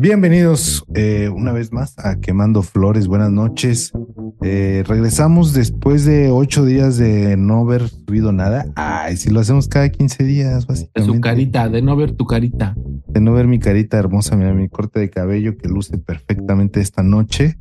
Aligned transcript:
Bienvenidos 0.00 0.84
eh, 0.94 1.28
una 1.28 1.50
vez 1.52 1.72
más 1.72 1.98
a 1.98 2.20
Quemando 2.20 2.62
Flores. 2.62 3.08
Buenas 3.08 3.32
noches. 3.32 3.92
Eh, 4.42 4.84
regresamos 4.86 5.52
después 5.52 6.04
de 6.04 6.30
ocho 6.30 6.64
días 6.64 6.98
de 6.98 7.36
no 7.36 7.62
haber 7.62 7.88
subido 7.88 8.30
nada. 8.30 8.66
Ay, 8.76 9.16
si 9.16 9.28
lo 9.28 9.40
hacemos 9.40 9.66
cada 9.66 9.88
15 9.88 10.22
días, 10.22 10.60
De 10.60 10.72
básicamente. 10.72 11.14
su 11.14 11.20
carita, 11.20 11.68
de 11.68 11.82
no 11.82 11.96
ver 11.96 12.12
tu 12.12 12.26
carita. 12.26 12.76
De 13.08 13.20
no 13.20 13.32
ver 13.32 13.48
mi 13.48 13.58
carita 13.58 13.98
hermosa, 13.98 14.36
mira 14.36 14.54
mi 14.54 14.68
corte 14.68 15.00
de 15.00 15.10
cabello 15.10 15.56
que 15.56 15.68
luce 15.68 15.98
perfectamente 15.98 16.80
esta 16.80 17.02
noche. 17.02 17.58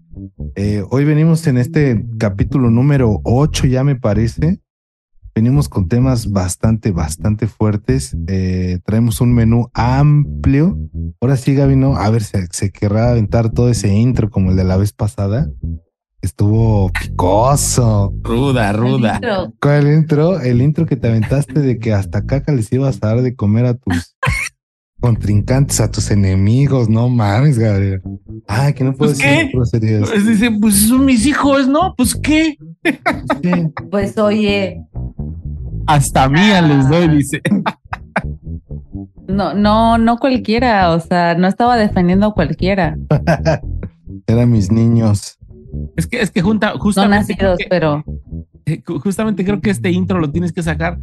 Eh, 0.56 0.84
hoy 0.92 1.06
venimos 1.06 1.48
en 1.48 1.58
este 1.58 2.06
capítulo 2.20 2.70
número 2.70 3.20
8, 3.24 3.66
ya 3.66 3.84
me 3.84 3.96
parece. 3.96 4.62
Venimos 5.38 5.70
con 5.70 5.88
temas 5.88 6.32
bastante, 6.32 6.90
bastante 6.90 7.46
fuertes. 7.46 8.18
Eh, 8.28 8.80
traemos 8.84 9.22
un 9.22 9.36
menú 9.36 9.70
amplio. 9.72 10.76
Ahora 11.22 11.38
sí, 11.38 11.54
Gaby, 11.54 11.76
¿no? 11.76 11.96
A 11.96 12.10
ver, 12.10 12.24
se, 12.24 12.48
se 12.50 12.72
querrá 12.72 13.12
aventar 13.12 13.52
todo 13.52 13.70
ese 13.70 13.94
intro 13.94 14.32
como 14.32 14.50
el 14.50 14.58
de 14.58 14.64
la 14.64 14.78
vez 14.78 14.94
pasada. 14.94 15.48
Estuvo 16.24 16.90
picoso. 16.90 18.12
Ruda, 18.24 18.74
ruda. 18.74 19.22
¿Cuál 19.62 19.86
el 19.86 20.00
intro? 20.00 20.40
El 20.40 20.60
intro 20.60 20.88
que 20.88 20.96
te 20.96 21.08
aventaste 21.08 21.60
de 21.60 21.78
que 21.78 21.94
hasta 21.94 22.26
caca 22.26 22.52
les 22.52 22.74
ibas 22.74 22.98
a 23.04 23.10
dar 23.10 23.22
de 23.22 23.36
comer 23.36 23.68
a 23.68 23.76
tus 23.76 24.16
contrincantes, 25.00 25.80
a 25.80 25.90
tus 25.92 26.12
enemigos. 26.12 26.90
No 26.90 27.10
mames, 27.10 27.58
Gabriel. 27.60 28.02
Ah, 28.48 28.72
que 28.74 28.84
no 28.84 28.94
puedo 28.94 29.12
Pues, 29.14 29.72
decir. 29.72 30.02
Pues 30.06 30.26
dice, 30.28 30.52
pues 30.60 30.76
son 30.88 31.06
mis 31.06 31.26
hijos, 31.26 31.68
¿no? 31.68 31.94
Pues 31.96 32.16
qué. 32.16 32.58
Pues 33.92 34.18
oye, 34.18 34.82
Hasta 35.86 36.28
mía 36.30 36.62
les 36.62 36.90
doy, 36.90 37.08
dice. 37.10 37.42
no, 39.28 39.54
no, 39.54 39.98
no 39.98 40.18
cualquiera, 40.18 40.92
o 40.92 41.00
sea, 41.00 41.36
no 41.36 41.48
estaba 41.48 41.78
defendiendo 41.78 42.28
a 42.28 42.34
cualquiera, 42.34 42.98
Eran 44.28 44.52
mis 44.52 44.72
niños. 44.72 45.38
Es 45.96 46.08
que, 46.08 46.22
es 46.22 46.32
que 46.32 46.42
junta, 46.42 46.74
no 46.74 46.80
justamente, 46.80 47.36
creo 47.36 47.52
nacidos, 47.52 47.58
que, 47.60 47.66
pero 47.70 48.04
eh, 48.66 48.82
ju- 48.84 49.00
justamente 49.02 49.46
creo 49.46 49.62
que 49.62 49.70
este 49.70 49.92
intro 49.92 50.20
lo 50.20 50.32
tienes 50.32 50.52
que 50.52 50.64
sacar 50.64 50.98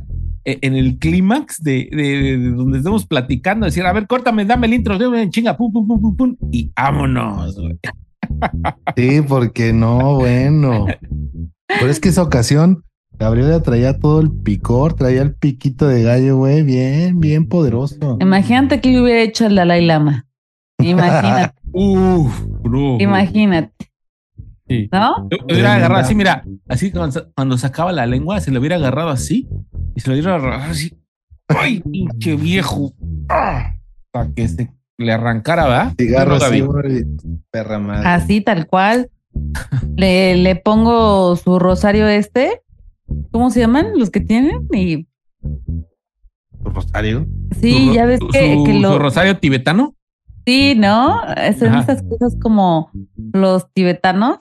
en 0.45 0.75
el 0.75 0.99
clímax 0.99 1.63
de, 1.63 1.89
de- 1.91 1.97
de- 1.97 2.39
de 2.39 2.51
donde 2.51 2.79
estemos 2.79 3.07
platicando, 3.07 3.67
decir, 3.67 3.85
a 3.87 3.93
ver, 3.93 4.07
córtame, 4.07 4.45
dame 4.45 4.67
el 4.67 4.75
intro, 4.75 4.99
dame, 4.99 5.29
chinga, 5.31 5.57
pum, 5.57 5.73
pum, 5.73 5.87
pum, 5.87 6.01
pum, 6.01 6.17
pum, 6.17 6.37
y 6.53 6.71
vámonos, 6.77 7.57
güey. 7.59 7.79
Sí, 8.97 9.21
porque 9.29 9.73
no, 9.73 10.17
bueno. 10.17 10.87
Pero 11.67 11.91
es 11.91 12.01
que 12.01 12.09
esa 12.09 12.23
ocasión, 12.23 12.85
Gabriela 13.19 13.63
traía 13.63 13.99
todo 13.99 14.21
el 14.21 14.31
picor, 14.31 14.95
traía 14.95 15.23
el 15.23 15.35
piquito 15.35 15.87
de 15.89 16.03
gallo, 16.03 16.37
güey, 16.39 16.63
bien, 16.63 17.21
bien 17.21 17.49
poderoso. 17.49 18.19
imagínate 18.21 18.81
que 18.81 18.91
le 18.91 19.03
hubiera 19.03 19.23
hecho 19.23 19.47
el 19.47 19.55
Dalai 19.57 19.85
Lama. 19.85 20.27
Imagínate, 20.83 21.55
Uf, 21.73 22.45
bro. 22.63 22.99
imagínate, 23.01 23.73
Sí. 24.67 24.89
¿no? 24.91 25.29
Hubiera 25.45 25.75
agarrado 25.75 26.01
así, 26.01 26.15
mira, 26.15 26.43
así 26.69 26.91
cuando, 26.91 27.31
cuando 27.35 27.59
sacaba 27.59 27.93
la 27.93 28.07
lengua, 28.07 28.41
se 28.41 28.51
lo 28.51 28.61
hubiera 28.61 28.77
agarrado 28.77 29.11
así 29.11 29.47
y 29.95 30.01
se 30.01 30.09
lo 30.09 30.15
hubiera 30.15 30.37
agarrado 30.37 30.71
así. 30.71 30.93
¡Ay, 31.49 31.81
pinche 31.81 32.37
viejo! 32.37 32.93
¡Ah! 33.29 33.75
Para 34.11 34.31
que 34.33 34.49
se 34.49 34.71
le 34.99 35.13
arrancara, 35.13 35.65
¿verdad? 35.65 35.95
Cigarro 35.99 36.35
así, 36.37 36.63
perra 37.51 37.79
madre. 37.79 38.09
Así 38.09 38.41
tal 38.41 38.67
cual. 38.67 39.11
Le, 39.97 40.37
le 40.37 40.57
pongo 40.57 41.35
su 41.37 41.59
rosario 41.59 42.07
este. 42.09 42.63
¿Cómo 43.33 43.51
se 43.51 43.61
llaman 43.61 43.99
los 43.99 44.11
que 44.11 44.21
tienen? 44.21 44.67
Y 44.73 45.07
Rosario. 46.63 47.27
sí, 47.61 47.89
Su- 47.89 47.93
ya 47.95 48.07
ves 48.07 48.21
su- 48.21 48.29
que, 48.29 48.55
su- 48.55 48.65
que 48.65 48.73
su 48.73 48.79
lo, 48.81 48.99
rosario 48.99 49.39
tibetano. 49.39 49.95
sí, 50.47 50.75
¿no? 50.77 51.21
Son 51.59 51.69
Ajá. 51.69 51.81
esas 51.81 52.03
cosas 52.03 52.37
como 52.41 52.91
los 53.33 53.71
tibetanos 53.73 54.39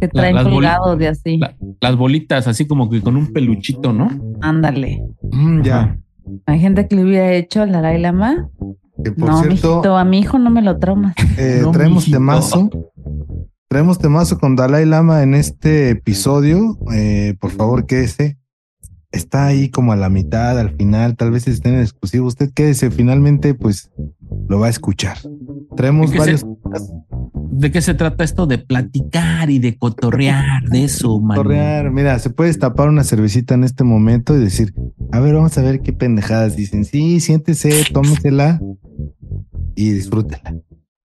que 0.00 0.06
La- 0.12 0.12
traen 0.12 0.36
colgados 0.44 0.98
de 0.98 1.08
así. 1.08 1.36
la- 1.38 1.56
las 1.80 1.96
bolitas, 1.96 2.46
así 2.48 2.66
como 2.66 2.88
que 2.90 3.00
con 3.00 3.16
un 3.16 3.32
peluchito, 3.32 3.92
¿no? 3.92 4.10
Ándale. 4.40 5.02
Mm, 5.32 5.62
ya. 5.62 5.98
Hay 6.46 6.58
gente 6.60 6.86
que 6.88 6.96
le 6.96 7.04
hubiera 7.04 7.32
hecho 7.32 7.62
el 7.62 7.72
Dalai 7.72 8.00
Lama. 8.00 8.48
Que 9.04 9.12
por 9.12 9.28
no, 9.28 9.38
cierto, 9.42 9.50
mijito, 9.76 9.96
a 9.96 10.04
mi 10.04 10.18
hijo 10.20 10.38
no 10.38 10.50
me 10.50 10.62
lo 10.62 10.78
traumas. 10.78 11.14
eh, 11.38 11.60
No, 11.62 11.70
traemos 11.70 11.98
mijito. 12.04 12.16
temazo. 12.16 12.70
Traemos 13.68 13.98
temazo 13.98 14.38
con 14.38 14.56
Dalai 14.56 14.86
Lama 14.86 15.22
en 15.22 15.34
este 15.34 15.90
episodio. 15.90 16.78
Eh, 16.94 17.34
por 17.40 17.50
favor, 17.50 17.84
quédese. 17.86 18.38
Está 19.12 19.46
ahí 19.46 19.70
como 19.70 19.92
a 19.92 19.96
la 19.96 20.08
mitad, 20.10 20.58
al 20.58 20.70
final, 20.76 21.16
tal 21.16 21.30
vez 21.30 21.46
esté 21.48 21.68
en 21.70 21.80
exclusivo. 21.80 22.26
Usted 22.26 22.50
quédese, 22.54 22.90
finalmente, 22.90 23.54
pues 23.54 23.90
lo 24.48 24.58
va 24.60 24.66
a 24.66 24.70
escuchar. 24.70 25.16
Traemos 25.76 26.06
Es 26.06 26.12
que 26.12 26.18
varios 26.18 26.44
¿De 27.58 27.70
qué 27.72 27.80
se 27.80 27.94
trata 27.94 28.22
esto? 28.22 28.46
De 28.46 28.58
platicar 28.58 29.48
y 29.50 29.58
de 29.58 29.78
cotorrear, 29.78 30.62
de 30.64 30.84
eso, 30.84 31.18
man. 31.20 31.36
Torrear. 31.36 31.90
Mira, 31.90 32.18
se 32.18 32.28
puede 32.30 32.48
destapar 32.50 32.88
una 32.88 33.02
cervecita 33.02 33.54
en 33.54 33.64
este 33.64 33.82
momento 33.82 34.36
y 34.36 34.40
decir, 34.40 34.74
a 35.10 35.20
ver, 35.20 35.34
vamos 35.34 35.56
a 35.56 35.62
ver 35.62 35.80
qué 35.80 35.92
pendejadas 35.94 36.54
dicen. 36.54 36.84
Sí, 36.84 37.18
siéntese, 37.20 37.84
tómesela 37.92 38.60
y 39.74 39.90
disfrútela. 39.90 40.54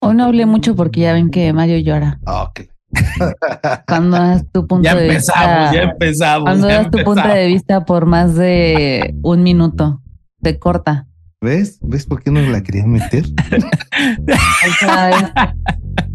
Hoy 0.01 0.15
no 0.15 0.23
hablé 0.25 0.45
mucho 0.47 0.75
porque 0.75 1.01
ya 1.01 1.13
ven 1.13 1.29
que 1.29 1.53
Mario 1.53 1.77
llora. 1.79 2.19
Ah, 2.25 2.43
ok. 2.43 2.61
Cuando 3.87 4.17
das 4.17 4.43
tu 4.51 4.65
punto 4.65 4.83
Ya 4.83 4.95
de 4.95 5.07
empezamos, 5.07 5.71
vista. 5.71 5.73
ya 5.75 5.81
empezamos. 5.91 6.43
Cuando 6.43 6.67
ya 6.67 6.75
das 6.77 6.85
tu 6.85 6.97
punto 6.97 7.11
empezamos. 7.11 7.35
de 7.35 7.47
vista 7.47 7.85
por 7.85 8.05
más 8.07 8.35
de 8.35 9.15
un 9.21 9.43
minuto, 9.43 10.01
te 10.41 10.57
corta. 10.57 11.05
¿Ves? 11.41 11.79
¿Ves 11.81 12.05
por 12.05 12.21
qué 12.21 12.31
no 12.31 12.41
la 12.41 12.61
quería 12.63 12.85
meter? 12.85 13.23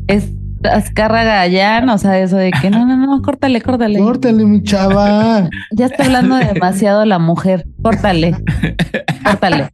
Es, 0.07 0.31
Azcárraga 0.65 1.47
ya, 1.47 1.85
o 1.93 1.99
sea, 1.99 2.19
eso 2.19 2.37
de 2.37 2.51
que 2.51 2.71
no, 2.71 2.87
no, 2.87 2.97
no, 2.97 3.23
córtale, 3.23 3.61
córtale. 3.61 3.99
Córtale, 3.99 4.45
mi 4.45 4.63
chava. 4.63 5.49
Ya 5.73 5.87
está 5.87 6.05
hablando 6.05 6.37
demasiado 6.37 7.05
la 7.05 7.19
mujer. 7.19 7.67
Córtale. 7.83 8.35
Córtale. 9.25 9.69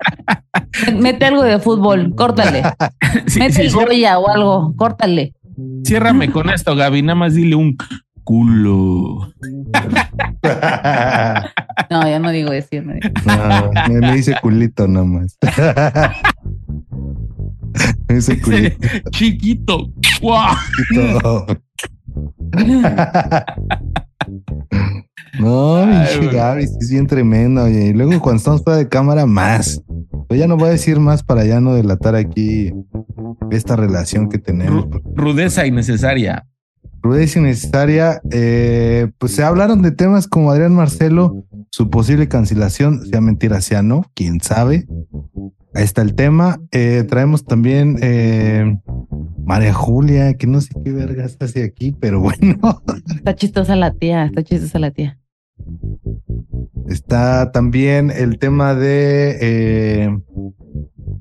Mete 0.96 1.26
algo 1.26 1.42
de 1.42 1.58
fútbol, 1.58 2.14
córtale. 2.16 2.62
Sí, 3.26 3.38
Mete 3.38 3.52
sí, 3.52 3.62
el 3.62 3.72
Goya 3.72 4.18
o 4.18 4.28
algo, 4.28 4.74
córtale. 4.76 5.34
ciérrame 5.84 6.30
con 6.30 6.50
esto, 6.50 6.74
Gaby. 6.74 7.02
Nada 7.02 7.16
más 7.16 7.34
dile 7.34 7.54
un 7.54 7.76
culo. 8.24 9.32
No, 11.91 12.08
ya 12.08 12.18
no 12.18 12.30
digo 12.30 12.52
eso. 12.52 12.68
no 12.82 12.94
digo. 12.94 13.08
No, 13.26 14.00
me, 14.00 14.12
dice 14.12 14.36
culito 14.41 14.86
nomás. 14.86 15.36
me 15.42 15.50
culito. 18.42 18.76
Chiquito. 19.10 19.92
¡Guau! 20.20 20.54
No, 25.38 25.76
Ay. 25.84 26.28
Gaby, 26.32 26.66
sí 26.66 26.76
es 26.80 26.91
bien 26.91 27.06
tremendo. 27.06 27.62
Oye. 27.64 27.86
Y 27.88 27.92
luego 27.92 28.20
cuando 28.20 28.38
estamos 28.38 28.62
fuera 28.62 28.78
de 28.78 28.88
cámara, 28.88 29.26
más. 29.26 29.80
Pero 30.28 30.38
ya 30.41 30.47
no 30.47 30.56
voy 30.56 30.69
a 30.69 30.72
decir 30.72 30.98
más 31.00 31.22
para 31.22 31.44
ya 31.44 31.60
no 31.60 31.75
delatar 31.75 32.14
aquí 32.16 32.72
esta 33.50 33.76
relación 33.76 34.28
que 34.28 34.38
tenemos. 34.38 34.86
Ru- 34.86 35.03
rudeza 35.14 35.66
innecesaria. 35.66 36.47
Rudeza 37.03 37.38
innecesaria. 37.38 38.20
eh, 38.30 39.10
pues 39.19 39.32
se 39.32 39.42
hablaron 39.44 39.82
de 39.82 39.92
temas 39.92 40.26
como 40.26 40.50
Adrián 40.50 40.75
Marcelo, 40.75 41.44
su 41.70 41.88
posible 41.88 42.28
cancelación, 42.28 43.06
sea 43.06 43.20
mentira, 43.20 43.60
sea 43.60 43.82
no, 43.82 44.04
quién 44.14 44.41
sabe. 44.41 44.86
Ahí 45.75 45.84
está 45.84 46.03
el 46.03 46.14
tema. 46.14 46.60
Eh, 46.72 47.04
traemos 47.08 47.44
también 47.44 47.97
eh, 48.03 48.76
María 49.44 49.72
Julia, 49.72 50.34
que 50.34 50.47
no 50.47 50.60
sé 50.60 50.70
qué 50.84 50.92
vergas 50.92 51.36
hace 51.41 51.62
aquí, 51.64 51.92
pero 51.92 52.20
bueno. 52.20 52.58
Está 53.14 53.34
chistosa 53.34 53.76
la 53.76 53.92
tía, 53.94 54.25
está 54.26 54.42
chistosa 54.42 54.78
la 54.78 54.91
tía. 54.91 55.19
Está 56.88 57.53
también 57.53 58.10
el 58.10 58.38
tema 58.38 58.75
de 58.75 59.38
eh, 59.41 60.18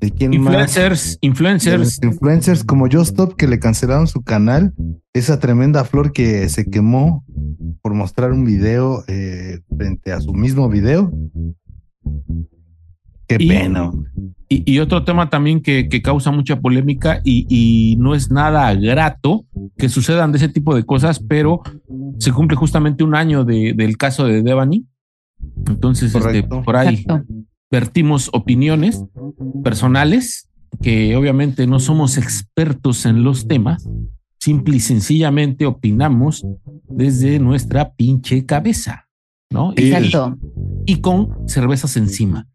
de 0.00 0.10
quién 0.10 0.30
más. 0.40 0.76
Influencers, 0.76 1.18
De 1.20 1.26
influencers. 1.28 2.00
influencers 2.02 2.64
como 2.64 2.88
Justop 2.90 3.34
que 3.34 3.46
le 3.46 3.58
cancelaron 3.60 4.06
su 4.08 4.22
canal, 4.22 4.74
esa 5.12 5.38
tremenda 5.38 5.84
flor 5.84 6.12
que 6.12 6.48
se 6.48 6.64
quemó 6.64 7.24
por 7.82 7.94
mostrar 7.94 8.32
un 8.32 8.44
video 8.44 9.04
eh, 9.06 9.60
frente 9.76 10.12
a 10.12 10.20
su 10.20 10.32
mismo 10.32 10.68
video. 10.68 11.12
Qué 13.28 13.36
Y- 13.38 13.48
pena. 13.48 13.90
hombre. 13.90 14.10
Y, 14.52 14.68
y 14.70 14.80
otro 14.80 15.04
tema 15.04 15.30
también 15.30 15.62
que, 15.62 15.88
que 15.88 16.02
causa 16.02 16.32
mucha 16.32 16.60
polémica 16.60 17.20
y, 17.24 17.46
y 17.48 17.94
no 17.98 18.16
es 18.16 18.32
nada 18.32 18.74
grato 18.74 19.44
que 19.78 19.88
sucedan 19.88 20.32
de 20.32 20.38
ese 20.38 20.48
tipo 20.48 20.74
de 20.74 20.84
cosas, 20.84 21.20
pero 21.20 21.60
se 22.18 22.32
cumple 22.32 22.56
justamente 22.56 23.04
un 23.04 23.14
año 23.14 23.44
de- 23.44 23.74
del 23.76 23.96
caso 23.96 24.24
de 24.24 24.42
Devani. 24.42 24.86
Entonces, 25.68 26.12
este, 26.14 26.42
por 26.42 26.74
ahí 26.76 26.96
Exacto. 26.96 27.32
vertimos 27.70 28.28
opiniones 28.32 29.04
personales 29.62 30.48
que 30.82 31.14
obviamente 31.16 31.66
no 31.68 31.78
somos 31.78 32.18
expertos 32.18 33.06
en 33.06 33.22
los 33.22 33.46
temas, 33.46 33.88
simple 34.40 34.76
y 34.76 34.80
sencillamente 34.80 35.64
opinamos 35.66 36.44
desde 36.88 37.38
nuestra 37.38 37.92
pinche 37.94 38.44
cabeza, 38.46 39.06
¿no? 39.50 39.72
Y- 39.76 39.92
Exacto. 39.92 40.38
y 40.86 40.96
con 41.00 41.48
cervezas 41.48 41.96
encima. 41.96 42.48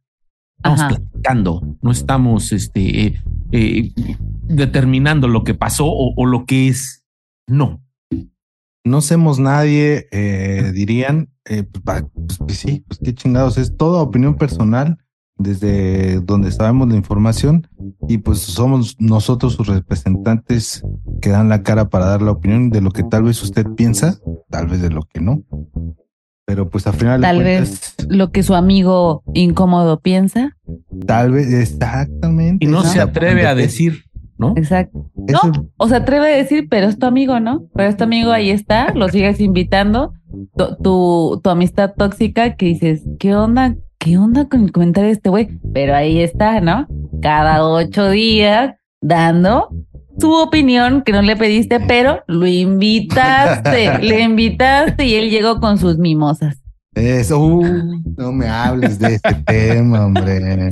Estamos 0.66 0.80
Ajá. 0.80 0.90
platicando, 0.90 1.78
no 1.84 1.92
estamos 1.92 2.52
este, 2.52 3.06
eh, 3.06 3.22
eh, 3.52 3.94
determinando 4.48 5.28
lo 5.28 5.44
que 5.44 5.54
pasó 5.54 5.86
o, 5.86 6.14
o 6.16 6.26
lo 6.26 6.46
que 6.46 6.70
es. 6.70 7.04
No. 7.48 7.84
No 8.84 9.02
somos 9.02 9.38
nadie, 9.38 10.08
eh, 10.12 10.72
dirían, 10.74 11.30
eh, 11.46 11.64
pues, 11.64 12.06
pues, 12.16 12.38
pues 12.40 12.58
sí, 12.58 12.84
pues 12.88 13.00
qué 13.04 13.14
chingados, 13.14 13.60
es 13.60 13.78
toda 13.78 14.02
opinión 14.02 14.38
personal 14.38 14.98
desde 15.38 16.20
donde 16.22 16.52
sabemos 16.52 16.88
la 16.88 16.96
información 16.96 17.68
y 18.08 18.18
pues 18.20 18.40
somos 18.40 18.96
nosotros 19.00 19.54
sus 19.54 19.68
representantes 19.68 20.82
que 21.22 21.30
dan 21.30 21.50
la 21.50 21.62
cara 21.62 21.90
para 21.90 22.06
dar 22.06 22.24
la 22.24 22.32
opinión 22.32 22.72
de 22.72 22.82
lo 22.82 22.90
que 22.90 23.04
tal 23.04 23.24
vez 23.24 23.44
usted 23.44 23.68
piensa, 23.76 24.18
tal 24.50 24.68
vez 24.68 24.82
de 24.82 24.90
lo 24.90 25.04
que 25.04 25.22
no. 25.22 25.44
Pero 26.46 26.70
pues 26.70 26.86
al 26.86 26.94
final 26.94 27.22
de 27.22 27.28
Tal 27.28 27.36
cuentas, 27.38 27.96
vez 27.98 28.08
lo 28.10 28.32
que 28.32 28.44
su 28.44 28.54
amigo 28.56 29.24
incómodo 29.34 30.00
piensa. 30.00 30.56
tal 31.08 31.32
vez 31.32 31.52
exactamente. 31.52 32.66
Y 32.66 32.70
no 32.70 32.84
se 32.84 33.02
atreve 33.02 33.48
a 33.48 33.56
decir, 33.56 34.04
¿no? 34.38 34.54
Exacto. 34.56 35.10
Eso- 35.28 35.48
No, 35.48 35.70
o 35.78 35.88
se 35.88 35.96
atreve 35.96 36.34
a 36.34 36.38
decir, 36.38 36.68
pero 36.70 36.88
es 36.88 37.00
tu 37.00 37.08
amigo, 37.08 37.40
¿no? 37.40 37.66
Pero 37.74 37.90
es 37.90 37.98
tu 37.98 38.04
amigo, 38.04 38.32
ahí 38.32 38.52
está, 38.52 38.94
lo 38.94 39.10
sigues 39.10 39.40
invitando. 39.40 40.14
Tu, 40.56 40.76
tu, 40.84 41.42
tu 41.44 41.50
amistad 41.50 41.94
tóxica 41.98 42.56
que 42.56 42.68
dices, 42.68 43.02
¿qué 43.20 43.36
onda? 43.36 43.76
¿Qué 43.98 44.18
onda 44.20 44.48
con 44.48 44.64
el 44.66 44.72
comentario 44.72 45.08
de 45.08 45.14
este 45.14 45.30
güey? 45.30 45.50
Pero 45.74 45.96
ahí 45.96 46.20
está, 46.20 46.62
¿no? 46.62 46.88
Cada 47.24 47.66
ocho 47.66 48.10
días 48.10 48.76
dando 49.02 49.70
su 50.18 50.32
opinión 50.34 51.02
que 51.02 51.12
no 51.12 51.22
le 51.22 51.36
pediste, 51.36 51.80
pero 51.80 52.24
lo 52.28 52.48
invitaste, 52.48 53.98
le 54.02 54.22
invitaste 54.22 55.06
y 55.06 55.16
él 55.16 55.30
llegó 55.30 55.60
con 55.60 55.78
sus 55.78 55.98
mimosas. 55.98 56.58
Eso, 56.96 57.40
uh, 57.40 57.64
no 58.18 58.32
me 58.32 58.48
hables 58.48 59.00
de 59.00 59.16
este 59.16 59.34
tema, 59.46 60.06
hombre. 60.06 60.72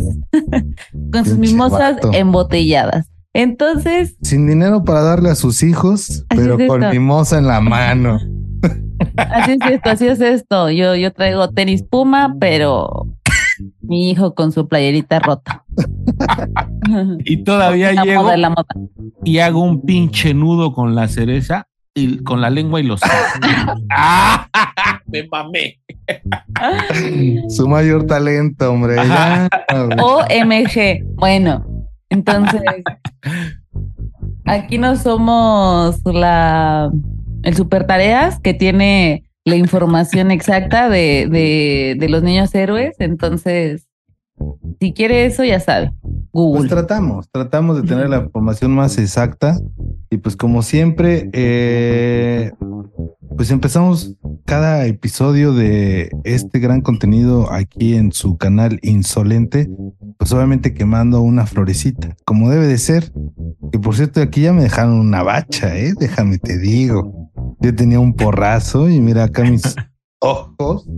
Con 1.11 1.25
sus 1.25 1.37
mimosas 1.37 1.97
embotelladas. 2.13 3.07
Entonces, 3.33 4.15
Sin 4.21 4.47
dinero 4.47 4.83
para 4.83 5.01
darle 5.01 5.31
a 5.31 5.35
sus 5.35 5.63
hijos, 5.63 6.23
pero 6.29 6.57
es 6.57 6.67
con 6.67 6.83
esto. 6.83 6.93
mimosa 6.93 7.39
en 7.39 7.47
la 7.47 7.59
mano. 7.61 8.19
Así 9.17 9.53
es 9.53 9.71
esto, 9.71 9.89
así 9.89 10.07
es 10.07 10.21
esto. 10.21 10.69
Yo, 10.69 10.95
yo 10.95 11.11
traigo 11.11 11.49
tenis 11.49 11.83
Puma, 11.83 12.35
pero 12.39 13.07
mi 13.81 14.11
hijo 14.11 14.33
con 14.35 14.51
su 14.51 14.67
playerita 14.67 15.19
rota. 15.19 15.65
Y 17.25 17.43
todavía 17.43 17.91
la 17.93 18.03
llego 18.03 18.23
moda, 18.23 18.37
la 18.37 18.49
moda. 18.49 18.67
Y 19.23 19.39
hago 19.39 19.61
un 19.61 19.81
pinche 19.81 20.33
nudo 20.33 20.73
con 20.73 20.95
la 20.95 21.07
cereza 21.07 21.67
y 21.95 22.23
con 22.23 22.41
la 22.41 22.49
lengua 22.49 22.79
y 22.79 22.83
los. 22.83 23.01
¡Ah! 23.91 24.47
Me 25.07 25.27
mamé. 25.27 25.79
Su 27.49 27.67
mayor 27.67 28.05
talento, 28.07 28.71
hombre. 28.71 28.95
Ya. 28.95 29.47
OMG. 30.01 31.05
Bueno, 31.15 31.65
entonces 32.09 32.61
aquí 34.45 34.77
no 34.77 34.95
somos 34.95 35.99
la 36.05 36.91
el 37.43 37.55
super 37.55 37.85
tareas 37.85 38.39
que 38.39 38.53
tiene 38.53 39.29
la 39.45 39.57
información 39.57 40.31
exacta 40.31 40.89
de, 40.89 41.27
de, 41.29 41.95
de 41.99 42.09
los 42.09 42.23
niños 42.23 42.55
héroes. 42.55 42.95
Entonces, 42.99 43.87
si 44.79 44.93
quiere 44.93 45.25
eso, 45.25 45.43
ya 45.43 45.59
sabe. 45.59 45.91
Pues 46.33 46.67
tratamos, 46.67 47.29
tratamos 47.29 47.79
de 47.79 47.87
tener 47.87 48.09
la 48.09 48.17
información 48.17 48.73
más 48.73 48.97
exacta. 48.97 49.59
Y 50.09 50.17
pues 50.17 50.35
como 50.35 50.63
siempre, 50.63 51.29
eh, 51.31 52.51
pues 53.37 53.51
empezamos 53.51 54.15
cada 54.43 54.87
episodio 54.87 55.53
de 55.53 56.09
este 56.23 56.57
gran 56.57 56.81
contenido 56.81 57.51
aquí 57.51 57.93
en 57.93 58.11
su 58.11 58.37
canal 58.37 58.79
Insolente, 58.81 59.69
pues 60.17 60.33
obviamente 60.33 60.73
quemando 60.73 61.21
una 61.21 61.45
florecita, 61.45 62.15
como 62.25 62.49
debe 62.49 62.65
de 62.65 62.79
ser. 62.79 63.13
Que 63.71 63.77
por 63.77 63.95
cierto, 63.95 64.19
aquí 64.19 64.41
ya 64.41 64.53
me 64.53 64.63
dejaron 64.63 64.93
una 64.93 65.21
bacha, 65.21 65.77
¿eh? 65.77 65.93
Déjame 65.99 66.39
te 66.39 66.57
digo. 66.57 67.29
Yo 67.61 67.75
tenía 67.75 67.99
un 67.99 68.15
porrazo 68.15 68.89
y 68.89 68.99
mira 68.99 69.25
acá 69.25 69.43
mis 69.43 69.61
ojos. 70.19 70.89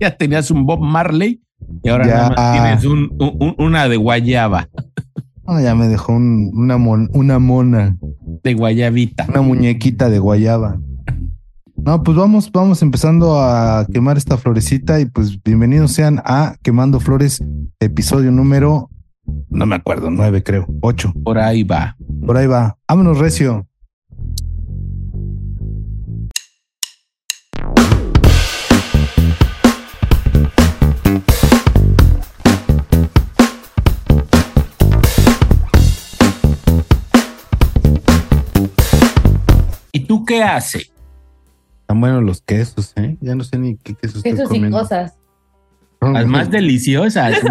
Ya 0.00 0.16
tenías 0.16 0.50
un 0.50 0.66
Bob 0.66 0.80
Marley 0.80 1.45
y 1.86 1.88
ahora 1.88 2.06
Ya. 2.06 2.14
nada 2.16 2.30
más 2.36 2.52
tienes 2.52 2.84
un- 2.84 3.16
un- 3.18 3.54
una 3.58 3.88
de 3.88 3.96
guayaba, 3.96 4.68
Ah, 5.48 5.62
ya 5.62 5.74
me 5.76 5.86
dejó 5.86 6.12
un- 6.12 6.50
una, 6.54 6.76
mon- 6.76 7.08
una 7.14 7.38
mona. 7.38 7.96
de 8.42 8.54
guayabita. 8.54 9.26
una 9.28 9.42
muñequita 9.42 10.08
de 10.10 10.18
guayaba. 10.18 10.78
No, 11.76 12.02
pues 12.02 12.16
vamos, 12.16 12.50
vamos 12.50 12.82
empezando 12.82 13.38
a 13.40 13.86
quemar 13.92 14.16
esta 14.16 14.36
florecita 14.36 14.98
y 14.98 15.04
pues 15.06 15.40
bienvenidos 15.42 15.92
sean 15.92 16.20
a 16.24 16.56
Quemando 16.62 16.98
Flores, 16.98 17.40
episodio 17.78 18.32
número, 18.32 18.90
no 19.50 19.66
me 19.66 19.76
acuerdo, 19.76 20.10
nueve 20.10 20.42
creo, 20.42 20.66
ocho. 20.80 21.12
Por 21.24 21.38
ahí 21.38 21.62
va. 21.62 21.96
Por 22.26 22.36
ahí 22.36 22.46
va. 22.48 22.76
Vámonos, 22.88 23.18
Recio. 23.18 23.66
Qué 40.26 40.42
haces? 40.42 40.92
Están 41.82 42.00
buenos 42.00 42.22
los 42.22 42.42
quesos, 42.42 42.92
¿eh? 42.96 43.16
Ya 43.20 43.34
no 43.34 43.44
sé 43.44 43.58
ni 43.58 43.76
qué 43.76 43.94
quesos 43.94 44.16
estoy 44.16 44.32
Eso 44.32 44.42
sin 44.42 44.48
comiendo. 44.48 44.78
cosas. 44.80 45.14
Las 46.00 46.26
más 46.26 46.50
deliciosas. 46.56 47.38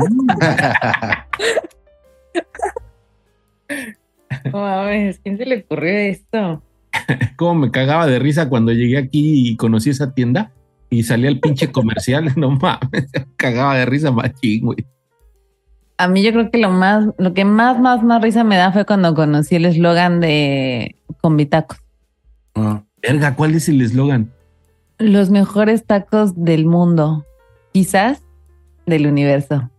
No 4.51 4.59
mames, 4.59 5.19
¿quién 5.23 5.37
se 5.37 5.45
le 5.45 5.59
ocurrió 5.61 5.91
esto? 5.97 6.61
Cómo 7.35 7.55
me 7.55 7.71
cagaba 7.71 8.05
de 8.05 8.19
risa 8.19 8.47
cuando 8.47 8.71
llegué 8.71 8.97
aquí 8.97 9.49
y 9.49 9.55
conocí 9.57 9.89
esa 9.89 10.13
tienda 10.13 10.51
y 10.89 11.03
salía 11.03 11.29
el 11.29 11.39
pinche 11.39 11.71
comercial. 11.71 12.31
No 12.35 12.51
mames, 12.51 13.07
me 13.13 13.25
cagaba 13.37 13.75
de 13.75 13.85
risa 13.85 14.11
machín, 14.11 14.65
güey. 14.65 14.85
A 15.97 16.07
mí 16.07 16.21
yo 16.21 16.31
creo 16.31 16.51
que 16.51 16.57
lo 16.57 16.69
más, 16.69 17.07
lo 17.17 17.33
que 17.33 17.45
más, 17.45 17.79
más, 17.79 18.03
más 18.03 18.21
risa 18.21 18.43
me 18.43 18.57
da 18.57 18.71
fue 18.71 18.85
cuando 18.85 19.15
conocí 19.15 19.55
el 19.55 19.65
eslogan 19.65 20.19
de 20.19 20.95
Convitacos. 21.21 21.79
Ah, 22.55 22.83
Verga, 23.01 23.35
¿cuál 23.35 23.53
es 23.55 23.69
el 23.69 23.81
eslogan? 23.81 24.31
Los 24.97 25.29
mejores 25.29 25.85
tacos 25.85 26.33
del 26.43 26.65
mundo, 26.65 27.25
quizás 27.73 28.23
del 28.85 29.07
universo. 29.07 29.69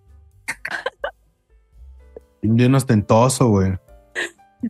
bien 2.43 2.75
ostentoso, 2.75 3.49
güey. 3.49 3.73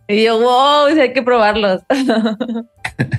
Y 0.08 0.25
yo, 0.25 0.38
wow, 0.40 0.86
hay 0.86 1.12
que 1.12 1.22
probarlos. 1.22 1.82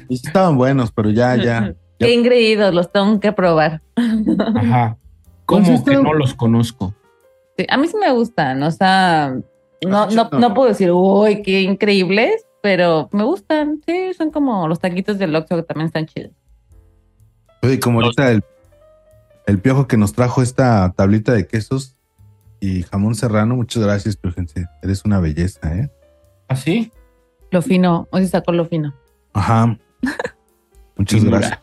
Y 0.09 0.15
estaban 0.15 0.57
buenos, 0.57 0.91
pero 0.91 1.09
ya, 1.11 1.35
ya. 1.35 1.75
Qué 1.99 2.13
ingreídos, 2.13 2.73
los 2.73 2.91
tengo 2.91 3.19
que 3.19 3.31
probar. 3.31 3.81
Ajá. 3.95 4.97
¿Cómo 5.45 5.65
Consiste- 5.65 5.91
que 5.91 6.03
no 6.03 6.13
los 6.13 6.33
conozco? 6.33 6.93
Sí, 7.57 7.65
a 7.69 7.77
mí 7.77 7.87
sí 7.87 7.97
me 7.97 8.11
gustan, 8.11 8.61
o 8.63 8.69
sea, 8.71 9.35
no, 9.87 10.07
no. 10.11 10.29
no 10.31 10.53
puedo 10.53 10.69
decir, 10.69 10.91
uy, 10.91 11.41
qué 11.41 11.61
increíbles, 11.61 12.45
pero 12.61 13.09
me 13.11 13.23
gustan, 13.23 13.81
sí, 13.85 14.13
son 14.15 14.31
como 14.31 14.67
los 14.67 14.79
taquitos 14.79 15.17
del 15.17 15.35
Oxxo 15.35 15.55
que 15.55 15.63
también 15.63 15.87
están 15.87 16.05
chidos. 16.05 16.33
Oye, 17.61 17.79
como 17.79 18.01
ahorita 18.01 18.31
el, 18.31 18.43
el 19.45 19.59
piojo 19.59 19.87
que 19.87 19.97
nos 19.97 20.13
trajo 20.13 20.41
esta 20.41 20.91
tablita 20.95 21.33
de 21.33 21.47
quesos 21.47 21.95
y 22.59 22.83
jamón 22.83 23.15
serrano, 23.15 23.55
muchas 23.55 23.83
gracias, 23.83 24.17
piojense. 24.17 24.67
Eres 24.81 25.05
una 25.05 25.19
belleza, 25.19 25.75
¿eh? 25.75 25.91
¿Ah, 26.47 26.55
sí? 26.55 26.91
Lo 27.51 27.61
fino, 27.61 28.07
hoy 28.11 28.23
se 28.23 28.29
sacó 28.29 28.51
lo 28.51 28.65
fino. 28.65 28.93
Ajá. 29.33 29.77
Muchas 30.97 31.19
Finura. 31.19 31.39
gracias. 31.39 31.61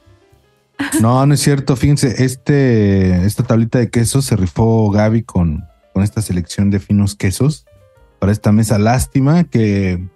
No, 1.01 1.25
no 1.27 1.35
es 1.35 1.41
cierto. 1.41 1.77
Fíjense, 1.77 2.25
este, 2.25 3.25
esta 3.25 3.43
tablita 3.43 3.79
de 3.79 3.91
quesos 3.91 4.25
se 4.25 4.37
rifó 4.37 4.91
Gaby 4.91 5.23
con, 5.23 5.65
con 5.93 6.03
esta 6.03 6.23
selección 6.23 6.71
de 6.71 6.81
finos 6.81 7.15
quesos 7.15 7.67
para 8.19 8.33
esta 8.33 8.53
mesa. 8.53 8.79
Lástima 8.79 9.45
que 9.45 10.09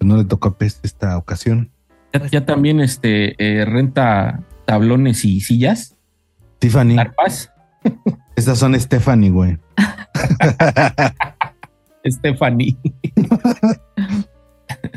no 0.00 0.16
le 0.16 0.24
tocó 0.24 0.48
a 0.48 0.58
Pez 0.58 0.80
esta 0.82 1.16
ocasión. 1.16 1.70
Ya, 2.12 2.26
ya 2.26 2.46
también 2.46 2.80
este 2.80 3.34
eh, 3.38 3.64
renta 3.64 4.42
tablones 4.64 5.24
y 5.24 5.40
sillas, 5.40 5.96
Tiffany, 6.58 6.96
carpas. 6.96 7.52
estas 8.36 8.58
son 8.58 8.78
Stephanie, 8.78 9.30
güey. 9.30 9.58
Stephanie. 12.06 12.76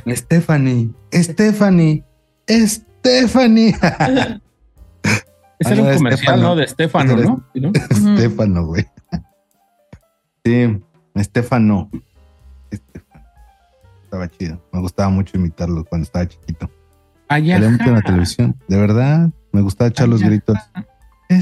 Stephanie, 0.08 0.92
Stephanie, 1.14 2.04
Stephanie. 2.50 3.76
Ese 5.60 5.70
Ah, 5.70 5.74
era 5.74 5.84
no, 5.84 5.90
un 5.90 5.96
comercial, 5.98 6.14
Estefano. 6.14 6.42
¿no? 6.42 6.56
De 6.56 6.64
Estefano, 6.64 7.14
Ese 7.14 7.24
¿no? 7.24 7.46
¿Sí, 7.54 7.62
no? 7.62 7.72
Estefano, 8.16 8.66
güey. 8.66 8.86
Sí, 10.44 10.82
Estefano. 11.14 11.90
Estefano. 12.72 13.01
Estaba 14.12 14.30
chido. 14.30 14.62
Me 14.74 14.82
gustaba 14.82 15.08
mucho 15.08 15.38
imitarlo 15.38 15.86
cuando 15.86 16.04
estaba 16.04 16.28
chiquito. 16.28 16.70
Allá. 17.30 17.54
Salía 17.54 17.70
mucho 17.70 17.86
en 17.86 17.94
la 17.94 18.02
televisión. 18.02 18.56
De 18.68 18.76
verdad, 18.78 19.30
me 19.54 19.62
gustaba 19.62 19.88
echar 19.88 20.10
los 20.10 20.22
gritos. 20.22 20.58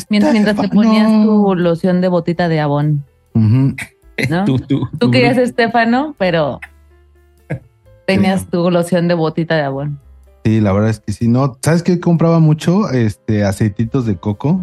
Mientras, 0.07 0.33
mientras 0.33 0.55
te 0.55 0.67
ponías 0.69 1.07
tu 1.25 1.55
loción 1.55 1.99
de 1.99 2.09
botita 2.09 2.47
de 2.47 2.59
abón. 2.59 3.03
¿no? 3.33 3.73
Tú, 4.45 4.59
tú, 4.59 4.87
Tú 4.99 5.09
querías 5.09 5.37
Estefano, 5.37 6.13
pero 6.19 6.59
Tenías 8.05 8.45
tu 8.45 8.69
loción 8.69 9.07
de 9.07 9.15
botita 9.15 9.55
de 9.55 9.63
agua. 9.63 9.89
Sí, 10.45 10.61
la 10.61 10.71
verdad 10.71 10.91
es 10.91 10.99
que 10.99 11.11
sí. 11.11 11.27
No, 11.27 11.57
¿sabes 11.63 11.81
qué 11.81 11.99
compraba 11.99 12.37
mucho? 12.37 12.91
Este, 12.91 13.45
aceititos 13.45 14.05
de 14.05 14.15
coco 14.17 14.61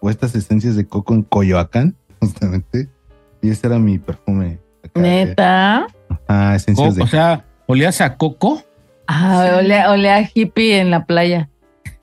o 0.00 0.10
estas 0.10 0.34
esencias 0.34 0.76
de 0.76 0.86
coco 0.86 1.14
en 1.14 1.22
Coyoacán, 1.22 1.96
justamente. 2.20 2.90
Y 3.40 3.48
ese 3.48 3.66
era 3.66 3.78
mi 3.78 3.98
perfume. 3.98 4.58
acá, 4.84 5.00
eh, 5.00 5.24
Neta. 5.24 5.86
Ah, 6.28 6.54
esencias 6.56 6.96
de 6.96 7.02
O 7.02 7.06
sea, 7.06 7.44
olías 7.66 8.00
a 8.00 8.16
coco. 8.16 8.62
Ah, 9.06 9.56
olea, 9.58 9.90
olea 9.90 10.28
hippie 10.32 10.78
en 10.78 10.90
la 10.90 11.04
playa. 11.04 11.48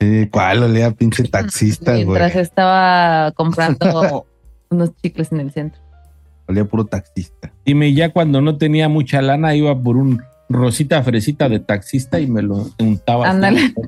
Sí, 0.00 0.28
¿Cuál 0.30 0.62
olía 0.62 0.92
pinche 0.92 1.24
taxista, 1.24 1.92
güey? 1.92 2.04
Mientras 2.04 2.36
estaba 2.36 3.32
comprando 3.32 4.26
unos 4.70 4.94
chicles 4.96 5.32
en 5.32 5.40
el 5.40 5.50
centro. 5.50 5.80
Olía 6.46 6.64
puro 6.64 6.84
taxista. 6.84 7.52
Dime, 7.64 7.92
ya 7.94 8.10
cuando 8.10 8.40
no 8.40 8.56
tenía 8.56 8.88
mucha 8.88 9.20
lana, 9.20 9.54
iba 9.54 9.76
por 9.78 9.96
un 9.96 10.22
rosita 10.48 11.02
fresita 11.02 11.48
de 11.48 11.60
taxista 11.60 12.20
y 12.20 12.26
me 12.26 12.42
lo 12.42 12.66
untaba. 12.78 13.28
Ándale. 13.28 13.74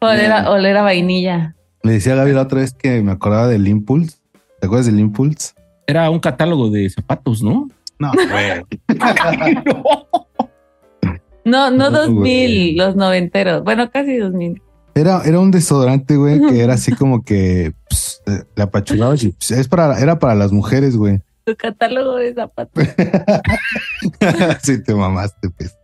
Oler 0.00 0.32
a, 0.32 0.50
oler 0.50 0.76
a 0.76 0.82
vainilla. 0.82 1.54
Le 1.82 1.92
decía 1.92 2.12
a 2.12 2.16
Gaby 2.16 2.32
la 2.32 2.42
otra 2.42 2.60
vez 2.60 2.74
que 2.74 3.02
me 3.02 3.12
acordaba 3.12 3.48
del 3.48 3.66
Impulse. 3.66 4.18
¿Te 4.60 4.66
acuerdas 4.66 4.86
del 4.86 5.00
Impulse? 5.00 5.54
Era 5.86 6.10
un 6.10 6.18
catálogo 6.18 6.70
de 6.70 6.88
zapatos, 6.90 7.42
¿no? 7.42 7.68
No, 7.98 8.12
güey. 8.30 8.62
No, 11.44 11.70
no 11.70 11.90
No, 11.90 11.90
2000, 11.90 12.14
güey. 12.14 12.74
los 12.76 12.96
noventeros. 12.96 13.62
Bueno, 13.64 13.90
casi 13.90 14.16
2000. 14.16 14.60
Era, 14.94 15.22
era 15.24 15.40
un 15.40 15.50
desodorante, 15.50 16.16
güey, 16.16 16.40
que 16.40 16.60
era 16.62 16.74
así 16.74 16.92
como 16.96 17.24
que 17.24 17.72
pues, 17.88 18.22
eh, 18.26 18.44
le 18.54 18.62
apachurrabas 18.62 19.24
y 19.24 19.30
pues, 19.30 19.50
es 19.50 19.68
para, 19.68 19.98
era 20.00 20.18
para 20.18 20.34
las 20.34 20.52
mujeres, 20.52 20.96
güey. 20.96 21.20
Tu 21.44 21.54
catálogo 21.56 22.16
de 22.16 22.32
zapatos. 22.32 22.84
sí, 24.62 24.82
te 24.82 24.94
mamaste, 24.94 25.50
pues. 25.50 25.76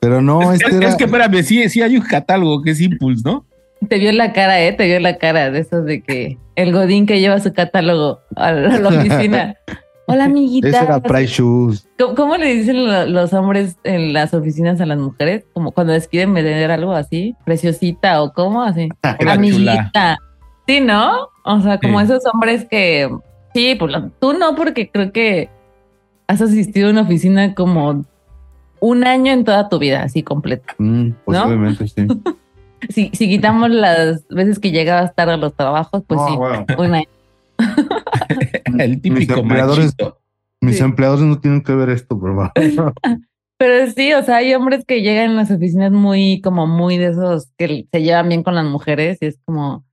Pero 0.00 0.20
no, 0.22 0.52
es, 0.52 0.60
este 0.60 0.76
es 0.76 0.82
era. 0.82 0.96
que 0.96 1.04
espérame, 1.04 1.42
sí, 1.42 1.68
sí 1.68 1.82
hay 1.82 1.96
un 1.96 2.04
catálogo 2.04 2.62
que 2.62 2.70
es 2.72 2.80
Impulse, 2.80 3.22
¿no? 3.24 3.46
Te 3.88 3.98
vio 3.98 4.12
la 4.12 4.32
cara, 4.32 4.60
¿eh? 4.60 4.72
Te 4.72 4.86
vio 4.86 5.00
la 5.00 5.18
cara 5.18 5.50
de 5.50 5.60
esos 5.60 5.84
de 5.84 6.02
que 6.02 6.38
el 6.54 6.72
godín 6.72 7.06
que 7.06 7.18
lleva 7.18 7.40
su 7.40 7.52
catálogo 7.52 8.20
a 8.36 8.52
la, 8.52 8.76
a 8.76 8.78
la 8.78 8.88
oficina. 8.90 9.56
Hola, 10.06 10.24
amiguita. 10.24 10.68
Ese 10.68 10.84
era 10.84 11.00
Price 11.00 11.32
Shoes. 11.32 11.88
¿Cómo, 11.98 12.14
cómo 12.14 12.36
le 12.36 12.54
dicen 12.54 12.86
lo- 12.86 13.06
los 13.06 13.32
hombres 13.32 13.76
en 13.84 14.12
las 14.12 14.34
oficinas 14.34 14.80
a 14.80 14.86
las 14.86 14.98
mujeres? 14.98 15.44
Como 15.54 15.72
cuando 15.72 15.92
les 15.92 16.08
quieren 16.08 16.34
vender 16.34 16.70
algo 16.70 16.92
así, 16.92 17.34
preciosita 17.44 18.22
o 18.22 18.32
cómo 18.32 18.62
así. 18.62 18.88
Chula. 19.20 19.32
Amiguita. 19.32 20.18
Sí, 20.66 20.80
¿no? 20.80 21.28
O 21.44 21.60
sea, 21.60 21.78
como 21.78 21.98
Sí. 22.00 22.04
esos 22.06 22.22
hombres 22.32 22.66
que. 22.70 23.08
Sí, 23.54 23.74
pues 23.78 23.94
tú 24.20 24.32
no, 24.32 24.54
porque 24.54 24.90
creo 24.90 25.12
que 25.12 25.48
has 26.26 26.40
asistido 26.40 26.88
a 26.88 26.90
una 26.92 27.02
oficina 27.02 27.54
como 27.54 28.04
un 28.80 29.04
año 29.06 29.32
en 29.32 29.44
toda 29.44 29.68
tu 29.68 29.78
vida, 29.78 30.02
así 30.02 30.22
completa. 30.22 30.74
Mm, 30.78 31.10
posiblemente, 31.24 31.88
sí. 31.88 32.06
Si, 32.88 33.10
si 33.12 33.28
quitamos 33.28 33.70
las 33.70 34.26
veces 34.26 34.58
que 34.58 34.72
llegabas 34.72 35.14
tarde 35.14 35.34
a 35.34 35.36
los 35.36 35.54
trabajos, 35.54 36.02
pues 36.04 36.20
sí, 36.26 36.36
un 36.76 36.94
año. 36.94 37.06
El 38.78 39.00
típico 39.00 39.34
Mis 39.36 39.42
empleadores- 39.44 39.84
machito. 39.84 40.18
Mis 40.60 40.76
Sí. 40.78 40.84
empleadores 40.84 41.24
no 41.24 41.40
tienen 41.40 41.62
que 41.62 41.74
ver 41.74 41.90
esto, 41.90 42.18
por. 42.18 42.52
Pero 43.58 43.90
sí, 43.92 44.12
o 44.12 44.22
sea, 44.24 44.36
hay 44.36 44.54
hombres 44.54 44.84
que 44.86 45.02
llegan 45.02 45.30
en 45.30 45.36
las 45.36 45.50
oficinas 45.50 45.92
muy, 45.92 46.40
como 46.40 46.66
muy 46.66 46.98
de 46.98 47.08
esos 47.08 47.48
que 47.56 47.86
se 47.92 48.02
llevan 48.02 48.28
bien 48.28 48.42
con 48.42 48.54
las 48.56 48.64
mujeres 48.64 49.18
y 49.20 49.26
es 49.26 49.38
como, 49.44 49.84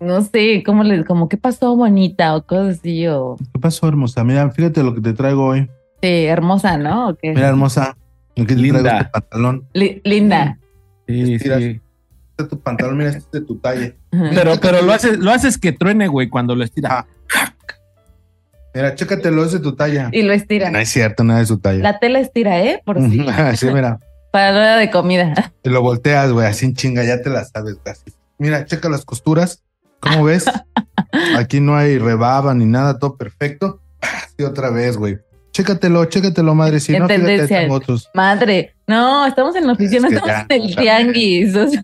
no 0.00 0.22
sé, 0.22 0.62
como 0.64 0.84
les, 0.84 1.04
como, 1.04 1.28
¿qué 1.28 1.36
pasó, 1.36 1.76
bonita? 1.76 2.34
O 2.36 2.46
cosas 2.46 2.78
así, 2.78 3.06
o 3.08 3.36
¿Qué 3.52 3.58
pasó, 3.60 3.88
hermosa? 3.88 4.24
Mira, 4.24 4.50
fíjate 4.50 4.82
lo 4.82 4.94
que 4.94 5.00
te 5.02 5.12
traigo 5.12 5.46
hoy. 5.46 5.68
sí, 6.02 6.08
hermosa, 6.26 6.78
¿no? 6.78 7.08
¿O 7.10 7.14
qué? 7.16 7.30
Mira, 7.34 7.48
hermosa. 7.48 7.96
Lo 8.36 8.46
que 8.46 8.54
te 8.54 8.60
Linda. 8.62 8.80
traigo 8.80 8.98
este 9.00 9.10
pantalón. 9.10 9.68
Li- 9.74 10.00
linda. 10.04 10.58
Sí, 11.06 11.38
sí. 11.38 11.80
Este 12.38 12.44
es 12.44 12.50
tu 12.50 12.60
pantalón, 12.60 12.96
mira, 12.96 13.10
este 13.10 13.18
es 13.18 13.32
de 13.32 13.40
tu 13.40 13.58
talla. 13.58 13.92
Pero, 14.12 14.60
pero 14.60 14.80
lo 14.82 14.92
haces, 14.92 15.18
lo 15.18 15.32
haces 15.32 15.58
que 15.58 15.72
truene, 15.72 16.06
güey, 16.06 16.28
cuando 16.28 16.54
lo 16.54 16.62
estiras. 16.62 16.92
Ah. 16.92 17.54
Mira, 18.72 18.94
chécatelo, 18.94 19.44
es 19.44 19.50
de 19.50 19.58
tu 19.58 19.74
talla. 19.74 20.08
Y 20.12 20.22
lo 20.22 20.32
estira. 20.32 20.70
No 20.70 20.78
es 20.78 20.88
cierto, 20.88 21.24
nada 21.24 21.40
de 21.40 21.46
su 21.46 21.58
talla. 21.58 21.82
La 21.82 21.98
tela 21.98 22.20
estira, 22.20 22.60
¿eh? 22.60 22.80
Por 22.84 23.00
si. 23.00 23.26
sí, 23.56 23.66
mira. 23.72 23.98
Para 24.32 24.52
la 24.52 24.58
hora 24.58 24.76
de 24.76 24.88
comida. 24.88 25.52
Y 25.64 25.68
lo 25.68 25.82
volteas, 25.82 26.30
güey, 26.30 26.46
así 26.46 26.66
en 26.66 26.74
chinga, 26.74 27.02
ya 27.02 27.20
te 27.20 27.28
la 27.28 27.44
sabes, 27.44 27.74
güey, 27.74 27.92
así. 27.92 28.12
Mira, 28.38 28.64
checa 28.66 28.88
las 28.88 29.04
costuras. 29.04 29.64
¿Cómo 29.98 30.22
ves? 30.22 30.44
Aquí 31.36 31.58
no 31.58 31.76
hay 31.76 31.98
rebaba 31.98 32.54
ni 32.54 32.66
nada, 32.66 33.00
todo 33.00 33.16
perfecto. 33.16 33.80
Sí, 34.36 34.44
otra 34.44 34.70
vez, 34.70 34.96
güey. 34.96 35.18
Chécatelo, 35.58 36.04
chécatelo, 36.04 36.54
madre. 36.54 36.78
Si 36.78 36.94
En 36.94 37.00
no, 37.02 37.08
fíjate, 37.08 37.26
tendencia. 37.26 37.60
tengo 37.62 37.74
otros. 37.74 38.08
Madre, 38.14 38.74
no, 38.86 39.26
estamos 39.26 39.56
en 39.56 39.66
la 39.66 39.72
oficina, 39.72 40.06
Es 40.06 40.10
que 40.10 40.14
estamos 40.14 40.28
ya, 40.28 40.46
en 40.54 40.62
el 40.62 40.68
ya. 40.68 40.80
tianguis. 40.82 41.56
o 41.56 41.66
sea, 41.68 41.82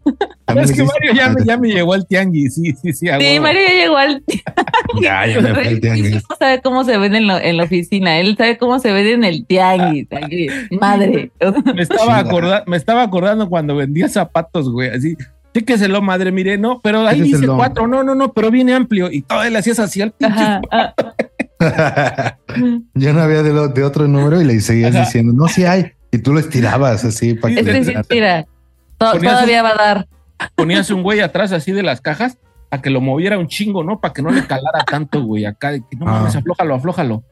es 0.62 0.72
que 0.72 0.84
Mario 0.84 1.12
ya, 1.12 1.28
me- 1.30 1.44
ya 1.44 1.56
me 1.58 1.68
llegó 1.68 1.92
al 1.92 2.06
tianguis, 2.06 2.54
sí, 2.54 2.70
sí, 2.80 2.92
sí. 2.92 2.92
sí, 2.92 3.08
huevo. 3.08 3.42
Mario 3.42 3.60
ya 3.66 3.74
llegó 3.74 3.96
al 3.96 4.22
Ya, 5.02 5.26
ya 5.26 5.40
me 5.40 5.54
fui 5.56 5.66
al 5.66 5.80
tianguis. 5.80 6.12
No 6.30 6.36
sabe 6.38 6.62
cómo 6.62 6.84
se 6.84 6.96
ven 6.98 7.16
en, 7.16 7.26
lo- 7.26 7.36
en 7.40 7.56
la 7.56 7.64
oficina. 7.64 8.20
Él 8.20 8.36
sabe 8.38 8.58
cómo 8.58 8.78
se 8.78 8.92
ven 8.92 9.08
en 9.08 9.24
el 9.24 9.44
tianguis. 9.44 10.06
aquí. 10.12 10.46
Madre. 10.80 11.32
Me 11.74 11.82
estaba, 11.82 12.18
acorda- 12.18 12.62
me 12.68 12.76
estaba 12.76 13.02
acordando 13.02 13.48
cuando 13.48 13.74
vendía 13.74 14.08
zapatos, 14.08 14.70
güey, 14.70 14.90
así. 14.90 15.16
Chéqueselo, 15.52 16.00
madre, 16.00 16.30
mire, 16.32 16.58
no, 16.58 16.80
pero 16.80 17.06
ahí 17.06 17.20
dice 17.22 17.46
cuatro, 17.46 17.86
no, 17.88 18.02
no, 18.04 18.14
no, 18.14 18.32
pero 18.32 18.50
viene 18.52 18.72
amplio. 18.74 19.10
Y 19.10 19.22
todo 19.22 19.42
le 19.44 19.58
hacías 19.58 19.78
así 19.80 20.00
al 20.00 20.12
pinche. 20.12 20.42
Ah, 21.60 22.36
Yo 22.94 23.12
no 23.12 23.20
había 23.22 23.42
de, 23.42 23.52
lo- 23.52 23.68
de 23.68 23.84
otro 23.84 24.06
número 24.08 24.40
y 24.40 24.44
le 24.44 24.60
seguías 24.60 24.94
Ajá. 24.94 25.04
diciendo, 25.04 25.32
no, 25.32 25.48
sí 25.48 25.64
hay. 25.64 25.92
Y 26.10 26.18
tú 26.18 26.32
lo 26.32 26.40
estirabas 26.40 27.04
así 27.04 27.34
para 27.34 27.54
que 27.54 27.60
Este 27.60 27.72
le 27.72 27.84
sí 27.84 27.94
tira. 28.08 28.44
To- 28.98 29.18
todavía 29.18 29.62
va 29.62 29.70
a 29.70 29.74
dar. 29.74 30.08
Ponías 30.54 30.90
un 30.90 31.02
güey 31.02 31.20
atrás 31.20 31.52
así 31.52 31.72
de 31.72 31.82
las 31.82 32.00
cajas 32.00 32.38
a 32.70 32.80
que 32.82 32.90
lo 32.90 33.00
moviera 33.00 33.38
un 33.38 33.46
chingo, 33.48 33.82
¿no? 33.84 34.00
Para 34.00 34.12
que 34.14 34.22
no 34.22 34.30
le 34.30 34.46
calara 34.46 34.84
tanto, 34.84 35.22
güey, 35.22 35.44
acá. 35.46 35.70
de 35.72 35.80
que 35.80 35.96
no 35.96 36.06
Ah. 36.08 36.12
mames, 36.20 36.36
aflójalo, 36.36 36.74
aflójalo. 36.74 37.22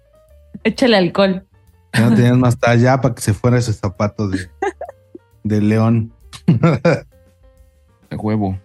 Échale 0.64 0.96
alcohol. 0.96 1.44
Ya 1.92 2.08
no 2.08 2.16
tenías 2.16 2.36
más 2.38 2.58
talla 2.58 3.00
para 3.00 3.14
que 3.14 3.20
se 3.22 3.34
fuera 3.34 3.58
esos 3.58 3.76
zapatos 3.76 4.30
de, 4.30 4.48
de 5.44 5.60
león. 5.60 6.12
De 8.10 8.16
huevo. 8.16 8.58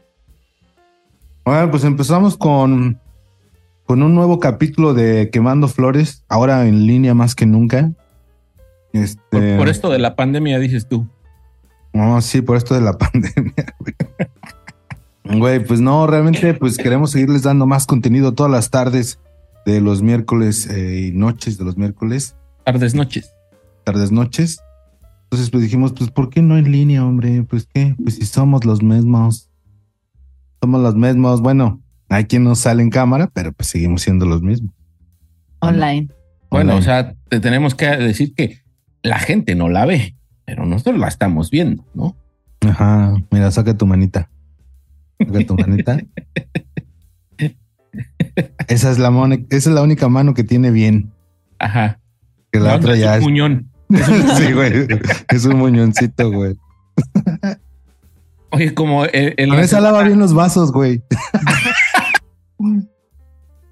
Bueno, 1.46 1.72
pues 1.72 1.84
empezamos 1.86 2.36
con, 2.38 3.00
con 3.88 4.04
un 4.04 4.14
nuevo 4.14 4.40
capítulo 4.40 4.94
de 4.94 5.30
Quemando 5.32 5.68
Flores, 5.70 6.24
ahora 6.28 6.68
en 6.68 6.86
línea 6.86 7.14
más 7.14 7.34
que 7.36 7.46
nunca. 7.46 7.94
Este, 8.92 9.22
Por, 9.32 9.58
por 9.58 9.70
esto 9.70 9.90
de 9.90 9.98
la 9.98 10.16
pandemia, 10.16 10.60
dices 10.60 10.88
tú. 10.88 11.08
No, 11.94 12.22
sí, 12.22 12.42
por 12.42 12.58
esto 12.58 12.76
de 12.76 12.82
la 12.82 12.98
pandemia, 12.98 13.76
güey. 13.80 13.96
Güey, 15.40 15.66
pues 15.66 15.80
no, 15.82 16.06
realmente 16.06 16.54
pues 16.54 16.78
queremos 16.78 17.12
seguirles 17.12 17.44
dando 17.44 17.66
más 17.66 17.86
contenido 17.86 18.34
todas 18.34 18.52
las 18.52 18.70
tardes 18.70 19.20
de 19.66 19.82
los 19.82 20.02
miércoles 20.02 20.70
eh, 20.70 21.08
y 21.08 21.12
noches 21.12 21.58
de 21.58 21.66
los 21.66 21.76
miércoles, 21.78 22.36
Tardes, 22.66 22.94
noches. 22.96 23.34
tardes, 23.86 24.12
noches. 24.12 24.60
Entonces 25.24 25.50
pues 25.50 25.64
dijimos, 25.64 25.94
pues 25.94 26.12
¿por 26.12 26.30
qué 26.30 26.42
no 26.42 26.58
en 26.58 26.72
línea, 26.72 27.06
hombre? 27.06 27.44
Pues 27.44 27.68
qué, 27.74 27.96
pues 28.02 28.16
si 28.16 28.26
somos 28.26 28.64
los 28.66 28.82
mismos. 28.82 29.50
Somos 30.62 30.82
los 30.82 30.96
mismos. 30.96 31.42
Bueno, 31.42 31.82
hay 32.10 32.26
quien 32.26 32.44
no 32.44 32.56
sale 32.56 32.82
en 32.84 32.90
cámara, 32.90 33.30
pero 33.34 33.52
pues 33.52 33.70
seguimos 33.70 34.02
siendo 34.02 34.26
los 34.26 34.42
mismos. 34.42 34.74
Online. 35.60 36.08
Bueno, 36.50 36.74
Online. 36.74 36.80
o 36.80 36.82
sea, 36.82 37.16
te 37.30 37.40
tenemos 37.40 37.76
que 37.76 37.88
decir 37.88 38.34
que 38.34 38.62
la 39.04 39.20
gente 39.20 39.56
no 39.56 39.70
la 39.70 39.86
ve, 39.86 40.16
pero 40.46 40.66
nosotros 40.66 40.98
la 41.00 41.08
estamos 41.08 41.50
viendo, 41.52 41.86
¿no? 41.94 42.16
Ajá, 42.62 43.14
mira, 43.32 43.52
saca 43.52 43.78
tu 43.78 43.86
manita. 43.86 44.30
Saca 45.20 45.46
tu 45.46 45.56
manita. 45.56 45.98
Esa 48.68 48.92
es 48.92 49.00
la 49.00 49.10
mano, 49.10 49.36
esa 49.50 49.70
es 49.70 49.76
la 49.76 49.82
única 49.82 50.08
mano 50.10 50.34
que 50.34 50.44
tiene 50.44 50.70
bien. 50.72 51.12
Ajá. 51.60 52.00
Que 52.52 52.60
la 52.60 52.72
No, 52.72 52.76
otra 52.78 52.94
es 52.94 53.00
ya 53.00 53.12
un 53.14 53.18
es. 53.18 53.22
muñón. 53.24 53.72
sí, 54.38 54.52
güey. 54.54 54.88
Es 55.30 55.46
un 55.46 55.58
muñoncito, 55.58 56.32
güey. 56.32 56.56
Oye, 58.52 58.74
como 58.74 59.06
el, 59.06 59.34
el- 59.38 59.50
Con 59.50 59.60
esa 59.60 59.80
lava 59.82 60.04
bien 60.04 60.20
los 60.20 60.34
vasos, 60.34 60.72
güey. 60.72 61.02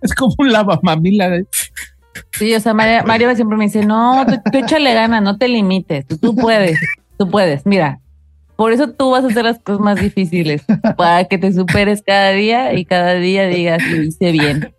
es 0.01 0.13
como 0.13 0.33
un 0.37 0.51
lavamamila. 0.51 1.29
güey. 1.29 1.45
Sí, 2.31 2.53
o 2.53 2.59
sea, 2.59 2.73
María, 2.73 3.03
Mario 3.03 3.33
siempre 3.35 3.57
me 3.57 3.65
dice, 3.65 3.85
no, 3.85 4.25
tú, 4.25 4.39
tú 4.51 4.57
échale 4.57 4.93
ganas, 4.93 5.21
no 5.21 5.37
te 5.37 5.47
limites, 5.47 6.05
tú, 6.07 6.17
tú 6.17 6.35
puedes, 6.35 6.79
tú 7.17 7.29
puedes. 7.29 7.65
Mira, 7.65 7.99
por 8.55 8.71
eso 8.71 8.89
tú 8.89 9.11
vas 9.11 9.23
a 9.23 9.27
hacer 9.27 9.43
las 9.43 9.59
cosas 9.59 9.81
más 9.81 9.99
difíciles, 9.99 10.63
para 10.97 11.25
que 11.25 11.37
te 11.37 11.51
superes 11.51 12.03
cada 12.05 12.31
día 12.31 12.73
y 12.73 12.85
cada 12.85 13.15
día 13.15 13.47
digas, 13.47 13.81
lo 13.89 14.01
hice 14.01 14.31
bien. 14.31 14.73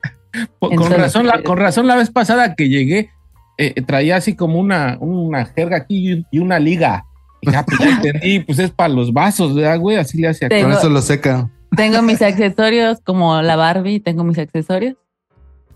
Con 0.58 0.72
Entonces- 0.72 0.98
razón, 0.98 1.26
la, 1.26 1.42
con 1.42 1.58
razón 1.58 1.86
la 1.86 1.96
vez 1.96 2.10
pasada 2.10 2.54
que 2.54 2.68
llegué, 2.68 3.10
eh, 3.58 3.80
traía 3.82 4.16
así 4.16 4.34
como 4.34 4.58
una, 4.58 4.98
una 5.00 5.46
jerga 5.46 5.78
aquí 5.78 6.24
y, 6.30 6.38
una 6.38 6.58
liga. 6.58 7.04
Y 7.40 7.50
ya, 7.50 7.64
pues, 7.64 7.80
entendí, 7.80 8.40
pues 8.40 8.58
es 8.58 8.70
para 8.70 8.88
los 8.88 9.12
vasos, 9.12 9.54
¿verdad, 9.54 9.78
güey? 9.78 9.96
Así 9.96 10.18
le 10.18 10.28
hace 10.28 10.48
Con 10.48 10.72
eso 10.72 10.90
lo 10.90 11.00
seca. 11.00 11.50
Tengo 11.76 12.02
mis 12.02 12.22
accesorios 12.22 13.00
como 13.02 13.40
la 13.42 13.56
Barbie, 13.56 14.00
tengo 14.00 14.24
mis 14.24 14.38
accesorios. 14.38 14.96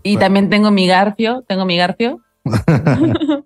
Y 0.03 0.13
Bueno. 0.13 0.19
también 0.25 0.49
tengo 0.49 0.71
mi 0.71 0.87
garfio, 0.87 1.43
tengo 1.47 1.65
mi 1.65 1.77
garfio. 1.77 2.19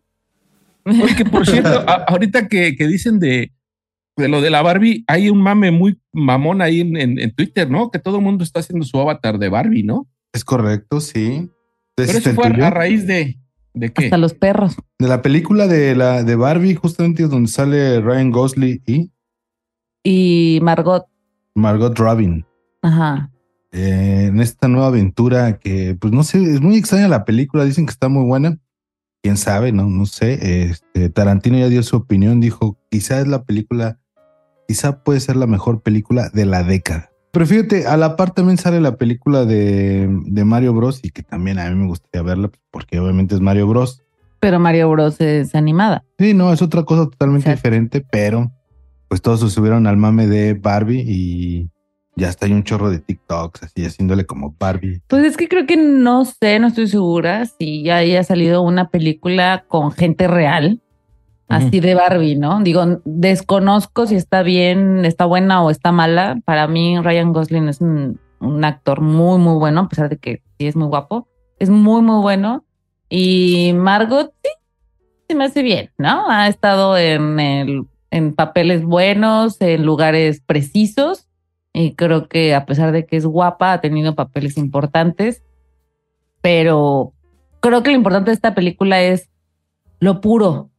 Porque, 0.84 1.26
por 1.26 1.46
cierto, 1.48 1.84
a- 1.88 2.06
ahorita 2.08 2.48
que, 2.48 2.76
que 2.76 2.88
dicen 2.88 3.20
de, 3.20 3.52
de 4.18 4.28
lo 4.28 4.42
de 4.42 4.50
la 4.52 4.62
Barbie, 4.62 5.04
hay 5.08 5.30
un 5.30 5.42
mame 5.42 5.72
muy 5.72 6.00
mamón 6.14 6.62
ahí 6.62 6.82
en, 6.82 6.96
en- 6.96 7.20
en 7.20 7.34
Twitter, 7.36 7.70
¿no? 7.70 7.90
Que 7.90 8.00
todo 8.00 8.18
el 8.18 8.24
mundo 8.24 8.44
está 8.44 8.60
haciendo 8.60 8.86
su 8.86 9.00
avatar 9.00 9.40
de 9.40 9.50
Barbie, 9.50 9.84
¿no? 9.84 10.08
Es 10.32 10.44
correcto, 10.46 11.00
sí. 11.02 11.50
¿Ese 11.98 12.08
Pero 12.08 12.12
es 12.12 12.16
eso 12.28 12.34
fue 12.36 12.52
tuyo? 12.52 12.66
a 12.66 12.70
raíz 12.70 13.08
de, 13.08 13.40
¿de 13.74 13.90
qué? 13.92 14.06
Hasta 14.06 14.18
los 14.18 14.34
perros. 14.34 14.76
De 15.00 15.08
la 15.08 15.22
película 15.22 15.68
de 15.68 15.96
la 15.96 16.24
de 16.24 16.36
Barbie, 16.36 16.76
justamente 16.76 17.24
donde 17.28 17.50
sale 17.50 18.00
Ryan 18.02 18.32
Gosling 18.32 18.82
y 18.86 19.12
Y 20.04 20.60
Margot. 20.62 21.06
Margot 21.56 21.98
Robin. 21.98 22.46
Ajá. 22.82 23.32
eh, 23.72 24.28
en 24.28 24.40
esta 24.40 24.68
nueva 24.68 24.88
aventura 24.88 25.58
que, 25.58 25.98
pues 26.00 26.14
no 26.14 26.24
sé, 26.24 26.44
es 26.44 26.62
muy 26.62 26.78
extraña 26.78 27.08
la 27.08 27.26
película, 27.26 27.66
dicen 27.66 27.86
que 27.86 27.92
está 27.92 28.10
muy 28.10 28.24
buena. 28.26 28.58
Quién 29.24 29.38
sabe, 29.38 29.72
no, 29.72 29.90
no 29.90 30.06
sé. 30.06 30.66
Este, 30.70 31.10
Tarantino 31.10 31.58
ya 31.58 31.68
dio 31.68 31.82
su 31.82 31.96
opinión, 31.98 32.40
dijo, 32.42 32.78
quizá 32.92 33.20
es 33.22 33.28
la 33.28 33.44
película, 33.44 33.98
quizá 34.68 35.04
puede 35.04 35.20
ser 35.20 35.36
la 35.36 35.48
mejor 35.48 35.82
película 35.82 36.30
de 36.32 36.46
la 36.46 36.64
década. 36.64 37.10
Pero 37.32 37.46
fíjate, 37.48 37.88
a 37.88 37.98
la 37.98 38.16
par 38.16 38.32
también 38.32 38.58
sale 38.58 38.80
la 38.80 38.98
película 38.98 39.44
de, 39.46 40.08
de 40.26 40.46
Mario 40.46 40.74
Bros. 40.74 41.00
y 41.04 41.10
que 41.10 41.24
también 41.24 41.58
a 41.60 41.68
mí 41.70 41.76
me 41.76 41.88
gustaría 41.88 42.22
verla, 42.22 42.48
pues, 42.50 42.62
porque 42.72 43.00
obviamente 43.00 43.34
es 43.36 43.42
Mario 43.42 43.68
Bros. 43.68 44.04
Pero 44.40 44.60
Mario 44.60 44.90
Bros 44.92 45.20
es 45.20 45.56
animada. 45.56 46.06
Sí, 46.20 46.34
no, 46.34 46.54
es 46.54 46.62
otra 46.62 46.84
cosa 46.84 47.06
totalmente 47.10 47.50
Exacto. 47.50 47.68
diferente, 47.68 48.06
pero 48.10 48.52
pues 49.16 49.22
todos 49.22 49.40
se 49.40 49.50
subieron 49.50 49.88
al 49.88 49.96
mame 49.96 50.28
de 50.28 50.56
Barbie 50.56 51.06
y 51.08 51.70
ya 52.18 52.28
está 52.28 52.48
hay 52.48 52.52
un 52.52 52.64
chorro 52.64 52.90
de 52.90 53.00
TikToks 53.00 53.64
así 53.64 53.86
haciéndole 53.86 54.26
como 54.26 54.54
Barbie. 54.60 55.00
Pues 55.08 55.24
es 55.24 55.38
que 55.38 55.48
creo 55.48 55.66
que 55.66 55.78
no 55.78 56.26
sé, 56.26 56.60
no 56.60 56.68
estoy 56.68 56.90
segura 56.90 57.46
si 57.46 57.82
ya 57.82 57.96
haya 57.96 58.26
salido 58.26 58.62
una 58.62 58.90
película 58.90 59.64
con 59.70 59.94
gente 59.94 60.28
real, 60.28 60.82
así 61.48 61.80
de 61.80 61.96
Barbie, 61.96 62.36
¿no? 62.36 62.60
Digo, 62.60 63.00
desconozco 63.06 64.06
si 64.06 64.16
está 64.16 64.44
bien, 64.44 65.06
está 65.06 65.24
buena 65.24 65.64
o 65.64 65.70
está 65.70 65.94
mala. 65.94 66.42
Para 66.44 66.68
mí, 66.68 67.00
Ryan 67.00 67.32
Gosling 67.32 67.70
es 67.70 67.80
un, 67.80 68.20
un 68.42 68.66
actor 68.66 69.00
muy, 69.00 69.40
muy 69.40 69.58
bueno, 69.58 69.80
a 69.80 69.88
pesar 69.88 70.10
de 70.10 70.18
que 70.18 70.42
sí 70.58 70.68
es 70.68 70.76
muy 70.76 70.90
guapo. 70.90 71.30
Es 71.58 71.70
muy, 71.70 72.02
muy 72.02 72.22
bueno. 72.22 72.66
Y 73.08 73.72
Margot, 73.76 74.34
sí, 74.44 74.50
se 75.30 75.36
me 75.36 75.46
hace 75.46 75.64
bien, 75.64 75.92
¿no? 75.98 76.30
Ha 76.30 76.50
estado 76.50 76.98
en, 76.98 77.40
el, 77.40 77.88
en 78.12 78.34
papeles 78.34 78.84
buenos, 78.84 79.62
en 79.62 79.86
lugares 79.86 80.42
precisos. 80.46 81.28
Y 81.74 81.96
creo 81.96 82.28
que 82.28 82.56
a 82.56 82.66
pesar 82.66 82.92
de 82.92 83.06
que 83.06 83.18
es 83.18 83.26
guapa, 83.26 83.74
ha 83.74 83.82
tenido 83.82 84.16
papeles 84.16 84.58
importantes. 84.58 85.44
Pero 86.42 87.14
creo 87.60 87.84
que 87.84 87.90
lo 87.92 87.98
importante 87.98 88.32
de 88.32 88.36
esta 88.36 88.56
película 88.56 89.02
es 89.02 89.30
lo 90.00 90.22
puro 90.22 90.70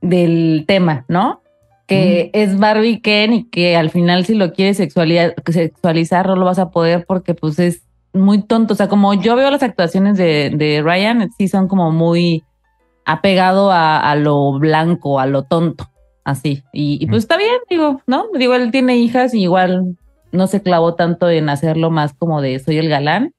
del 0.00 0.64
tema, 0.66 1.04
¿no? 1.08 1.42
Que 1.86 2.30
es 2.32 2.58
Barbie 2.58 3.02
Ken 3.02 3.32
y 3.34 3.44
que 3.50 3.76
al 3.76 3.90
final 3.90 4.24
si 4.24 4.34
lo 4.34 4.52
quieres 4.52 4.78
sexualizar, 4.78 5.34
sexualizar 5.46 6.26
no 6.26 6.36
lo 6.36 6.46
vas 6.46 6.58
a 6.58 6.70
poder 6.70 7.04
porque 7.06 7.34
pues 7.34 7.58
es 7.58 7.82
muy 8.14 8.42
tonto. 8.42 8.74
O 8.74 8.76
sea, 8.76 8.88
como 8.88 9.14
yo 9.14 9.36
veo 9.36 9.50
las 9.50 9.62
actuaciones 9.62 10.16
de, 10.16 10.50
de 10.54 10.80
Ryan, 10.82 11.30
sí 11.36 11.48
son 11.48 11.68
como 11.68 11.90
muy 11.90 12.44
apegado 13.04 13.70
a, 13.70 13.98
a 13.98 14.16
lo 14.16 14.58
blanco, 14.58 15.20
a 15.20 15.26
lo 15.26 15.42
tonto, 15.42 15.90
así. 16.24 16.62
Y, 16.72 16.98
y 17.02 17.06
pues 17.06 17.24
está 17.24 17.36
bien, 17.36 17.54
digo, 17.68 18.00
¿no? 18.06 18.26
Digo, 18.38 18.54
él 18.54 18.70
tiene 18.70 18.96
hijas 18.98 19.34
y 19.34 19.42
igual 19.42 19.96
no 20.30 20.46
se 20.46 20.62
clavó 20.62 20.94
tanto 20.94 21.28
en 21.28 21.48
hacerlo 21.48 21.90
más 21.90 22.14
como 22.14 22.40
de 22.40 22.58
soy 22.58 22.78
el 22.78 22.88
galán 22.88 23.34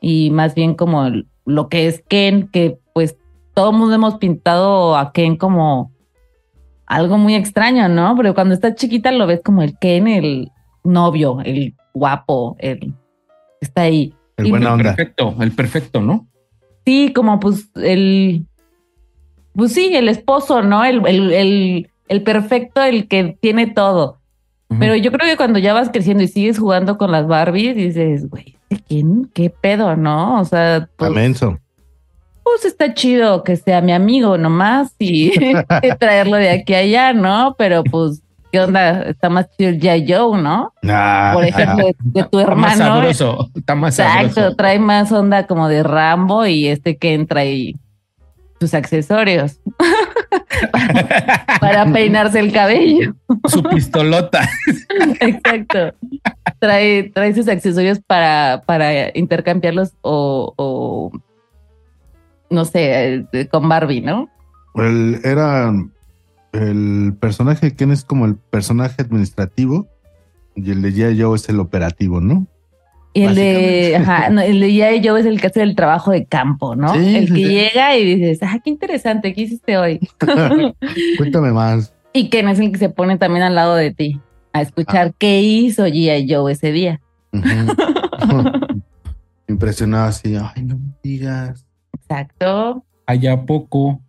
y 0.00 0.30
más 0.30 0.54
bien 0.54 0.74
como 0.74 1.06
el- 1.06 1.26
lo 1.44 1.68
que 1.68 1.86
es 1.86 2.02
Ken, 2.08 2.48
que 2.48 2.78
pues 2.92 3.16
todo 3.54 3.72
mundo 3.72 3.94
hemos 3.94 4.16
pintado 4.16 4.96
a 4.96 5.12
Ken 5.12 5.36
como 5.36 5.92
algo 6.86 7.18
muy 7.18 7.34
extraño, 7.34 7.88
¿no? 7.88 8.14
Pero 8.16 8.34
cuando 8.34 8.54
está 8.54 8.74
chiquita 8.74 9.12
lo 9.12 9.26
ves 9.26 9.40
como 9.44 9.62
el 9.62 9.78
Ken, 9.78 10.08
el 10.08 10.50
novio, 10.84 11.38
el 11.44 11.74
guapo, 11.94 12.56
el 12.58 12.94
está 13.60 13.82
ahí. 13.82 14.14
El 14.36 14.50
buena 14.50 14.66
el 14.68 14.72
onda. 14.72 14.94
perfecto, 14.94 15.34
el 15.40 15.52
perfecto, 15.52 16.00
¿no? 16.00 16.26
Sí, 16.84 17.12
como 17.14 17.38
pues 17.38 17.70
el, 17.76 18.46
pues 19.54 19.72
sí, 19.72 19.94
el 19.94 20.08
esposo, 20.08 20.62
¿no? 20.62 20.84
El, 20.84 21.06
el, 21.06 21.32
el, 21.32 21.90
el 22.08 22.22
perfecto, 22.22 22.82
el 22.82 23.08
que 23.08 23.36
tiene 23.40 23.66
todo. 23.68 24.18
Pero 24.78 24.96
yo 24.96 25.12
creo 25.12 25.28
que 25.28 25.36
cuando 25.36 25.58
ya 25.58 25.74
vas 25.74 25.90
creciendo 25.90 26.22
y 26.24 26.28
sigues 26.28 26.58
jugando 26.58 26.96
con 26.96 27.12
las 27.12 27.26
Barbies, 27.26 27.76
dices, 27.76 28.30
güey, 28.30 28.56
¿quién? 28.88 29.30
¿Qué 29.34 29.50
pedo, 29.50 29.96
no? 29.96 30.40
O 30.40 30.44
sea, 30.46 30.88
pues, 30.96 31.10
Amenso. 31.10 31.58
pues 32.42 32.64
está 32.64 32.94
chido 32.94 33.44
que 33.44 33.56
sea 33.56 33.82
mi 33.82 33.92
amigo 33.92 34.38
nomás 34.38 34.94
y 34.98 35.30
traerlo 35.98 36.36
de 36.36 36.48
aquí 36.50 36.72
a 36.72 36.78
allá, 36.78 37.12
¿no? 37.12 37.54
Pero 37.58 37.84
pues, 37.84 38.22
¿qué 38.50 38.60
onda? 38.60 39.02
Está 39.02 39.28
más 39.28 39.46
chido 39.58 39.68
el. 39.68 39.78
Joe, 40.08 40.40
¿no? 40.40 40.72
Ah, 40.88 41.32
Por 41.34 41.44
ejemplo, 41.44 41.84
de, 41.88 41.94
de 41.98 42.24
tu 42.24 42.38
Está 42.40 42.54
más 42.54 42.72
hermano. 42.80 42.94
sabroso, 42.94 43.50
está 43.54 43.74
más 43.74 43.98
Exacto, 43.98 44.34
sabroso. 44.36 44.56
trae 44.56 44.78
más 44.78 45.12
onda 45.12 45.46
como 45.46 45.68
de 45.68 45.82
Rambo 45.82 46.46
y 46.46 46.68
este 46.68 46.96
que 46.96 47.12
entra 47.12 47.44
y 47.44 47.76
sus 48.58 48.72
accesorios 48.74 49.58
para 51.60 51.86
peinarse 51.92 52.38
el 52.40 52.52
cabello. 52.52 53.14
Su 53.46 53.62
pistolota. 53.62 54.48
Exacto. 55.20 55.94
Trae, 56.58 57.10
trae 57.14 57.34
sus 57.34 57.48
accesorios 57.48 58.00
para, 58.06 58.62
para 58.66 59.16
intercambiarlos 59.16 59.92
o, 60.02 60.52
o 60.56 61.10
no 62.50 62.64
sé, 62.64 63.26
eh, 63.32 63.48
con 63.50 63.68
Barbie, 63.68 64.00
¿no? 64.02 64.28
El- 64.74 65.20
era 65.24 65.72
el 66.52 67.14
personaje 67.18 67.74
Ken 67.74 67.90
es 67.92 68.04
como 68.04 68.26
el 68.26 68.36
personaje 68.36 69.02
administrativo 69.02 69.86
y 70.54 70.70
el 70.70 70.82
de 70.82 70.92
G.I. 70.92 71.20
Joe 71.20 71.36
es 71.36 71.48
el 71.48 71.60
operativo, 71.60 72.20
¿no? 72.20 72.46
Y 73.14 73.24
el 73.24 73.34
de, 73.34 73.96
ajá, 73.96 74.30
no, 74.30 74.40
el 74.40 74.58
de 74.60 74.68
G.I. 74.70 75.06
Joe 75.06 75.20
es 75.20 75.26
el 75.26 75.38
que 75.40 75.48
hace 75.48 75.62
el 75.62 75.74
trabajo 75.76 76.10
de 76.12 76.24
campo, 76.24 76.74
¿no? 76.76 76.94
Sí, 76.94 77.16
el 77.16 77.26
que 77.28 77.34
sí. 77.34 77.44
llega 77.44 77.96
y 77.96 78.04
dices, 78.16 78.38
ah, 78.42 78.58
qué 78.64 78.70
interesante, 78.70 79.34
¿qué 79.34 79.42
hiciste 79.42 79.76
hoy? 79.76 80.00
Cuéntame 81.18 81.52
más. 81.52 81.92
y 82.14 82.30
Ken 82.30 82.48
es 82.48 82.58
el 82.58 82.72
que 82.72 82.78
se 82.78 82.88
pone 82.88 83.18
también 83.18 83.44
al 83.44 83.54
lado 83.54 83.74
de 83.74 83.90
ti 83.92 84.18
a 84.54 84.62
escuchar 84.62 85.08
Ah. 85.08 85.14
qué 85.18 85.40
hizo 85.42 85.86
G.I. 85.86 86.26
Joe 86.32 86.52
ese 86.52 86.72
día. 86.72 87.00
Impresionado 89.48 90.06
así, 90.06 90.34
ay, 90.36 90.62
no 90.62 90.76
me 90.78 90.92
digas. 91.02 91.66
Exacto. 91.94 92.84
Allá 93.06 93.44
poco. 93.44 94.00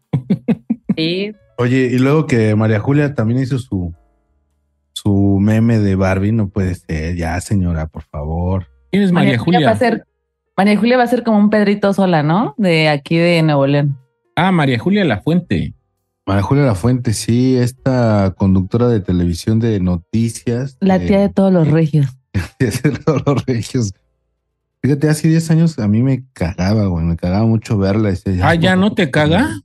Sí. 0.96 1.34
Oye, 1.58 1.90
y 1.92 1.98
luego 2.00 2.26
que 2.28 2.56
María 2.56 2.80
Julia 2.80 3.14
también 3.14 3.42
hizo 3.42 3.58
su 3.60 3.94
su 4.96 5.38
meme 5.42 5.80
de 5.80 5.96
Barbie, 5.96 6.32
no 6.32 6.48
puede 6.48 6.76
ser, 6.76 7.16
ya 7.18 7.42
señora, 7.42 7.88
por 7.88 8.04
favor. 8.04 8.68
¿Quién 8.94 9.04
es 9.06 9.12
María, 9.12 9.40
Julia? 9.40 9.66
va 9.66 9.72
a 9.72 9.76
ser, 9.76 10.06
María 10.56 10.78
Julia 10.78 10.98
va 10.98 11.04
a 11.04 11.08
ser 11.08 11.24
como 11.24 11.40
un 11.40 11.50
Pedrito 11.50 11.92
sola, 11.94 12.22
¿no? 12.22 12.54
De 12.60 12.90
aquí 12.90 13.18
de 13.18 13.42
Nuevo 13.42 13.66
León. 13.66 13.98
Ah, 14.36 14.52
María 14.52 14.78
Julia 14.78 15.04
La 15.04 15.20
Fuente. 15.20 15.74
María 16.28 16.44
Julia 16.44 16.64
La 16.64 16.76
Fuente, 16.76 17.14
sí, 17.14 17.58
esta 17.58 18.36
conductora 18.38 18.88
de 18.90 19.00
televisión 19.00 19.60
de 19.60 19.80
noticias. 19.80 20.78
La 20.80 21.00
tía 21.00 21.20
de 21.22 21.30
todos 21.30 21.52
los 21.52 21.68
regios. 21.72 22.06
de 22.60 22.72
todos 23.04 23.24
los 23.26 23.44
regios. 23.48 23.94
Fíjate, 24.84 25.10
hace 25.10 25.28
10 25.28 25.50
años 25.50 25.80
a 25.80 25.88
mí 25.88 26.04
me 26.04 26.24
cagaba, 26.34 26.86
güey, 26.86 27.04
me 27.04 27.16
cagaba 27.18 27.48
mucho 27.48 27.80
verla. 27.80 28.10
Decía, 28.10 28.48
Ah, 28.48 28.54
¿ya 28.54 28.76
no 28.76 28.94
te 28.94 29.10
caga? 29.10 29.60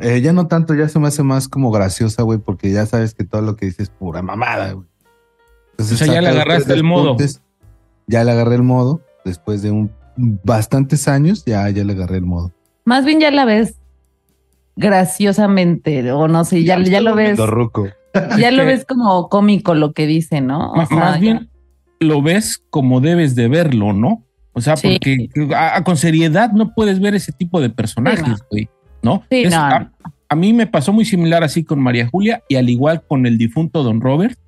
Eh, 0.00 0.20
ya 0.22 0.32
no 0.32 0.48
tanto, 0.48 0.74
ya 0.74 0.88
se 0.88 0.98
me 0.98 1.06
hace 1.06 1.22
más 1.22 1.46
como 1.46 1.70
graciosa, 1.70 2.24
güey, 2.24 2.40
porque 2.40 2.72
ya 2.72 2.84
sabes 2.84 3.14
que 3.14 3.22
todo 3.22 3.42
lo 3.42 3.54
que 3.54 3.66
dices 3.66 3.80
es 3.80 3.90
pura 3.90 4.22
mamada, 4.22 4.72
güey. 4.72 4.88
Entonces, 5.70 6.02
O 6.02 6.04
sea, 6.04 6.14
ya 6.14 6.20
le 6.20 6.30
agarraste 6.30 6.72
el 6.72 6.82
modo. 6.82 7.16
Ya 8.08 8.24
le 8.24 8.32
agarré 8.32 8.56
el 8.56 8.62
modo. 8.62 9.00
Después 9.24 9.62
de 9.62 9.70
un 9.70 9.90
bastantes 10.16 11.06
años, 11.06 11.44
ya, 11.44 11.68
ya 11.70 11.84
le 11.84 11.92
agarré 11.92 12.16
el 12.16 12.24
modo. 12.26 12.50
Más 12.84 13.04
bien 13.04 13.20
ya 13.20 13.30
la 13.30 13.44
ves 13.44 13.76
graciosamente, 14.76 16.10
o 16.12 16.28
no 16.28 16.44
sé, 16.44 16.64
ya, 16.64 16.78
ya 16.82 17.00
lo 17.00 17.14
ves, 17.14 17.36
ruco. 17.38 17.88
ya 18.38 18.50
lo 18.50 18.64
ves 18.66 18.84
como 18.84 19.28
cómico 19.28 19.74
lo 19.74 19.92
que 19.92 20.06
dice, 20.06 20.40
¿no? 20.40 20.72
O 20.72 20.76
Ma- 20.76 20.86
sea, 20.86 20.96
más 20.96 21.20
bien 21.20 21.50
lo 22.00 22.22
ves 22.22 22.62
como 22.70 23.00
debes 23.00 23.34
de 23.34 23.48
verlo, 23.48 23.92
¿no? 23.92 24.24
O 24.52 24.60
sea, 24.60 24.76
Sí. 24.76 24.88
porque 25.00 25.28
a- 25.54 25.76
a- 25.76 25.84
con 25.84 25.96
seriedad 25.96 26.52
no 26.52 26.74
puedes 26.74 27.00
ver 27.00 27.14
ese 27.14 27.32
tipo 27.32 27.60
de 27.60 27.70
personajes, 27.70 28.24
Sí, 28.24 28.30
no. 28.30 28.36
güey, 28.50 28.68
¿no? 29.02 29.22
Sí, 29.30 29.42
Es- 29.44 29.50
no. 29.52 29.58
a, 29.60 29.92
a 30.28 30.34
mí 30.36 30.52
me 30.52 30.66
pasó 30.68 30.92
muy 30.92 31.04
similar 31.04 31.42
así 31.42 31.64
con 31.64 31.80
María 31.80 32.06
Julia 32.08 32.42
y 32.48 32.54
al 32.56 32.70
igual 32.70 33.02
con 33.06 33.26
el 33.26 33.36
difunto 33.36 33.82
Don 33.82 34.00
Robert, 34.00 34.38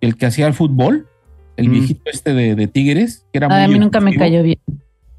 el 0.00 0.16
que 0.16 0.26
hacía 0.26 0.46
el 0.46 0.54
fútbol, 0.54 1.07
el 1.58 1.68
Mm. 1.68 1.72
viejito 1.72 2.02
este 2.10 2.32
de, 2.32 2.54
de 2.54 2.66
Tigres, 2.66 3.26
que 3.32 3.38
era 3.38 3.48
Ay, 3.50 3.64
a 3.64 3.66
muy 3.66 3.74
mí 3.74 3.80
nunca 3.80 4.00
me 4.00 4.14
cayó 4.16 4.42
bien. 4.42 4.58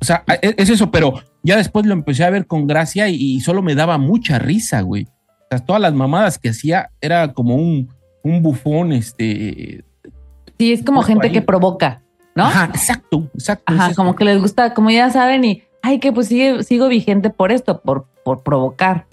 O 0.02 0.06
sea, 0.06 0.24
es, 0.42 0.56
es 0.58 0.70
eso, 0.70 0.90
pero 0.92 1.14
ya 1.44 1.58
después 1.58 1.86
lo 1.86 1.94
empecé 1.94 2.24
a 2.24 2.30
ver 2.30 2.48
con 2.48 2.66
gracia 2.68 3.10
y, 3.10 3.16
y 3.16 3.42
solo 3.42 3.62
me 3.62 3.76
daba 3.76 3.98
mucha 3.98 4.40
risa, 4.40 4.82
güey. 4.82 5.04
O 5.04 5.48
sea, 5.52 5.60
todas 5.60 5.82
las 5.82 5.94
mamadas 5.94 6.38
que 6.40 6.50
hacía 6.50 6.90
era 7.02 7.34
como 7.34 7.56
un, 7.56 7.90
un 8.24 8.42
bufón, 8.42 8.94
este. 8.94 9.84
Sí, 10.58 10.74
es 10.74 10.84
como 10.84 11.02
gente 11.04 11.28
ahí. 11.28 11.34
que 11.34 11.42
provoca, 11.42 12.02
¿no? 12.36 12.46
Ajá, 12.46 12.66
exacto, 12.74 13.30
exacto. 13.34 13.64
Ajá, 13.74 13.90
es 13.92 13.96
como 13.96 14.16
que 14.16 14.26
les 14.26 14.40
gusta, 14.42 14.74
como 14.74 14.90
ya 14.90 15.10
saben, 15.10 15.44
y 15.46 15.64
ay, 15.82 16.00
que 16.00 16.12
pues 16.12 16.28
sigue, 16.28 16.64
sigo 16.64 16.88
vigente 16.88 17.30
por 17.30 17.52
esto, 17.52 17.82
por, 17.82 18.06
por 18.24 18.44
provocar. 18.44 19.06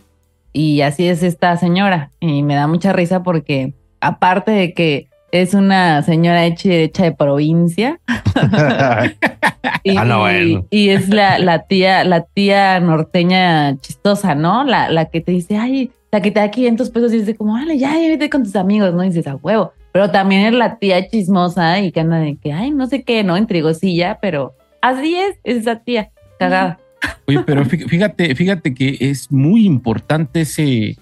Y 0.52 0.80
así 0.82 1.06
es 1.06 1.22
esta 1.22 1.56
señora. 1.56 2.10
Y 2.20 2.42
me 2.42 2.54
da 2.54 2.66
mucha 2.66 2.92
risa 2.92 3.22
porque, 3.22 3.74
aparte 4.00 4.50
de 4.52 4.72
que 4.74 5.08
es 5.42 5.54
una 5.54 6.02
señora 6.02 6.44
hecha, 6.46 6.70
hecha 6.72 7.04
de 7.04 7.12
provincia. 7.12 8.00
y, 9.82 9.96
Ah, 9.96 10.04
no, 10.04 10.20
bueno. 10.20 10.66
y 10.70 10.88
es 10.90 11.08
la, 11.08 11.38
la 11.38 11.62
tía, 11.66 12.04
la 12.04 12.22
tía 12.24 12.80
norteña 12.80 13.76
chistosa, 13.80 14.34
¿no? 14.34 14.64
La, 14.64 14.90
la 14.90 15.06
que 15.06 15.20
te 15.20 15.32
dice, 15.32 15.56
ay, 15.56 15.90
la 16.12 16.20
que 16.20 16.30
te 16.30 16.40
da 16.40 16.50
500 16.50 16.90
pesos 16.90 17.12
y 17.12 17.18
dice 17.18 17.34
como, 17.34 17.56
dale, 17.56 17.78
ya, 17.78 17.92
ya 17.94 18.08
vete 18.08 18.30
con 18.30 18.42
tus 18.44 18.56
amigos, 18.56 18.94
¿no? 18.94 19.04
Y 19.04 19.08
dices, 19.08 19.26
a 19.26 19.36
huevo. 19.36 19.72
Pero 19.92 20.10
también 20.10 20.42
es 20.46 20.52
la 20.52 20.76
tía 20.78 21.08
chismosa 21.08 21.80
y 21.80 21.90
que 21.92 22.00
anda 22.00 22.18
de 22.18 22.36
que, 22.36 22.52
ay, 22.52 22.70
no 22.70 22.86
sé 22.86 23.02
qué, 23.02 23.24
¿no? 23.24 23.36
Intrigosilla, 23.36 24.18
pero 24.20 24.54
así 24.82 25.14
es, 25.16 25.36
es 25.44 25.58
esa 25.58 25.76
tía, 25.80 26.10
cagada. 26.38 26.78
Oye, 27.26 27.40
pero 27.46 27.64
fí- 27.64 27.88
fíjate, 27.88 28.34
fíjate 28.34 28.74
que 28.74 28.96
es 29.00 29.30
muy 29.32 29.64
importante 29.64 30.42
ese, 30.42 30.96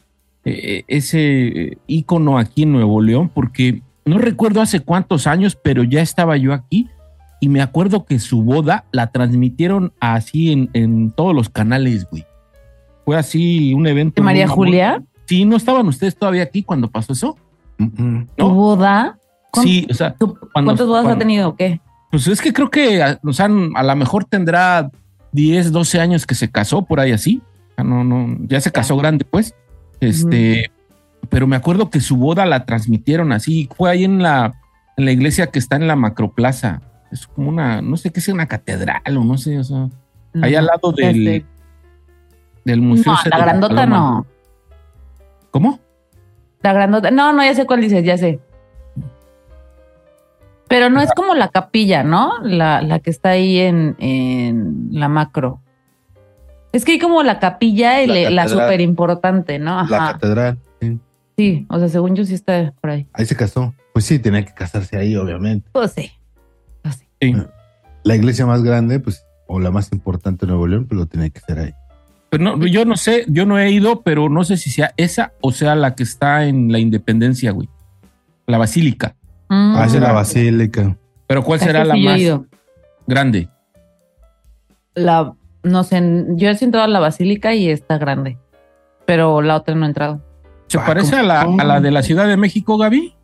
eh, 0.44 0.84
ese 0.86 1.76
ícono 1.86 2.38
aquí 2.38 2.62
en 2.62 2.72
Nuevo 2.72 3.00
León, 3.00 3.28
porque 3.32 3.80
no 4.04 4.18
recuerdo 4.18 4.60
hace 4.60 4.80
cuántos 4.80 5.26
años, 5.26 5.56
pero 5.62 5.82
ya 5.84 6.00
estaba 6.02 6.36
yo 6.36 6.52
aquí 6.52 6.88
y 7.40 7.48
me 7.48 7.60
acuerdo 7.62 8.04
que 8.04 8.18
su 8.18 8.42
boda 8.42 8.84
la 8.92 9.08
transmitieron 9.08 9.92
así 10.00 10.52
en, 10.52 10.70
en 10.72 11.10
todos 11.10 11.34
los 11.34 11.48
canales, 11.48 12.06
güey. 12.10 12.24
Fue 13.04 13.16
así 13.16 13.74
un 13.74 13.86
evento. 13.86 14.22
María. 14.22 14.48
Julia, 14.48 15.02
Sí, 15.26 15.44
¿no 15.46 15.56
estaban 15.56 15.86
ustedes 15.88 16.16
todavía 16.16 16.42
aquí 16.42 16.62
cuando 16.62 16.90
pasó 16.90 17.14
eso? 17.14 17.36
Mm, 17.78 18.22
¿tu 18.36 18.46
¿No? 18.48 18.54
boda? 18.54 19.18
¿Cuán- 19.50 19.66
Sí, 19.66 19.86
o 19.90 19.94
sea, 19.94 20.14
¿Tú- 20.14 20.36
cuando- 20.52 20.68
¿Cuántas 20.70 20.86
bodas 20.86 21.00
ha 21.00 21.04
cuando- 21.04 21.18
tenido 21.18 21.48
o 21.48 21.56
qué? 21.56 21.80
Pues 22.10 22.26
es 22.28 22.40
que 22.42 22.52
creo 22.52 22.70
que 22.70 23.02
a- 23.02 23.18
o 23.24 23.32
sea, 23.32 23.46
a 23.46 23.82
lo 23.82 23.96
mejor 23.96 24.24
tendrá 24.26 24.90
10, 25.32 25.72
12 25.72 25.98
años 26.00 26.26
que 26.26 26.34
se 26.34 26.50
casó 26.50 26.82
por 26.84 27.00
ahí 27.00 27.12
así. 27.12 27.40
No, 27.78 28.04
no, 28.04 28.36
ya 28.46 28.60
se 28.60 28.70
casó 28.70 28.96
grande, 28.98 29.24
pues. 29.24 29.54
Este, 30.00 30.70
pero 31.34 31.48
me 31.48 31.56
acuerdo 31.56 31.90
que 31.90 31.98
su 31.98 32.16
boda 32.16 32.46
la 32.46 32.64
transmitieron 32.64 33.32
así. 33.32 33.68
Fue 33.76 33.90
ahí 33.90 34.04
en 34.04 34.22
la, 34.22 34.54
en 34.96 35.04
la 35.04 35.10
iglesia 35.10 35.48
que 35.48 35.58
está 35.58 35.74
en 35.74 35.88
la 35.88 35.96
macroplaza. 35.96 36.80
Es 37.10 37.26
como 37.26 37.48
una, 37.48 37.82
no 37.82 37.96
sé 37.96 38.12
qué 38.12 38.20
sea, 38.20 38.34
una 38.34 38.46
catedral 38.46 39.02
o 39.16 39.24
no 39.24 39.36
sé, 39.36 39.58
o 39.58 39.64
sea, 39.64 39.88
ahí 40.40 40.54
al 40.54 40.66
lado 40.66 40.92
del, 40.92 41.26
Este, 41.26 41.46
del 42.64 42.80
museo. 42.82 43.12
no, 43.12 43.18
la 43.30 43.38
grandota 43.38 43.74
Paloma. 43.74 43.96
no. 43.96 44.26
¿Cómo? 45.50 45.80
La 46.62 46.72
grandota. 46.72 47.10
No, 47.10 47.32
no, 47.32 47.42
ya 47.44 47.52
sé 47.56 47.66
cuál 47.66 47.80
dices, 47.80 48.04
ya 48.04 48.16
sé. 48.16 48.38
Pero 50.68 50.88
no 50.88 51.00
es 51.00 51.10
como 51.14 51.34
la 51.34 51.48
capilla, 51.48 52.04
¿no? 52.04 52.38
La, 52.42 52.80
la 52.80 53.00
que 53.00 53.10
está 53.10 53.30
ahí 53.30 53.58
en, 53.58 53.96
en 53.98 54.88
la 54.92 55.08
macro. 55.08 55.60
Es 56.72 56.84
que 56.84 56.92
hay 56.92 56.98
como 57.00 57.22
la 57.24 57.38
capilla 57.38 58.02
y 58.02 58.06
La 58.06 58.14
le- 58.14 58.30
la, 58.30 58.48
súper 58.48 58.80
importante, 58.80 59.58
¿no? 59.58 59.84
La 59.86 60.12
catedral. 60.12 60.58
Sí. 61.36 61.66
O 61.68 61.78
sea, 61.78 61.88
según 61.88 62.14
yo 62.16 62.24
sí 62.24 62.34
está 62.34 62.72
por 62.80 62.90
ahí. 62.90 63.06
Ahí 63.12 63.26
se 63.26 63.36
casó. 63.36 63.74
Pues 63.92 64.04
sí, 64.04 64.18
tenía 64.18 64.44
que 64.44 64.52
casarse 64.52 64.96
ahí, 64.96 65.16
obviamente. 65.16 65.68
Pues 65.72 65.92
sí. 65.92 66.10
Pues 66.82 66.96
sí. 66.96 67.06
Sí. 67.20 67.34
La 68.02 68.16
iglesia 68.16 68.46
más 68.46 68.62
grande, 68.62 69.00
pues, 69.00 69.24
o 69.46 69.60
la 69.60 69.70
más 69.70 69.92
importante 69.92 70.46
de 70.46 70.50
Nuevo 70.50 70.66
León, 70.66 70.86
pues 70.86 70.98
lo 70.98 71.06
tenía 71.06 71.30
que 71.30 71.40
ser 71.40 71.58
ahí. 71.58 71.74
Pero 72.30 72.44
no, 72.44 72.66
yo 72.66 72.84
no 72.84 72.96
sé, 72.96 73.24
yo 73.28 73.46
no 73.46 73.58
he 73.58 73.70
ido, 73.70 74.02
pero 74.02 74.28
no 74.28 74.42
sé 74.44 74.56
si 74.56 74.70
sea 74.70 74.92
esa 74.96 75.32
o 75.40 75.52
sea 75.52 75.76
la 75.76 75.94
que 75.94 76.02
está 76.02 76.46
en 76.46 76.72
la 76.72 76.80
Independencia, 76.80 77.52
güey. 77.52 77.68
La 78.46 78.58
Basílica. 78.58 79.14
Mm. 79.48 79.76
Ah, 79.76 79.84
es 79.86 79.94
la 79.94 80.12
basílica. 80.12 80.96
Pero 81.26 81.44
¿cuál 81.44 81.60
será 81.60 81.84
la 81.84 81.96
más 81.96 82.18
ido. 82.18 82.46
grande? 83.06 83.48
La, 84.94 85.34
no 85.62 85.84
sé, 85.84 86.02
yo 86.30 86.48
he 86.48 86.56
entrado 86.60 86.84
a 86.84 86.88
la 86.88 87.00
basílica 87.00 87.54
y 87.54 87.68
está 87.68 87.98
grande. 87.98 88.38
Pero 89.06 89.42
la 89.42 89.56
otra 89.56 89.74
no 89.74 89.84
he 89.84 89.88
entrado. 89.88 90.22
¿Se 90.68 90.78
Ah, 90.78 90.84
parece 90.86 91.16
a 91.16 91.22
la, 91.22 91.42
a 91.42 91.64
la 91.64 91.80
de 91.80 91.90
la 91.90 92.02
Ciudad 92.02 92.26
de 92.26 92.36
México, 92.36 92.76
Gaby? 92.78 93.14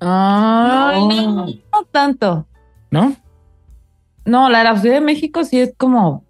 Ay, 0.00 1.00
No. 1.00 1.32
no, 1.32 1.46
no 1.46 1.84
tanto. 1.90 2.46
¿No? 2.90 3.14
No, 4.24 4.48
la 4.48 4.58
de 4.58 4.64
la 4.64 4.76
Ciudad 4.78 4.94
de 4.96 5.00
México 5.00 5.44
sí 5.44 5.60
es 5.60 5.74
como 5.76 6.24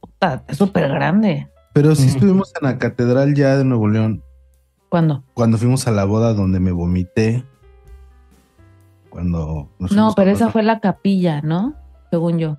puta, 0.00 0.42
es 0.48 0.56
súper 0.56 0.88
grande. 0.88 1.48
Pero 1.72 1.94
sí 1.94 2.08
estuvimos 2.08 2.52
en 2.60 2.66
la 2.68 2.78
catedral 2.78 3.34
ya 3.34 3.56
de 3.56 3.64
Nuevo 3.64 3.88
León. 3.88 4.22
¿Cuándo? 4.88 5.22
Cuando 5.34 5.56
fuimos 5.56 5.86
a 5.86 5.92
la 5.92 6.04
boda 6.04 6.34
donde 6.34 6.58
me 6.58 6.72
vomité. 6.72 7.44
Cuando 9.08 9.68
nos 9.78 9.92
No, 9.92 10.12
pero 10.16 10.30
esa 10.30 10.50
fue 10.50 10.62
la 10.62 10.80
capilla, 10.80 11.40
¿no? 11.42 11.74
Según 12.10 12.38
yo. 12.38 12.56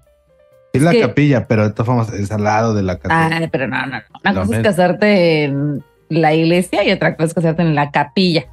Es 0.73 0.81
la 0.81 0.91
que- 0.91 1.01
capilla, 1.01 1.47
pero 1.47 1.63
de 1.63 1.71
todas 1.71 1.87
formas 1.87 2.13
es 2.13 2.31
al 2.31 2.43
lado 2.45 2.73
de 2.73 2.83
la 2.83 2.97
catedral. 2.99 3.33
Ay, 3.43 3.47
pero 3.49 3.67
no, 3.67 3.77
no, 3.85 3.97
no. 3.97 4.01
Una 4.23 4.31
Lo 4.33 4.41
cosa 4.41 4.57
es 4.57 4.63
casarte 4.63 5.43
en 5.43 5.83
la 6.11 6.33
iglesia 6.33 6.83
y 6.83 6.91
otra 6.91 7.15
cosa 7.15 7.27
es 7.27 7.33
casarte 7.33 7.61
en 7.61 7.75
la 7.75 7.91
capilla. 7.91 8.45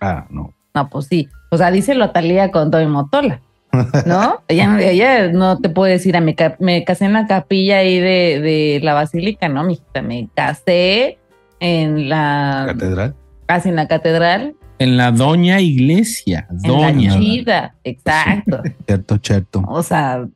Ah, 0.00 0.26
no. 0.30 0.52
No, 0.74 0.88
pues 0.90 1.06
sí. 1.06 1.28
O 1.50 1.56
sea, 1.56 1.70
díselo 1.70 2.04
a 2.04 2.12
Talía 2.12 2.50
con 2.50 2.70
Tommy 2.70 2.86
Motola, 2.86 3.40
¿no? 4.06 4.42
ella, 4.48 4.66
no- 4.66 4.78
ella 4.78 5.28
no 5.32 5.58
te 5.60 5.68
puede 5.68 5.92
decir, 5.92 6.16
"Ah, 6.16 6.20
me, 6.20 6.34
me 6.58 6.84
casé 6.84 7.04
en 7.06 7.12
la 7.12 7.26
capilla 7.26 7.78
ahí 7.78 8.00
de, 8.00 8.40
de 8.40 8.80
la 8.82 8.92
basílica, 8.94 9.48
no, 9.48 9.62
mijita, 9.64 10.02
me 10.02 10.28
casé 10.34 11.18
en 11.60 12.08
la, 12.08 12.64
catedral. 12.68 13.14
casi 13.46 13.68
en 13.68 13.76
la 13.76 13.86
catedral, 13.88 14.56
En 14.80 14.96
la 14.96 15.12
Doña 15.12 15.60
Iglesia. 15.60 16.48
en 16.50 16.58
Doña. 16.58 17.12
la 17.14 17.18
chida, 17.20 17.74
exacto. 17.84 18.60
Cierto, 18.86 19.18
cierto. 19.22 19.62
O 19.68 19.82
sea, 19.84 20.26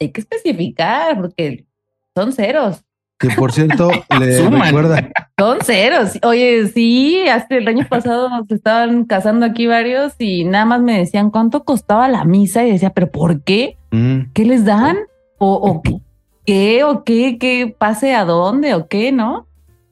hay 0.00 0.08
que 0.10 0.20
especificar 0.22 1.16
porque 1.20 1.66
son 2.14 2.32
ceros. 2.32 2.82
Que 3.18 3.30
por 3.30 3.50
cierto, 3.52 3.90
le 4.20 4.36
Suman. 4.44 4.62
recuerda. 4.66 5.08
Son 5.38 5.58
ceros. 5.62 6.18
Oye, 6.22 6.68
sí, 6.68 7.26
hasta 7.28 7.56
el 7.56 7.66
año 7.68 7.86
pasado 7.88 8.28
nos 8.28 8.50
estaban 8.50 9.04
casando 9.04 9.46
aquí 9.46 9.66
varios 9.66 10.12
y 10.18 10.44
nada 10.44 10.64
más 10.66 10.82
me 10.82 10.98
decían 10.98 11.30
cuánto 11.30 11.64
costaba 11.64 12.08
la 12.08 12.24
misa 12.24 12.64
y 12.64 12.72
decía, 12.72 12.90
pero 12.90 13.10
¿por 13.10 13.42
qué? 13.42 13.78
Mm, 13.90 14.32
¿Qué 14.34 14.44
les 14.44 14.64
dan? 14.66 14.96
¿O, 15.38 15.54
o 15.54 15.80
qué? 15.82 15.98
¿Qué? 16.44 16.84
¿O 16.84 17.04
qué? 17.04 17.38
¿Qué 17.38 17.74
pase 17.78 18.14
a 18.14 18.24
dónde? 18.24 18.74
¿O 18.74 18.86
qué? 18.86 19.12
¿No? 19.12 19.46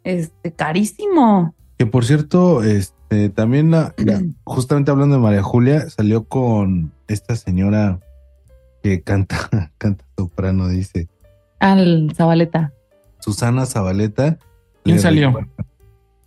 Este, 0.05 0.53
carísimo. 0.53 1.55
que 1.79 1.87
por 1.87 2.05
cierto, 2.05 2.63
este 2.63 3.31
también 3.31 3.71
la- 3.71 3.95
la- 3.97 4.21
justamente 4.45 4.91
hablando 4.91 5.17
de 5.17 5.23
María 5.23 5.43
Julia, 5.43 5.89
salió 5.89 6.25
con 6.25 6.93
esta 7.09 7.37
señora 7.37 8.01
que 8.83 9.03
canta, 9.03 9.71
canta 9.79 10.05
soprano, 10.19 10.69
dice 10.69 11.09
Al 11.59 12.13
Zabaleta. 12.15 12.73
Susana 13.25 13.65
Zabaleta. 13.65 14.39
¿Quién 14.85 15.01
salió? 15.01 15.35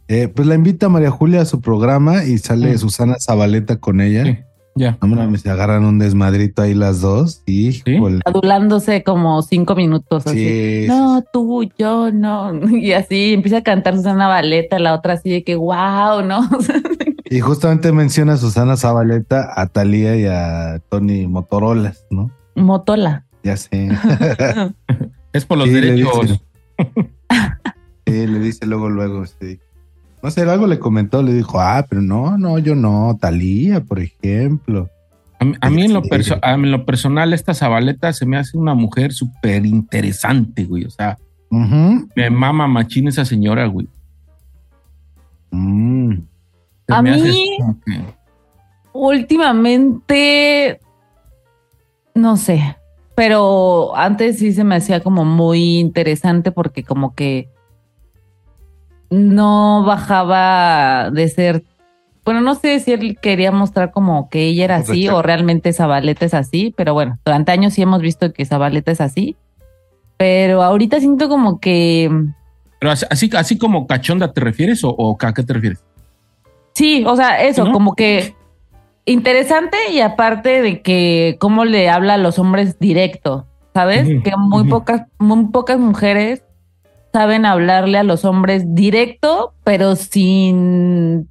Eh, 0.07 0.29
pues 0.29 0.47
la 0.47 0.55
invita 0.55 0.89
María 0.89 1.11
Julia 1.11 1.41
a 1.41 1.45
su 1.45 1.61
programa 1.61 2.23
y 2.23 2.39
sale. 2.39 2.75
Susana 2.79 3.17
Zabaleta 3.19 3.75
con 3.75 4.01
ella. 4.01 4.23
Sí, 4.25 4.37
ya. 4.75 4.97
No 4.99 5.07
mames, 5.09 5.41
se 5.41 5.51
agarran 5.51 5.85
un 5.85 5.99
desmadrito 5.99 6.63
ahí 6.63 6.73
las 6.73 7.01
dos. 7.01 7.43
Híjole. 7.45 8.21
Adulándose 8.25 9.03
como 9.03 9.43
cinco 9.43 9.75
minutos 9.75 10.25
así. 10.25 10.39
Sí, 10.39 10.81
sí, 10.83 10.87
No, 10.87 11.23
tú, 11.31 11.69
yo, 11.77 12.11
no. 12.11 12.51
Y 12.75 12.93
así 12.93 13.33
empieza 13.33 13.57
a 13.57 13.63
cantar 13.63 13.95
Susana 13.95 14.27
Valeta, 14.27 14.79
la 14.79 14.95
otra 14.95 15.13
así 15.13 15.29
de 15.29 15.43
que 15.43 15.55
wow, 15.55 16.23
¿no? 16.25 16.49
Y 17.29 17.41
justamente 17.41 17.91
menciona 17.91 18.33
a 18.33 18.37
Susana 18.37 18.75
Zabaleta, 18.77 19.51
a 19.55 19.67
Talía 19.67 20.15
y 20.15 20.25
a 20.25 20.81
Tony 20.89 21.27
Motorolas, 21.27 22.05
¿no? 22.09 22.31
Motola. 22.55 23.25
Ya 23.43 23.55
sé. 23.55 23.89
Es 25.33 25.45
por 25.45 25.57
los 25.59 25.67
Sí, 25.67 25.73
derechos. 25.75 26.41
Sí, 28.05 28.25
le 28.25 28.39
dice 28.39 28.65
luego, 28.65 28.87
luego, 28.89 29.25
sí. 29.25 29.59
No 30.23 30.31
sé, 30.31 30.43
algo 30.43 30.65
le 30.65 30.79
comentó, 30.79 31.21
le 31.21 31.33
dijo, 31.33 31.59
ah, 31.59 31.85
pero 31.89 32.01
no, 32.01 32.37
no, 32.37 32.57
yo 32.57 32.73
no, 32.73 33.17
Talía, 33.19 33.81
por 33.81 33.99
ejemplo. 33.99 34.89
A 35.39 35.43
mí, 35.45 35.53
a 35.59 35.69
mí 35.69 35.83
en, 35.83 35.93
lo 35.93 36.01
a 36.41 36.57
mí 36.57 36.63
en 36.67 36.71
lo 36.71 36.85
personal, 36.85 37.33
esta 37.33 37.53
Zabaleta 37.53 38.13
se 38.13 38.25
me 38.25 38.37
hace 38.37 38.57
una 38.57 38.73
mujer 38.75 39.11
súper 39.11 39.65
interesante, 39.65 40.63
güey. 40.63 40.85
O 40.85 40.89
sea, 40.89 41.17
me 42.15 42.29
mama 42.29 42.65
machín 42.67 43.09
esa 43.09 43.25
señora, 43.25 43.65
güey. 43.67 43.89
Mm. 45.51 46.13
Se 46.87 46.93
A 46.93 46.99
hace 46.99 47.11
mí- 47.11 47.57
Últimamente, 48.93 50.79
no 52.15 52.37
sé, 52.37 52.76
pero 53.17 53.97
antes 53.97 54.37
sí 54.37 54.53
se 54.53 54.63
me 54.63 54.75
hacía 54.75 54.99
como 54.99 55.25
muy 55.25 55.79
interesante 55.79 56.51
porque 56.51 56.83
como 56.83 57.15
que 57.15 57.49
no 59.09 59.83
bajaba 59.83 61.09
de 61.09 61.27
ser, 61.27 61.63
bueno, 62.23 62.41
no 62.41 62.53
sé 62.53 62.79
si 62.79 62.93
él 62.93 63.17
quería 63.19 63.51
mostrar 63.51 63.91
como 63.91 64.29
que 64.29 64.43
ella 64.43 64.65
era 64.65 64.75
así 64.75 65.09
o 65.09 65.23
realmente 65.23 65.73
Zabaleta 65.73 66.27
es 66.27 66.35
así, 66.35 66.75
pero 66.77 66.93
bueno, 66.93 67.17
durante 67.25 67.51
años 67.51 67.73
sí 67.73 67.81
hemos 67.81 68.03
visto 68.03 68.31
que 68.33 68.45
Zabaleta 68.45 68.91
es 68.91 69.01
así, 69.01 69.35
pero 70.17 70.61
ahorita 70.61 70.99
siento 70.99 71.27
como 71.27 71.59
que 71.59 72.11
Pero 72.77 72.91
así, 72.91 73.05
así, 73.09 73.31
así 73.35 73.57
como 73.57 73.87
cachonda, 73.87 74.31
¿te 74.31 74.41
refieres 74.41 74.83
o, 74.83 74.91
o 74.91 75.17
a 75.19 75.33
qué 75.33 75.41
te 75.41 75.53
refieres? 75.53 75.83
Sí, 76.75 77.03
o 77.07 77.15
sea, 77.15 77.41
eso, 77.41 77.65
¿No? 77.65 77.71
como 77.71 77.95
que 77.95 78.35
interesante 79.07 79.77
y 79.91 80.01
aparte 80.01 80.61
de 80.61 80.81
que 80.81 81.37
cómo 81.39 81.65
le 81.65 81.89
habla 81.89 82.15
a 82.15 82.17
los 82.17 82.37
hombres 82.39 82.77
directo, 82.79 83.47
¿sabes? 83.73 84.07
Que 84.23 84.33
muy 84.37 84.65
pocas, 84.65 85.03
muy 85.17 85.45
pocas 85.47 85.79
mujeres 85.79 86.43
saben 87.13 87.45
hablarle 87.45 87.97
a 87.97 88.03
los 88.03 88.25
hombres 88.25 88.63
directo, 88.75 89.53
pero 89.63 89.95
sin 89.95 91.27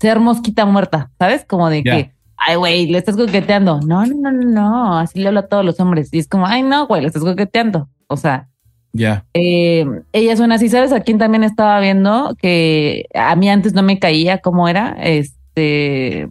ser 0.00 0.18
mosquita 0.20 0.64
muerta, 0.66 1.10
¿sabes? 1.18 1.44
Como 1.44 1.68
de 1.70 1.82
que, 1.82 2.12
ay, 2.36 2.56
güey, 2.56 2.86
le 2.86 2.98
estás 2.98 3.16
coqueteando. 3.16 3.80
No, 3.82 4.04
no, 4.06 4.14
no, 4.14 4.32
no, 4.32 4.42
no, 4.50 4.98
así 4.98 5.20
le 5.20 5.28
habla 5.28 5.40
a 5.40 5.46
todos 5.48 5.64
los 5.64 5.78
hombres. 5.80 6.08
Y 6.12 6.18
es 6.18 6.26
como, 6.28 6.46
ay, 6.46 6.62
no, 6.62 6.86
güey, 6.86 7.02
le 7.02 7.08
estás 7.08 7.22
coqueteando. 7.22 7.88
O 8.08 8.16
sea, 8.16 8.48
Ya. 8.92 9.24
eh, 9.34 9.84
ellas 10.12 10.38
son 10.38 10.50
así, 10.52 10.68
¿sabes? 10.68 10.92
A 10.92 11.00
quién 11.00 11.18
también 11.18 11.44
estaba 11.44 11.78
viendo 11.80 12.34
que 12.40 13.06
a 13.14 13.36
mí 13.36 13.48
antes 13.50 13.74
no 13.74 13.82
me 13.82 13.98
caía 13.98 14.38
cómo 14.38 14.68
era, 14.68 14.96
este, 15.00 16.28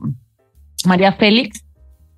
María 0.87 1.13
Félix. 1.13 1.63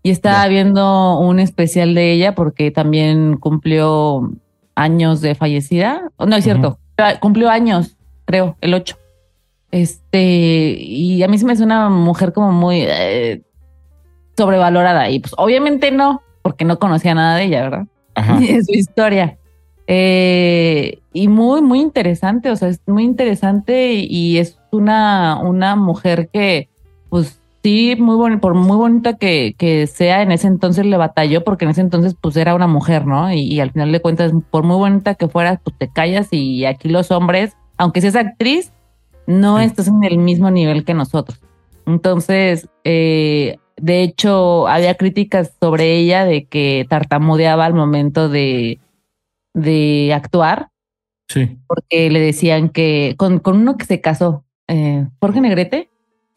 Y 0.03 0.11
estaba 0.11 0.47
viendo 0.47 1.19
un 1.19 1.39
especial 1.39 1.93
de 1.93 2.13
ella 2.13 2.33
porque 2.33 2.71
también 2.71 3.35
cumplió 3.37 4.31
años 4.75 5.19
de 5.21 5.35
fallecida. 5.35 6.11
No 6.17 6.35
es 6.35 6.43
cierto, 6.43 6.79
cumplió 7.19 7.49
años, 7.49 7.97
creo, 8.25 8.55
el 8.61 8.73
8. 8.73 8.97
Este, 9.71 10.77
y 10.79 11.21
a 11.23 11.27
mí 11.27 11.37
se 11.37 11.45
me 11.45 11.53
hace 11.53 11.63
una 11.63 11.89
mujer 11.89 12.31
como 12.31 12.53
muy 12.53 12.85
eh, 12.87 13.41
sobrevalorada. 14.37 15.09
Y 15.09 15.19
pues 15.19 15.33
obviamente 15.37 15.91
no, 15.91 16.21
porque 16.41 16.63
no 16.63 16.79
conocía 16.79 17.13
nada 17.13 17.35
de 17.35 17.43
ella, 17.43 17.63
¿verdad? 17.63 17.87
Ajá. 18.15 18.39
de 18.39 18.63
su 18.63 18.71
historia. 18.71 19.37
Eh, 19.87 20.99
y 21.13 21.27
muy, 21.27 21.61
muy 21.61 21.79
interesante, 21.79 22.51
o 22.51 22.55
sea, 22.55 22.67
es 22.67 22.81
muy 22.85 23.03
interesante 23.03 23.93
y 23.93 24.37
es 24.37 24.59
una, 24.71 25.39
una 25.41 25.75
mujer 25.75 26.29
que, 26.31 26.69
pues 27.09 27.41
sí, 27.67 27.95
muy 27.99 28.15
bonita, 28.15 28.39
por 28.39 28.53
muy 28.53 28.77
bonita 28.77 29.17
que, 29.17 29.53
que 29.57 29.87
sea, 29.87 30.21
en 30.21 30.31
ese 30.31 30.47
entonces 30.47 30.85
le 30.85 30.95
batalló 30.95 31.43
porque 31.43 31.65
en 31.65 31.71
ese 31.71 31.81
entonces 31.81 32.15
pues 32.19 32.37
era 32.37 32.55
una 32.55 32.67
mujer, 32.67 33.05
¿no? 33.05 33.29
Y, 33.33 33.41
y 33.41 33.59
al 33.59 33.71
final 33.71 33.91
de 33.91 33.99
cuentas, 33.99 34.31
por 34.51 34.63
muy 34.63 34.77
bonita 34.77 35.15
que 35.15 35.27
fueras, 35.27 35.59
pues 35.63 35.75
te 35.77 35.89
callas 35.89 36.29
y 36.31 36.63
aquí 36.65 36.87
los 36.87 37.11
hombres, 37.11 37.57
aunque 37.77 37.99
seas 37.99 38.15
actriz, 38.15 38.71
no 39.25 39.57
Sí. 39.59 39.65
estás 39.65 39.89
en 39.89 40.01
el 40.05 40.17
mismo 40.17 40.49
nivel 40.49 40.85
que 40.85 40.93
nosotros. 40.93 41.41
Entonces, 41.85 42.69
eh, 42.85 43.57
de 43.75 44.01
hecho, 44.01 44.67
había 44.69 44.95
críticas 44.95 45.51
sobre 45.59 45.97
ella 45.97 46.23
de 46.23 46.45
que 46.45 46.85
tartamudeaba 46.89 47.65
al 47.65 47.73
momento 47.73 48.29
de, 48.29 48.79
de 49.53 50.13
actuar, 50.13 50.69
Sí. 51.27 51.57
porque 51.67 52.09
le 52.09 52.21
decían 52.21 52.69
que 52.69 53.15
con, 53.17 53.39
con 53.39 53.57
uno 53.57 53.75
que 53.75 53.83
se 53.85 53.99
casó, 53.99 54.45
eh, 54.69 55.05
Jorge 55.19 55.41
Negrete, 55.41 55.89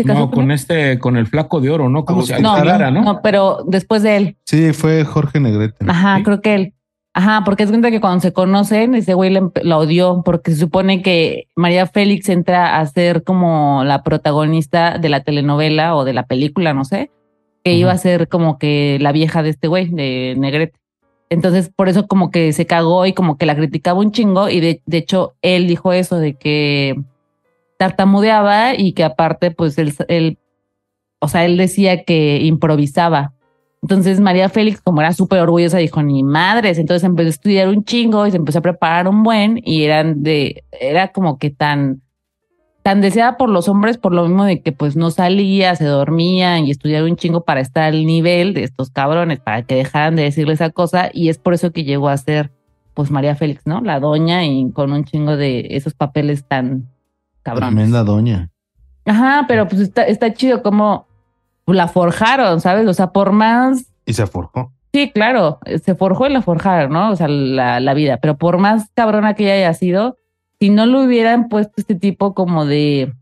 No, 0.05 0.31
con 0.31 0.51
este, 0.51 0.99
con 0.99 1.17
el 1.17 1.27
flaco 1.27 1.61
de 1.61 1.71
oro, 1.71 1.89
¿no? 1.89 2.05
Como 2.05 2.23
se 2.23 2.35
Agustín 2.35 2.53
no, 2.59 2.65
Lara, 2.65 2.91
¿no? 2.91 3.03
no, 3.03 3.23
pero 3.23 3.65
después 3.67 4.03
de 4.03 4.17
él. 4.17 4.37
Sí, 4.45 4.73
fue 4.73 5.05
Jorge 5.05 5.41
Negrete. 5.41 5.85
Ajá, 5.89 6.17
Sí. 6.19 6.23
creo 6.25 6.41
que 6.41 6.55
él. 6.55 6.75
Ajá, 7.13 7.43
porque 7.45 7.65
es 7.65 7.71
cuenta 7.71 7.91
que 7.91 8.01
cuando 8.01 8.21
se 8.21 8.33
conocen, 8.33 8.95
ese 8.95 9.15
güey 9.15 9.31
la 9.63 9.79
odió, 9.79 10.23
porque 10.25 10.53
se 10.53 10.59
supone 10.59 11.03
que 11.03 11.49
María 11.57 11.87
Félix 11.87 12.29
entra 12.29 12.79
a 12.79 12.87
ser 12.87 13.25
como 13.25 13.83
la 13.85 14.05
protagonista 14.05 14.97
de 14.99 15.09
la 15.09 15.21
telenovela 15.25 15.97
o 15.97 16.05
de 16.05 16.13
la 16.13 16.23
película, 16.27 16.73
no 16.73 16.85
sé, 16.85 17.11
que 17.65 17.73
iba 17.75 17.91
a 17.91 17.99
ser 17.99 18.29
como 18.29 18.59
que 18.59 18.99
la 19.01 19.11
vieja 19.11 19.43
de 19.43 19.51
este 19.51 19.67
güey, 19.67 19.89
de 19.89 20.37
Negrete. 20.39 20.79
Entonces, 21.31 21.71
por 21.75 21.89
eso 21.89 22.07
como 22.07 22.31
que 22.31 22.53
se 22.53 22.67
cagó 22.67 23.05
y 23.07 23.13
como 23.13 23.37
que 23.39 23.47
la 23.47 23.57
criticaba 23.57 23.99
un 23.99 24.13
chingo, 24.13 24.49
y 24.49 24.61
de, 24.61 24.81
de 24.87 24.97
hecho, 24.99 25.35
él 25.43 25.67
dijo 25.67 25.93
eso 25.93 26.17
de 26.17 26.35
que 26.35 26.95
tartamudeaba 27.81 28.75
y 28.77 28.93
que 28.93 29.05
aparte, 29.05 29.51
pues 29.53 29.79
él, 29.79 29.95
él, 30.09 30.39
o 31.19 31.29
sea, 31.29 31.47
él 31.47 31.57
decía 31.57 32.05
que 32.05 32.37
improvisaba. 32.43 33.33
Entonces 33.81 34.21
María 34.21 34.51
Félix, 34.51 34.83
como 34.83 35.01
era 35.01 35.15
súper 35.15 35.41
orgullosa, 35.41 35.79
dijo, 35.79 36.03
ni 36.03 36.23
madres. 36.23 36.77
Entonces 36.77 37.05
empezó 37.05 37.29
a 37.29 37.31
estudiar 37.31 37.69
un 37.69 37.83
chingo 37.83 38.27
y 38.27 38.33
se 38.33 38.37
empezó 38.37 38.59
a 38.59 38.63
preparar 38.63 39.09
un 39.09 39.23
buen 39.23 39.63
y 39.65 39.85
eran 39.85 40.23
de, 40.23 40.63
era 40.79 41.09
como 41.09 41.39
que 41.39 41.49
tan, 41.49 42.03
tan 42.83 43.01
deseada 43.01 43.39
por 43.39 43.49
los 43.49 43.67
hombres 43.67 43.97
por 43.97 44.13
lo 44.13 44.29
mismo 44.29 44.45
de 44.45 44.61
que 44.61 44.73
pues 44.73 44.95
no 44.95 45.11
salía, 45.11 45.75
se 45.75 45.87
dormían 45.87 46.67
y 46.67 46.73
estudiaba 46.73 47.09
un 47.09 47.17
chingo 47.17 47.45
para 47.45 47.63
estar 47.63 47.85
al 47.85 48.05
nivel 48.05 48.53
de 48.53 48.65
estos 48.65 48.91
cabrones, 48.91 49.41
para 49.41 49.63
que 49.63 49.77
dejaran 49.77 50.17
de 50.17 50.25
decirle 50.25 50.53
esa 50.53 50.69
cosa 50.69 51.09
y 51.15 51.31
es 51.31 51.39
por 51.39 51.55
eso 51.55 51.73
que 51.73 51.85
llegó 51.85 52.11
a 52.11 52.17
ser 52.19 52.51
pues 52.93 53.11
María 53.11 53.37
Félix, 53.37 53.63
¿no? 53.65 53.81
La 53.81 54.01
doña 54.01 54.45
y 54.45 54.71
con 54.73 54.93
un 54.93 55.05
chingo 55.05 55.39
de 55.39 55.69
esos 55.71 55.95
papeles 55.95 56.45
tan 56.45 56.91
cabrones. 57.43 57.75
Tremenda 57.75 58.05
doña. 58.05 58.51
Ajá, 59.05 59.45
pero 59.49 59.67
pues 59.69 59.81
está, 59.81 60.05
está 60.05 60.33
chido 60.33 60.63
como 60.63 61.07
la 61.67 61.89
forjaron, 61.89 62.61
¿sabes? 62.61 62.87
O 62.87 62.95
sea, 62.95 63.09
por 63.13 63.33
más 63.33 63.93
Y 64.07 64.13
se 64.13 64.27
forjó. 64.27 64.73
Sí, 64.93 65.11
claro, 65.13 65.61
se 65.83 65.95
forjó 65.95 66.27
y 66.27 66.33
la 66.33 66.43
forjaron, 66.43 66.93
¿no? 66.93 67.11
O 67.11 67.17
sea, 67.17 67.29
la, 67.29 67.79
la 67.79 67.95
vida, 67.95 68.19
pero 68.19 68.37
por 68.37 68.59
más 68.59 68.91
cabrona 68.95 69.35
que 69.35 69.45
ella 69.45 69.55
haya 69.55 69.75
sido, 69.75 70.17
si 70.59 70.71
no 70.71 70.85
le 70.85 71.05
hubieran 71.05 71.49
puesto 71.49 71.75
este 71.77 71.95
tipo 71.95 72.35
como 72.35 72.67
de 72.67 73.15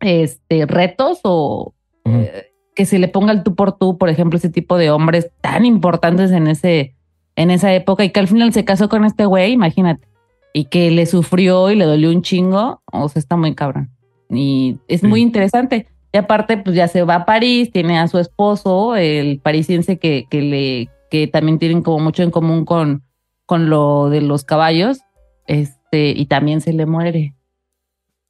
este 0.00 0.66
retos 0.66 1.20
o 1.24 1.74
eh, 2.04 2.52
que 2.74 2.86
se 2.86 2.98
le 2.98 3.08
ponga 3.08 3.32
el 3.32 3.42
tú 3.42 3.54
por 3.54 3.72
tú, 3.72 3.96
por 3.96 4.10
ejemplo, 4.10 4.36
ese 4.36 4.50
tipo 4.50 4.76
de 4.76 4.90
hombres 4.90 5.30
tan 5.40 5.64
importantes 5.64 6.30
en 6.32 6.46
ese 6.46 6.94
en 7.36 7.50
esa 7.50 7.72
época 7.72 8.04
y 8.04 8.10
que 8.10 8.20
al 8.20 8.28
final 8.28 8.52
se 8.52 8.64
casó 8.64 8.88
con 8.88 9.04
este 9.04 9.24
güey, 9.24 9.52
imagínate, 9.52 10.06
y 10.52 10.64
que 10.66 10.90
le 10.90 11.06
sufrió 11.06 11.70
y 11.70 11.76
le 11.76 11.84
dolió 11.84 12.10
un 12.10 12.22
chingo, 12.22 12.82
o 12.92 13.08
sea, 13.08 13.20
está 13.20 13.36
muy 13.36 13.54
cabrón. 13.54 13.90
Y 14.28 14.78
es 14.88 15.00
Sí. 15.00 15.06
muy 15.06 15.20
interesante. 15.20 15.86
Y 16.12 16.18
aparte, 16.18 16.56
pues 16.58 16.74
ya 16.74 16.88
se 16.88 17.02
va 17.04 17.14
a 17.16 17.24
París, 17.24 17.70
tiene 17.72 17.98
a 17.98 18.08
su 18.08 18.18
esposo, 18.18 18.96
el 18.96 19.38
parisiense 19.40 19.98
que, 19.98 20.26
que 20.28 20.42
le, 20.42 20.88
que 21.10 21.26
también 21.28 21.58
tienen 21.58 21.82
como 21.82 22.00
mucho 22.00 22.22
en 22.24 22.30
común 22.32 22.64
con, 22.64 23.02
con 23.46 23.70
lo 23.70 24.08
de 24.10 24.20
los 24.20 24.44
caballos, 24.44 25.00
este, 25.46 26.10
y 26.10 26.26
también 26.26 26.60
se 26.60 26.72
le 26.72 26.86
muere. 26.86 27.34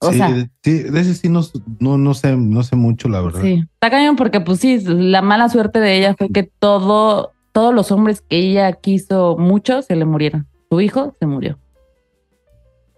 O 0.02 0.10
sí, 0.12 0.16
sea, 0.18 0.30
de 0.30 1.00
ese 1.00 1.14
sí 1.14 1.28
no, 1.28 1.40
no, 1.78 1.98
no 1.98 2.14
sé, 2.14 2.34
no 2.36 2.62
sé 2.62 2.74
mucho, 2.76 3.08
la 3.08 3.20
verdad. 3.20 3.42
sí, 3.42 3.62
está 3.74 3.90
cañón 3.90 4.16
porque 4.16 4.40
pues 4.40 4.58
sí, 4.60 4.78
la 4.82 5.20
mala 5.20 5.50
suerte 5.50 5.78
de 5.78 5.98
ella 5.98 6.14
fue 6.16 6.30
que 6.30 6.42
todo, 6.42 7.32
todos 7.52 7.74
los 7.74 7.92
hombres 7.92 8.22
que 8.22 8.38
ella 8.38 8.72
quiso 8.72 9.36
mucho 9.38 9.82
se 9.82 9.96
le 9.96 10.06
murieron. 10.06 10.46
Su 10.70 10.80
hijo 10.80 11.14
se 11.20 11.26
murió. 11.26 11.58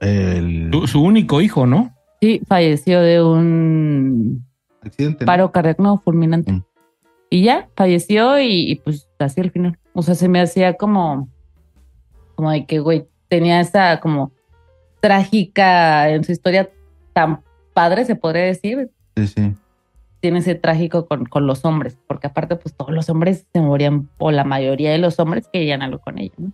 El 0.03 0.71
Su, 0.73 0.87
su 0.87 1.03
único 1.03 1.41
hijo, 1.41 1.67
¿no? 1.67 1.95
Sí, 2.21 2.43
falleció 2.47 3.01
de 3.01 3.23
un 3.23 4.45
accidente. 4.83 5.25
¿no? 5.25 5.27
paro 5.27 5.53
cardíaco 5.53 5.83
no, 5.83 5.99
fulminante. 5.99 6.53
Mm. 6.53 6.65
Y 7.31 7.45
ya, 7.45 7.69
falleció 7.77 8.39
y, 8.39 8.71
y, 8.71 8.75
pues 8.77 9.09
así 9.19 9.41
al 9.41 9.51
final. 9.51 9.79
O 9.95 10.03
sea, 10.03 10.15
se 10.15 10.29
me 10.29 10.41
hacía 10.41 10.75
como, 10.75 11.29
como 12.35 12.51
de 12.51 12.67
que, 12.67 12.81
güey, 12.81 13.07
tenía 13.29 13.61
esa 13.61 14.01
como 14.01 14.33
trágica 15.01 16.11
en 16.11 16.25
su 16.25 16.33
historia 16.33 16.69
tan 17.13 17.41
padre, 17.73 18.05
se 18.05 18.17
podría 18.17 18.45
decir. 18.45 18.91
Sí, 19.17 19.27
sí. 19.29 19.55
Tiene 20.21 20.41
ese 20.41 20.55
trágico 20.55 21.07
con, 21.07 21.25
con 21.27 21.47
los 21.47 21.65
hombres, 21.65 21.99
porque 22.07 22.27
aparte, 22.27 22.57
pues 22.57 22.75
todos 22.77 22.93
los 22.93 23.09
hombres 23.09 23.47
se 23.53 23.61
morían, 23.61 24.09
o 24.19 24.31
la 24.31 24.45
mayoría 24.45 24.93
de 24.93 24.99
los 24.99 25.19
hombres 25.19 25.49
querían 25.53 25.83
algo 25.83 25.99
con 26.01 26.19
ella, 26.19 26.35
¿no? 26.39 26.53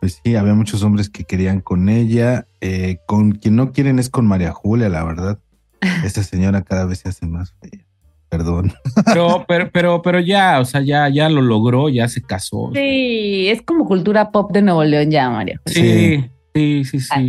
Pues 0.00 0.20
sí, 0.24 0.36
había 0.36 0.54
muchos 0.54 0.82
hombres 0.82 1.10
que 1.10 1.24
querían 1.24 1.60
con 1.60 1.88
ella. 1.88 2.46
Eh, 2.60 2.98
con 3.06 3.32
quien 3.32 3.56
no 3.56 3.72
quieren 3.72 3.98
es 3.98 4.08
con 4.10 4.26
María 4.26 4.52
Julia, 4.52 4.88
la 4.88 5.04
verdad. 5.04 5.38
Esta 6.04 6.22
señora 6.22 6.62
cada 6.62 6.84
vez 6.86 7.00
se 7.00 7.08
hace 7.08 7.26
más 7.26 7.54
fea. 7.60 7.84
Perdón. 8.28 8.72
Pero, 9.06 9.46
pero, 9.48 9.70
pero, 9.72 10.02
pero 10.02 10.20
ya, 10.20 10.60
o 10.60 10.64
sea, 10.66 10.82
ya, 10.82 11.08
ya 11.08 11.30
lo 11.30 11.40
logró, 11.40 11.88
ya 11.88 12.08
se 12.08 12.20
casó. 12.20 12.70
Sí, 12.74 13.48
es 13.48 13.62
como 13.62 13.86
cultura 13.86 14.30
pop 14.30 14.52
de 14.52 14.60
Nuevo 14.60 14.84
León 14.84 15.10
ya, 15.10 15.30
María. 15.30 15.58
Sí, 15.64 16.26
sí, 16.54 16.84
sí, 16.84 17.00
sí. 17.00 17.26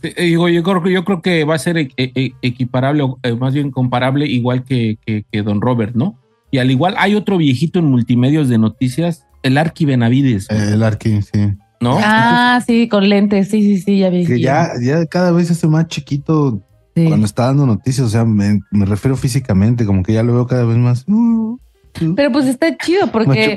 Te- 0.00 0.20
eh, 0.20 0.24
Digo, 0.26 0.48
yo 0.48 0.62
creo, 0.64 0.82
que- 0.82 0.92
yo 0.92 1.04
creo 1.04 1.22
que 1.22 1.44
va 1.44 1.54
a 1.54 1.58
ser 1.58 1.78
e- 1.78 1.88
e- 1.96 2.32
equiparable, 2.42 3.04
o, 3.04 3.18
eh, 3.22 3.34
más 3.34 3.54
bien 3.54 3.70
comparable, 3.70 4.26
igual 4.26 4.64
que, 4.64 4.98
que, 5.06 5.24
que 5.30 5.42
Don 5.42 5.60
Robert, 5.60 5.94
¿no? 5.94 6.18
Y 6.50 6.58
al 6.58 6.70
igual 6.72 6.96
hay 6.98 7.14
otro 7.14 7.36
viejito 7.36 7.78
en 7.78 7.84
multimedios 7.86 8.48
de 8.48 8.58
noticias, 8.58 9.24
el 9.44 9.56
Arqui 9.58 9.84
Benavides, 9.84 10.50
El 10.50 10.82
Arqui, 10.82 11.22
sí. 11.22 11.52
¿no? 11.80 11.98
Ah, 12.02 12.60
sí, 12.66 12.88
con 12.88 13.08
lentes, 13.08 13.48
sí, 13.48 13.62
sí, 13.62 13.78
sí, 13.78 13.98
ya 14.00 14.10
vi. 14.10 14.26
Que 14.26 14.40
ya, 14.40 14.72
ya 14.82 15.06
cada 15.06 15.30
vez 15.30 15.46
se 15.46 15.52
hace 15.52 15.68
más 15.68 15.86
chiquito 15.86 16.60
Sí. 16.96 17.06
cuando 17.08 17.26
está 17.26 17.46
dando 17.46 17.66
noticias. 17.66 18.06
O 18.06 18.10
sea, 18.10 18.24
me, 18.24 18.60
me 18.70 18.86
refiero 18.86 19.16
físicamente, 19.16 19.84
como 19.84 20.02
que 20.02 20.12
ya 20.12 20.22
lo 20.22 20.32
veo 20.32 20.46
cada 20.46 20.64
vez 20.64 20.76
más. 20.76 21.04
uh, 21.08 21.58
Pero 22.14 22.30
pues 22.30 22.46
está 22.46 22.76
chido 22.76 23.08
porque 23.08 23.56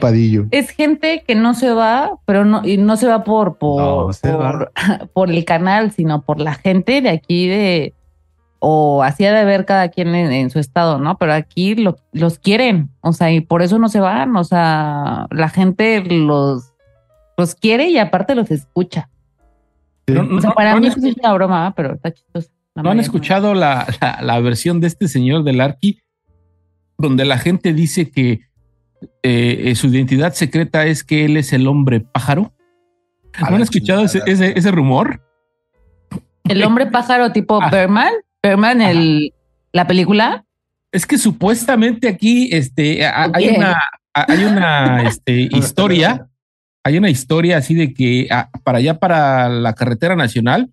es 0.51 0.69
gente 0.71 1.23
que 1.27 1.35
no 1.35 1.53
se 1.53 1.71
va, 1.71 2.11
pero 2.25 2.45
no, 2.45 2.67
y 2.67 2.77
no 2.77 2.97
se 2.97 3.07
va 3.07 3.23
por, 3.23 3.57
por, 3.57 3.81
No, 4.07 4.13
se 4.13 4.31
por, 4.31 4.71
por 5.13 5.29
el 5.31 5.45
canal, 5.45 5.91
sino 5.91 6.23
por 6.23 6.39
la 6.39 6.55
gente 6.55 7.01
de 7.01 7.09
aquí 7.09 7.47
de, 7.47 7.93
o 8.59 9.03
hacía 9.03 9.33
de 9.33 9.45
ver 9.45 9.65
cada 9.65 9.89
quien 9.89 10.15
en, 10.15 10.31
en 10.31 10.49
su 10.49 10.59
estado, 10.59 10.97
¿no? 10.99 11.17
Pero 11.17 11.33
aquí 11.33 11.75
lo- 11.75 11.97
los 12.11 12.39
quieren, 12.39 12.89
o 13.01 13.13
sea, 13.13 13.31
y 13.31 13.41
por 13.41 13.61
eso 13.61 13.77
no 13.79 13.89
se 13.89 13.99
van, 13.99 14.35
o 14.35 14.43
sea, 14.43 15.27
la 15.31 15.49
gente 15.49 16.01
los, 16.01 16.73
los 17.37 17.55
quiere 17.55 17.89
y 17.89 17.97
aparte 17.97 18.35
los 18.35 18.49
escucha. 18.51 19.09
Sí. 20.07 20.13
No, 20.13 20.37
O 20.37 20.41
sea, 20.41 20.51
para 20.51 20.73
no 20.73 20.79
mí 20.81 20.89
pues, 20.89 21.03
es 21.03 21.15
una 21.17 21.33
broma, 21.33 21.73
pero 21.75 21.93
está 21.95 22.11
chistoso. 22.13 22.49
La 22.75 22.83
¿No 22.83 22.91
han 22.91 22.99
escuchado 22.99 23.53
la, 23.53 23.87
la- 24.01 24.19
la 24.21 24.39
versión 24.39 24.79
de 24.81 24.87
este 24.87 25.07
señor 25.07 25.43
del 25.43 25.61
Arqui? 25.61 25.99
Donde 26.97 27.25
la 27.25 27.37
gente 27.37 27.73
dice 27.73 28.09
que 28.09 28.41
eh, 29.23 29.61
eh, 29.65 29.75
su 29.75 29.87
identidad 29.87 30.33
secreta 30.33 30.85
es 30.85 31.03
que 31.03 31.25
él 31.25 31.37
es 31.37 31.53
el 31.53 31.67
hombre 31.67 31.99
pájaro. 31.99 32.53
¿No 33.39 33.55
han 33.55 33.61
escuchado 33.61 34.03
ese, 34.03 34.21
ese, 34.25 34.57
ese 34.57 34.71
rumor? 34.71 35.21
El 36.45 36.63
hombre 36.63 36.87
pájaro 36.87 37.31
tipo 37.31 37.59
Ah. 37.61 37.69
Berman, 37.69 38.13
Berman, 38.47 38.81
el, 38.81 39.33
la 39.73 39.87
película. 39.87 40.45
Es 40.91 41.05
que 41.05 41.17
supuestamente 41.17 42.07
aquí 42.07 42.49
este, 42.51 43.05
a- 43.05 43.29
hay 43.33 43.49
una, 43.49 43.73
a- 44.13 44.31
hay 44.31 44.43
una 44.45 45.01
este, 45.07 45.49
historia, 45.51 46.27
hay 46.83 46.97
una 46.97 47.09
historia 47.09 47.57
así 47.57 47.75
de 47.75 47.93
que 47.93 48.29
para 48.63 48.77
allá, 48.77 48.99
para 48.99 49.49
la 49.49 49.73
carretera 49.73 50.15
nacional, 50.15 50.71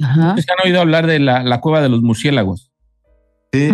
Ajá. 0.00 0.34
¿se 0.36 0.50
han 0.52 0.66
oído 0.66 0.80
hablar 0.80 1.06
de 1.06 1.18
la, 1.18 1.42
la 1.42 1.60
cueva 1.60 1.80
de 1.82 1.88
los 1.88 2.02
murciélagos? 2.02 2.72
Sí. 3.52 3.68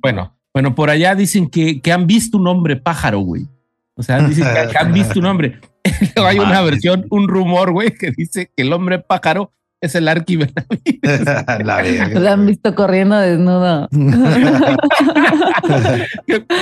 Bueno, 0.00 0.36
bueno, 0.54 0.74
por 0.74 0.90
allá 0.90 1.14
dicen 1.16 1.48
que, 1.50 1.80
que 1.80 1.92
han 1.92 2.06
visto 2.06 2.38
un 2.38 2.46
hombre 2.46 2.76
pájaro, 2.76 3.20
güey. 3.20 3.46
O 3.94 4.02
sea, 4.04 4.20
dicen 4.20 4.44
que, 4.44 4.70
que 4.70 4.78
han 4.78 4.92
visto 4.92 5.18
un 5.18 5.26
hombre. 5.26 5.58
Luego 6.14 6.28
hay 6.28 6.38
una 6.38 6.62
versión, 6.62 7.06
un 7.10 7.26
rumor, 7.26 7.72
güey, 7.72 7.90
que 7.90 8.12
dice 8.16 8.50
que 8.56 8.62
el 8.62 8.72
hombre 8.72 9.00
pájaro 9.00 9.52
es 9.80 9.94
el 9.94 10.08
Arqui 10.08 10.36
Benavides. 10.36 11.24
la. 11.64 12.08
Lo 12.20 12.28
han 12.30 12.46
visto 12.46 12.74
corriendo 12.74 13.16
desnudo. 13.18 13.88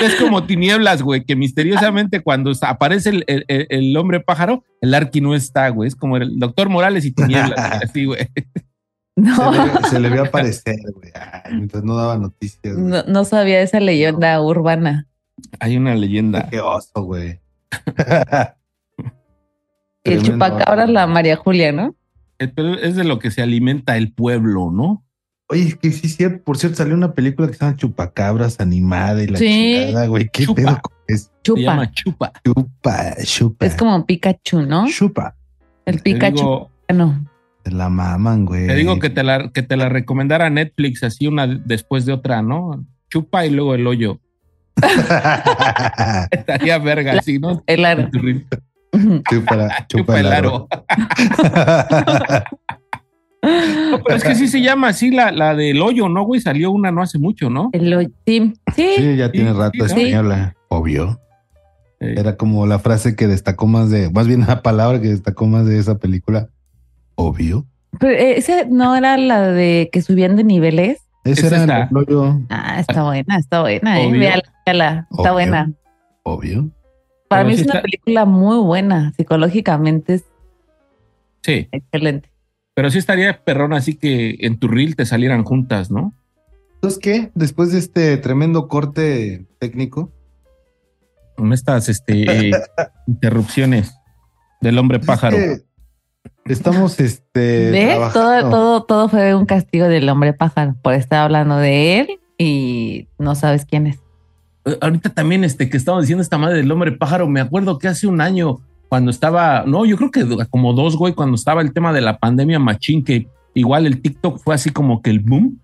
Es 0.02 0.14
como 0.16 0.44
tinieblas, 0.44 1.02
güey, 1.02 1.24
que 1.24 1.36
misteriosamente 1.36 2.20
cuando 2.20 2.52
aparece 2.62 3.10
el, 3.10 3.24
el- 3.26 3.44
el- 3.48 3.96
hombre 3.96 4.20
pájaro, 4.20 4.64
el 4.80 4.94
Arqui 4.94 5.20
no 5.20 5.34
está, 5.34 5.68
güey. 5.68 5.88
Es 5.88 5.94
como 5.96 6.16
el 6.16 6.38
doctor 6.38 6.68
Morales 6.68 7.04
y 7.04 7.12
tinieblas, 7.12 7.58
así, 7.82 8.04
güey. 8.04 8.28
Se 8.34 9.22
No, 9.22 9.50
le, 9.52 9.88
se 9.88 10.00
le 10.00 10.10
vio 10.10 10.24
aparecer, 10.24 10.76
güey. 10.94 11.10
Ay, 11.14 11.54
Mientras 11.54 11.82
no 11.84 11.96
daba 11.96 12.18
noticias. 12.18 12.74
güey. 12.76 12.86
no, 12.86 13.02
no 13.04 13.24
sabía 13.24 13.60
esa 13.62 13.80
leyenda 13.80 14.40
urbana. 14.42 15.06
Hay 15.60 15.76
una 15.76 15.94
leyenda. 15.94 16.48
Qué 16.50 16.60
oso, 16.60 17.02
güey. 17.02 17.40
Y 20.04 20.12
el 20.12 20.22
Tremendo. 20.22 20.46
chupacabras, 20.46 20.88
la 20.90 21.06
María 21.06 21.36
Julia, 21.36 21.72
¿no? 21.72 21.94
Eh, 22.38 22.48
Pero 22.54 22.74
es 22.74 22.96
de 22.96 23.04
lo 23.04 23.18
que 23.18 23.30
se 23.30 23.42
alimenta 23.42 23.96
el 23.96 24.12
pueblo, 24.12 24.70
¿no? 24.70 25.02
Oye, 25.48 25.62
es 25.62 25.76
que 25.76 25.92
sí, 25.92 26.08
sí, 26.08 26.24
por 26.44 26.58
cierto, 26.58 26.78
salió 26.78 26.94
una 26.94 27.12
película 27.14 27.46
que 27.48 27.54
se 27.54 27.60
llama 27.64 27.76
Chupacabras 27.76 28.58
animada 28.60 29.22
y 29.22 29.28
la 29.28 29.38
Sí. 29.38 29.46
chingada, 29.86 30.06
güey. 30.08 30.28
¿Qué 30.32 30.44
Chupa. 30.44 30.54
pedo 30.62 30.78
con 30.82 30.92
eso? 31.06 31.24
Se 31.26 31.30
Chupa. 31.42 31.60
llama 31.60 31.90
chupa. 31.92 32.32
Chupa, 32.44 33.14
chupa. 33.24 33.66
Es 33.66 33.74
como 33.76 34.04
Pikachu, 34.06 34.62
¿no? 34.62 34.86
Chupa. 34.88 35.36
El 35.84 36.00
Pikachu. 36.00 36.36
digo, 36.36 36.70
No. 36.92 37.24
Te 37.62 37.70
la 37.70 37.88
maman, 37.88 38.44
güey. 38.44 38.66
te 38.66 38.74
digo 38.74 38.98
que 38.98 39.10
te 39.10 39.22
la, 39.24 39.50
que 39.52 39.62
te 39.62 39.76
la 39.76 39.88
recomendara 39.88 40.50
Netflix 40.50 41.02
así 41.04 41.26
una 41.28 41.46
después 41.46 42.06
de 42.06 42.12
otra, 42.12 42.42
¿no? 42.42 42.84
Chupa 43.08 43.46
y 43.46 43.50
luego 43.50 43.74
el 43.74 43.86
hoyo. 43.86 44.20
Estaría 46.30 46.78
verga, 46.78 47.12
así, 47.18 47.38
¿no? 47.38 47.62
El 47.66 47.84
aro. 47.84 48.08
chupa, 49.30 49.86
Chupa 49.88 50.20
el 50.20 50.26
aro. 50.32 50.68
No, 53.42 54.02
pero 54.02 54.16
es 54.16 54.24
que 54.24 54.34
sí 54.34 54.48
se 54.48 54.60
llama 54.60 54.88
así 54.88 55.10
la, 55.12 55.30
la 55.30 55.54
del 55.54 55.80
hoyo, 55.80 56.08
¿no, 56.08 56.24
güey? 56.24 56.40
Salió 56.40 56.72
una 56.72 56.90
no 56.90 57.00
hace 57.02 57.18
mucho, 57.18 57.48
¿no? 57.48 57.70
El 57.72 57.92
hoyo. 57.94 58.08
Sí, 58.26 58.52
sí. 58.74 58.88
Sí, 58.96 59.16
ya 59.16 59.30
tiene 59.30 59.52
Sí, 59.52 59.56
rato 59.56 59.72
sí, 59.72 59.78
¿no? 59.78 59.84
española. 59.86 60.54
Obvio. 60.68 61.20
Era 62.00 62.36
como 62.36 62.66
la 62.66 62.78
frase 62.80 63.14
que 63.14 63.26
destacó 63.28 63.66
más 63.68 63.88
de, 63.88 64.10
más 64.10 64.26
bien 64.26 64.44
la 64.46 64.62
palabra 64.62 65.00
que 65.00 65.08
destacó 65.08 65.46
más 65.46 65.64
de 65.66 65.78
esa 65.78 65.96
película. 65.98 66.48
Obvio. 67.14 67.66
Pero 68.00 68.12
eh, 68.12 68.36
esa 68.36 68.64
no 68.68 68.96
era 68.96 69.16
la 69.16 69.40
de 69.52 69.90
que 69.92 70.02
subían 70.02 70.34
de 70.36 70.42
niveles. 70.44 70.98
Ese 71.24 71.46
Es 71.46 71.52
era 71.52 71.60
esta. 71.62 71.82
el 71.90 71.96
hoyo. 71.96 72.40
Ah, 72.50 72.80
está 72.80 73.04
buena, 73.04 73.36
está 73.38 73.60
buena. 73.60 74.00
Eh. 74.02 74.10
Véala, 74.10 74.42
véala, 74.66 75.06
Está 75.10 75.22
Obvio. 75.22 75.32
buena. 75.32 75.72
Obvio. 76.24 76.70
Para 77.28 77.42
Pero 77.42 77.48
mí 77.50 77.54
sí 77.56 77.60
es 77.62 77.66
una 77.66 77.74
está- 77.74 77.82
película 77.82 78.24
muy 78.24 78.58
buena. 78.58 79.12
Psicológicamente 79.16 80.14
es 80.14 80.24
sí, 81.42 81.68
excelente. 81.72 82.30
pero 82.74 82.90
sí 82.90 82.98
estaría 82.98 83.42
perrón 83.44 83.72
así 83.72 83.94
que 83.94 84.36
en 84.40 84.58
tu 84.58 84.68
reel 84.68 84.96
te 84.96 85.06
salieran 85.06 85.44
juntas, 85.44 85.90
¿no? 85.90 86.14
Entonces, 86.74 86.98
¿qué? 87.00 87.30
Después 87.34 87.72
de 87.72 87.78
este 87.78 88.16
tremendo 88.18 88.68
corte 88.68 89.46
técnico, 89.58 90.12
Con 91.36 91.52
estas 91.52 91.88
este, 91.88 92.48
eh, 92.48 92.50
interrupciones 93.06 93.94
del 94.60 94.78
hombre 94.78 94.98
pájaro. 95.00 95.36
es 95.36 95.64
que 96.44 96.52
estamos 96.52 96.98
este 97.00 97.70
¿Ves? 97.70 98.12
Todo, 98.12 98.50
todo, 98.50 98.84
todo 98.84 99.08
fue 99.08 99.34
un 99.34 99.46
castigo 99.46 99.86
del 99.88 100.08
hombre 100.08 100.32
pájaro 100.32 100.76
por 100.82 100.94
estar 100.94 101.20
hablando 101.20 101.56
de 101.58 102.00
él 102.00 102.08
y 102.38 103.08
no 103.18 103.34
sabes 103.34 103.64
quién 103.66 103.86
es. 103.88 103.98
Eh, 104.66 104.76
Ahorita 104.80 105.10
también, 105.10 105.44
este, 105.44 105.70
que 105.70 105.76
estaba 105.76 106.00
diciendo 106.00 106.22
esta 106.22 106.38
madre 106.38 106.58
del 106.58 106.70
hombre 106.70 106.92
pájaro, 106.92 107.28
me 107.28 107.40
acuerdo 107.40 107.78
que 107.78 107.88
hace 107.88 108.06
un 108.06 108.20
año, 108.20 108.58
cuando 108.88 109.10
estaba, 109.10 109.64
no, 109.66 109.86
yo 109.86 109.96
creo 109.96 110.10
que 110.10 110.26
como 110.50 110.72
dos, 110.74 110.96
güey, 110.96 111.14
cuando 111.14 111.36
estaba 111.36 111.62
el 111.62 111.72
tema 111.72 111.92
de 111.92 112.00
la 112.00 112.18
pandemia 112.18 112.58
machín, 112.58 113.04
que 113.04 113.28
igual 113.54 113.86
el 113.86 114.02
TikTok 114.02 114.38
fue 114.38 114.54
así 114.54 114.70
como 114.70 115.00
que 115.00 115.10
el 115.10 115.20
boom. 115.20 115.60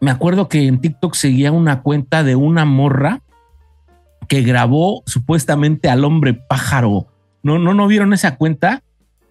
Me 0.00 0.10
acuerdo 0.10 0.48
que 0.48 0.66
en 0.66 0.80
TikTok 0.80 1.14
seguía 1.14 1.52
una 1.52 1.82
cuenta 1.82 2.24
de 2.24 2.34
una 2.34 2.64
morra 2.64 3.22
que 4.28 4.42
grabó 4.42 5.02
supuestamente 5.06 5.88
al 5.88 6.04
hombre 6.04 6.34
pájaro. 6.34 7.06
No, 7.42 7.58
no, 7.58 7.74
no 7.74 7.86
vieron 7.86 8.12
esa 8.12 8.36
cuenta 8.36 8.82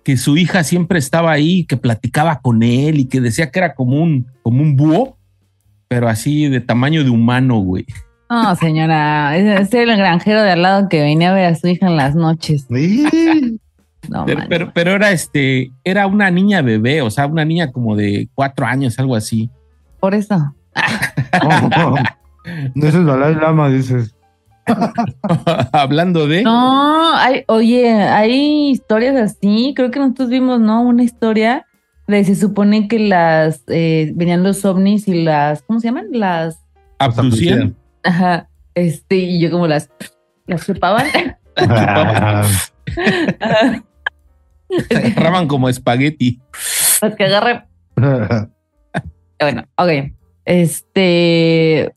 que 0.03 0.17
su 0.17 0.37
hija 0.37 0.63
siempre 0.63 0.99
estaba 0.99 1.31
ahí, 1.31 1.65
que 1.65 1.77
platicaba 1.77 2.39
con 2.39 2.63
él 2.63 2.99
y 2.99 3.05
que 3.05 3.21
decía 3.21 3.51
que 3.51 3.59
era 3.59 3.75
como 3.75 4.01
un, 4.01 4.27
como 4.41 4.61
un 4.61 4.75
búho, 4.75 5.17
pero 5.87 6.07
así 6.07 6.47
de 6.47 6.61
tamaño 6.61 7.03
de 7.03 7.09
humano, 7.09 7.59
güey. 7.59 7.85
No, 8.31 8.55
señora, 8.55 9.35
es 9.35 9.73
el 9.73 9.97
granjero 9.97 10.41
de 10.41 10.51
al 10.51 10.61
lado 10.61 10.87
que 10.87 11.01
venía 11.01 11.31
a 11.31 11.33
ver 11.33 11.47
a 11.47 11.55
su 11.55 11.67
hija 11.67 11.87
en 11.87 11.97
las 11.97 12.15
noches. 12.15 12.65
Sí. 12.69 13.05
No, 14.07 14.25
Pero, 14.25 14.41
pero, 14.47 14.71
pero 14.73 14.91
era 14.91 15.11
este, 15.11 15.73
era 15.83 16.07
una 16.07 16.31
niña 16.31 16.61
bebé, 16.61 17.01
o 17.01 17.09
sea, 17.11 17.27
una 17.27 17.43
niña 17.43 17.73
como 17.73 17.95
de 17.97 18.29
cuatro 18.33 18.65
años, 18.65 18.97
algo 18.99 19.17
así. 19.17 19.49
por 19.99 20.15
eso. 20.15 20.55
No 22.73 22.87
es 22.87 22.95
el 22.95 23.05
Dalai 23.05 23.35
Lama, 23.35 23.69
dices. 23.69 24.15
Hablando 25.71 26.25
de. 26.25 26.41
No, 26.41 27.15
hay, 27.15 27.43
oye, 27.47 27.91
hay 27.91 28.71
historias 28.71 29.15
así. 29.15 29.73
Creo 29.75 29.91
que 29.91 29.99
nosotros 29.99 30.29
vimos, 30.29 30.59
¿no? 30.59 30.81
Una 30.81 31.03
historia 31.03 31.67
de 32.07 32.23
se 32.23 32.35
supone 32.35 32.87
que 32.87 32.97
las 32.97 33.63
eh, 33.67 34.11
venían 34.15 34.41
los 34.41 34.65
ovnis 34.65 35.07
y 35.07 35.21
las, 35.21 35.61
¿cómo 35.61 35.79
se 35.79 35.89
llaman? 35.89 36.07
Las, 36.13 36.59
abducían. 36.97 37.75
Ajá, 38.03 38.49
este, 38.75 39.15
y 39.15 39.41
yo 39.41 39.51
como 39.51 39.67
las, 39.67 39.89
las 40.47 40.65
chupaban. 40.65 41.07
Ajá. 41.55 42.43
Se 44.89 44.97
agarraban 44.97 45.47
como 45.47 45.69
espagueti. 45.69 46.39
las 47.01 47.15
que 47.15 47.25
agarré. 47.25 47.63
Bueno, 49.39 49.63
ok. 49.75 50.13
Este, 50.45 51.95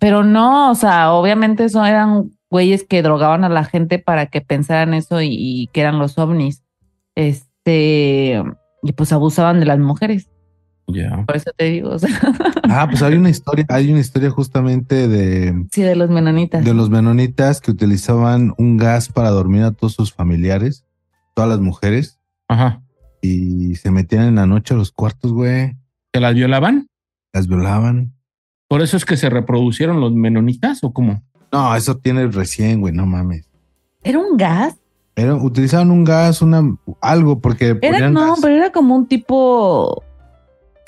pero 0.00 0.24
no, 0.24 0.72
o 0.72 0.74
sea, 0.74 1.12
obviamente 1.12 1.62
eso 1.64 1.84
eran 1.84 2.32
güeyes 2.50 2.82
que 2.82 3.00
drogaban 3.00 3.44
a 3.44 3.48
la 3.48 3.62
gente 3.62 4.00
para 4.00 4.26
que 4.26 4.40
pensaran 4.40 4.92
eso 4.92 5.22
y, 5.22 5.28
y 5.30 5.68
que 5.68 5.82
eran 5.82 6.00
los 6.00 6.18
ovnis. 6.18 6.64
Este, 7.14 8.42
y 8.82 8.92
pues 8.92 9.12
abusaban 9.12 9.60
de 9.60 9.66
las 9.66 9.78
mujeres. 9.78 10.29
Por 11.26 11.36
eso 11.36 11.50
te 11.56 11.64
digo, 11.66 11.90
o 11.90 11.98
sea, 11.98 12.10
ah, 12.68 12.86
pues 12.88 13.02
hay 13.02 13.14
una 13.14 13.30
historia, 13.30 13.64
hay 13.68 13.90
una 13.90 14.00
historia 14.00 14.30
justamente 14.30 15.08
de, 15.08 15.66
sí, 15.72 15.82
de 15.82 15.96
los 15.96 16.10
menonitas. 16.10 16.64
de 16.64 16.74
los 16.74 16.90
menonitas 16.90 17.60
que 17.60 17.70
utilizaban 17.70 18.52
un 18.58 18.76
gas 18.76 19.08
para 19.08 19.30
dormir 19.30 19.62
a 19.64 19.72
todos 19.72 19.94
sus 19.94 20.12
familiares, 20.12 20.84
todas 21.34 21.50
las 21.50 21.60
mujeres, 21.60 22.18
Ajá. 22.48 22.82
y 23.22 23.74
se 23.76 23.90
metían 23.90 24.24
en 24.24 24.34
la 24.36 24.46
noche 24.46 24.74
a 24.74 24.76
los 24.76 24.92
cuartos, 24.92 25.32
güey, 25.32 25.76
¿Que 26.12 26.20
las 26.20 26.34
violaban? 26.34 26.88
las 27.32 27.46
violaban. 27.46 28.12
¿Por 28.68 28.82
eso 28.82 28.96
es 28.96 29.04
que 29.04 29.16
se 29.16 29.30
reproducieron 29.30 30.00
los 30.00 30.12
menonitas 30.12 30.82
o 30.84 30.92
cómo? 30.92 31.22
No, 31.52 31.74
eso 31.74 31.96
tiene 31.96 32.26
recién, 32.28 32.80
güey, 32.80 32.92
no 32.94 33.06
mames. 33.06 33.48
¿Era 34.02 34.18
un 34.18 34.36
gas? 34.36 34.76
Pero 35.14 35.36
utilizaban 35.36 35.90
un 35.90 36.04
gas, 36.04 36.40
una 36.40 36.62
algo, 37.02 37.40
porque 37.40 37.76
Era, 37.82 38.08
no, 38.10 38.30
gas. 38.30 38.38
pero 38.40 38.54
era 38.54 38.70
como 38.72 38.96
un 38.96 39.06
tipo. 39.06 40.02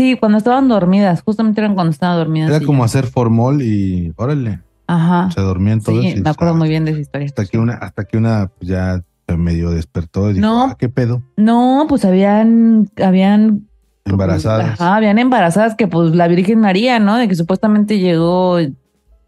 Sí, 0.02 0.16
cuando 0.18 0.38
estaban 0.38 0.66
dormidas, 0.68 1.22
justamente 1.22 1.60
eran 1.60 1.74
cuando 1.74 1.92
estaban 1.92 2.16
dormidas. 2.18 2.50
era 2.50 2.64
como 2.66 2.80
ya. 2.80 2.86
hacer 2.86 3.06
formol 3.06 3.62
y 3.62 4.12
órale, 4.16 4.58
Ajá. 4.88 5.30
se 5.30 5.40
dormían 5.40 5.80
todos. 5.80 6.02
Sí, 6.02 6.20
me 6.20 6.30
acuerdo 6.30 6.54
muy 6.56 6.68
bien 6.68 6.84
de 6.84 6.90
esa 6.90 7.00
historia. 7.00 7.26
Hasta 7.26 7.44
que 7.46 7.58
una, 7.58 7.74
hasta 7.74 8.04
que 8.04 8.16
una 8.18 8.50
ya 8.60 9.00
se 9.28 9.36
medio 9.36 9.70
despertó 9.70 10.30
y 10.30 10.34
dijo, 10.34 10.44
No. 10.46 10.64
"Ah, 10.64 10.76
¿qué 10.76 10.88
pedo? 10.88 11.22
No, 11.36 11.86
pues 11.88 12.04
habían, 12.04 12.90
habían 13.02 13.68
Embarazadas. 14.04 14.80
Ajá, 14.80 14.96
habían 14.96 15.20
embarazadas 15.20 15.76
que 15.76 15.86
pues 15.86 16.12
la 16.16 16.26
Virgen 16.26 16.58
María, 16.58 16.98
¿no? 16.98 17.16
De 17.18 17.28
que 17.28 17.36
supuestamente 17.36 18.00
llegó, 18.00 18.58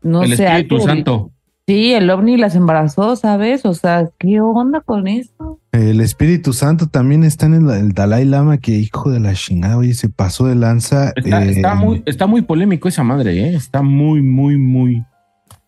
no 0.02 0.22
el 0.24 0.36
sé. 0.36 0.44
Espíritu 0.46 0.74
algo- 0.74 0.86
Santo. 0.86 1.30
Sí, 1.66 1.94
el 1.94 2.10
ovni 2.10 2.36
las 2.36 2.54
embarazó, 2.56 3.16
¿sabes? 3.16 3.64
O 3.64 3.72
sea, 3.72 4.10
¿qué 4.18 4.38
onda 4.42 4.82
con 4.82 5.08
eso? 5.08 5.60
El 5.72 6.02
Espíritu 6.02 6.52
Santo 6.52 6.88
también 6.88 7.24
está 7.24 7.46
en 7.46 7.54
el, 7.54 7.70
el 7.70 7.92
Dalai 7.92 8.26
Lama, 8.26 8.58
que 8.58 8.72
hijo 8.72 9.10
de 9.10 9.18
la 9.18 9.32
chingada, 9.32 9.78
oye, 9.78 9.94
se 9.94 10.10
pasó 10.10 10.46
de 10.46 10.56
lanza. 10.56 11.14
Está, 11.16 11.42
eh, 11.42 11.52
está 11.52 11.74
muy, 11.74 12.02
está 12.04 12.26
muy 12.26 12.42
polémico 12.42 12.86
esa 12.86 13.02
madre, 13.02 13.48
¿eh? 13.48 13.54
Está 13.54 13.80
muy, 13.80 14.20
muy, 14.20 14.58
muy. 14.58 15.06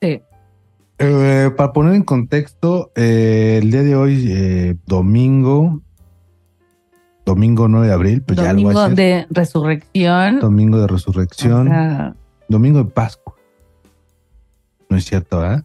Sí. 0.02 0.20
eh, 0.98 1.50
para 1.56 1.72
poner 1.72 1.94
en 1.94 2.02
contexto, 2.02 2.92
eh, 2.94 3.60
el 3.62 3.70
día 3.70 3.82
de 3.82 3.96
hoy, 3.96 4.26
eh, 4.28 4.76
domingo, 4.84 5.80
domingo 7.24 7.68
9 7.68 7.86
de 7.86 7.92
abril, 7.94 8.22
pues 8.22 8.38
ya 8.38 8.50
algo 8.50 8.70
Domingo 8.70 8.94
de 8.94 9.26
resurrección. 9.30 10.40
Domingo 10.40 10.78
de 10.78 10.86
resurrección, 10.88 11.68
O 11.68 11.70
sea, 11.70 12.14
domingo 12.50 12.84
de 12.84 12.90
Pascua. 12.90 13.34
No 14.90 14.98
es 14.98 15.06
cierto, 15.06 15.40
¿ah? 15.40 15.64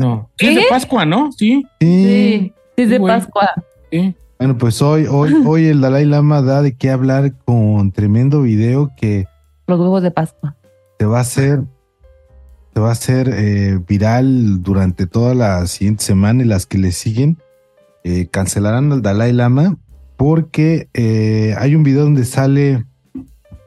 No. 0.00 0.30
Sí, 0.38 0.46
Es 0.48 0.54
de 0.54 0.60
¿Qué? 0.62 0.66
Pascua, 0.70 1.04
¿no? 1.04 1.30
Sí. 1.32 1.64
sí, 1.80 2.52
sí, 2.76 2.82
es 2.82 2.90
de 2.90 2.98
güey. 2.98 3.14
Pascua. 3.14 3.50
sí. 3.90 4.14
Bueno, 4.38 4.56
pues 4.56 4.80
hoy, 4.82 5.06
hoy, 5.10 5.34
hoy 5.46 5.66
el 5.66 5.80
Dalai 5.80 6.04
Lama 6.04 6.42
da 6.42 6.62
de 6.62 6.76
qué 6.76 6.90
hablar 6.90 7.32
con 7.44 7.90
tremendo 7.90 8.42
video 8.42 8.90
que 8.96 9.26
Los 9.66 9.80
huevos 9.80 10.02
de 10.02 10.10
Pascua. 10.12 10.54
se 10.98 11.06
va 11.06 11.18
a 11.18 11.22
hacer, 11.22 11.62
se 12.72 12.80
va 12.80 12.90
a 12.90 12.92
hacer 12.92 13.28
eh, 13.32 13.80
viral 13.86 14.62
durante 14.62 15.06
toda 15.08 15.34
la 15.34 15.66
siguiente 15.66 16.04
semana 16.04 16.42
y 16.44 16.46
las 16.46 16.66
que 16.66 16.78
le 16.78 16.92
siguen. 16.92 17.38
Eh, 18.04 18.28
cancelarán 18.30 18.92
al 18.92 19.02
Dalai 19.02 19.32
Lama 19.32 19.76
porque 20.16 20.88
eh, 20.94 21.54
hay 21.58 21.74
un 21.74 21.82
video 21.82 22.04
donde 22.04 22.24
sale 22.24 22.84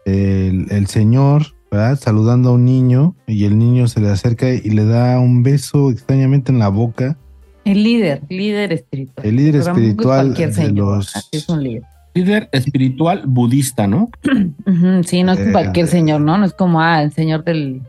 el, 0.05 0.67
el 0.71 0.87
señor 0.87 1.47
¿verdad? 1.71 1.97
saludando 1.97 2.49
a 2.49 2.53
un 2.53 2.65
niño 2.65 3.15
y 3.27 3.45
el 3.45 3.57
niño 3.57 3.87
se 3.87 4.01
le 4.01 4.09
acerca 4.09 4.49
y 4.53 4.69
le 4.69 4.83
da 4.85 5.17
un 5.19 5.41
beso 5.41 5.89
extrañamente 5.89 6.51
en 6.51 6.59
la 6.59 6.67
boca. 6.67 7.17
El 7.63 7.83
líder, 7.83 8.23
líder 8.29 8.73
espiritual. 8.73 9.25
El 9.25 9.35
líder 9.37 9.55
espiritual 9.55 10.25
cualquier 10.27 10.49
de 10.49 10.55
señor, 10.55 10.97
los- 10.97 11.15
así 11.15 11.29
es 11.31 11.47
un 11.49 11.63
líder. 11.63 11.83
Líder 12.13 12.49
espiritual 12.51 13.23
budista, 13.25 13.87
¿no? 13.87 14.09
Sí, 15.05 15.23
no 15.23 15.31
es 15.31 15.39
Eh, 15.39 15.51
cualquier 15.53 15.87
señor, 15.87 16.19
¿no? 16.19 16.37
No 16.37 16.45
es 16.45 16.53
como, 16.53 16.81
ah, 16.81 17.01
el 17.01 17.13
señor 17.13 17.45
del, 17.45 17.81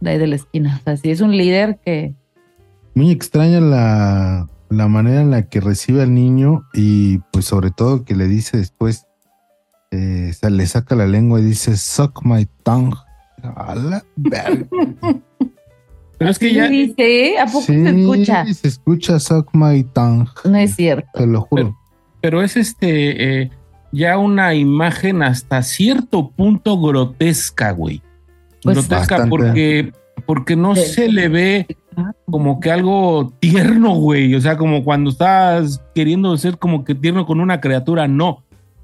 de 0.00 0.10
ahí 0.10 0.18
de 0.18 0.26
la 0.26 0.36
esquina. 0.36 0.78
O 0.80 0.84
sea, 0.84 0.96
sí 0.96 1.10
es 1.10 1.20
un 1.20 1.36
líder 1.36 1.78
que 1.84 2.14
Muy 2.94 3.10
extraña 3.10 3.60
la, 3.60 4.48
la 4.70 4.88
manera 4.88 5.20
en 5.20 5.30
la 5.30 5.42
que 5.50 5.60
recibe 5.60 6.00
al 6.00 6.14
niño 6.14 6.64
y 6.72 7.18
pues 7.30 7.44
sobre 7.44 7.70
todo 7.72 8.04
que 8.04 8.16
le 8.16 8.26
dice 8.26 8.56
después, 8.56 9.04
eh, 9.90 10.28
o 10.30 10.32
sea, 10.34 10.48
le 10.48 10.66
saca 10.66 10.94
la 10.94 11.06
lengua 11.06 11.38
y 11.40 11.44
dice, 11.44 11.76
suck 11.76 12.22
my 12.24 12.46
tongue. 12.62 12.96
A 13.42 13.74
la 13.74 14.04
verga. 14.16 14.66
Pero 16.18 16.30
es 16.30 16.38
que 16.38 16.48
¿Qué 16.48 16.54
ya, 16.54 16.68
dice? 16.68 17.38
¿A 17.38 17.46
poco 17.46 17.60
Sí, 17.60 17.74
se 17.84 17.90
escucha? 17.90 18.44
Se 18.54 18.68
escucha 18.68 19.20
suck 19.20 19.48
my 19.52 19.84
tongue, 19.84 20.28
No 20.44 20.56
es 20.56 20.74
cierto. 20.74 21.08
te 21.14 21.26
lo 21.26 21.42
juro. 21.42 21.76
pero 22.20 22.42
es 22.42 22.56
este 22.56 23.42
eh, 23.42 23.50
ya 23.92 24.18
una 24.18 24.54
imagen 24.54 25.22
hasta 25.22 25.62
cierto 25.62 26.30
punto 26.30 26.80
grotesca, 26.80 27.70
güey. 27.70 28.02
Pues 28.62 28.76
grotesca 28.76 28.96
Bastante. 29.18 29.30
porque 29.30 29.92
porque 30.26 30.56
no 30.56 30.74
Sí. 30.74 30.82
se 30.86 31.08
le 31.12 31.28
ve 31.28 31.66
como 32.26 32.58
que 32.58 32.72
algo 32.72 33.32
tierno, 33.38 33.94
güey. 33.94 34.34
O 34.34 34.40
sea, 34.40 34.56
como 34.56 34.82
cuando 34.84 35.10
estás 35.10 35.80
queriendo 35.94 36.36
ser 36.36 36.58
como 36.58 36.84
que 36.84 36.94
tierno 36.96 37.24
con 37.26 37.38
una 37.40 37.60
criatura, 37.60 38.08
no. 38.08 38.42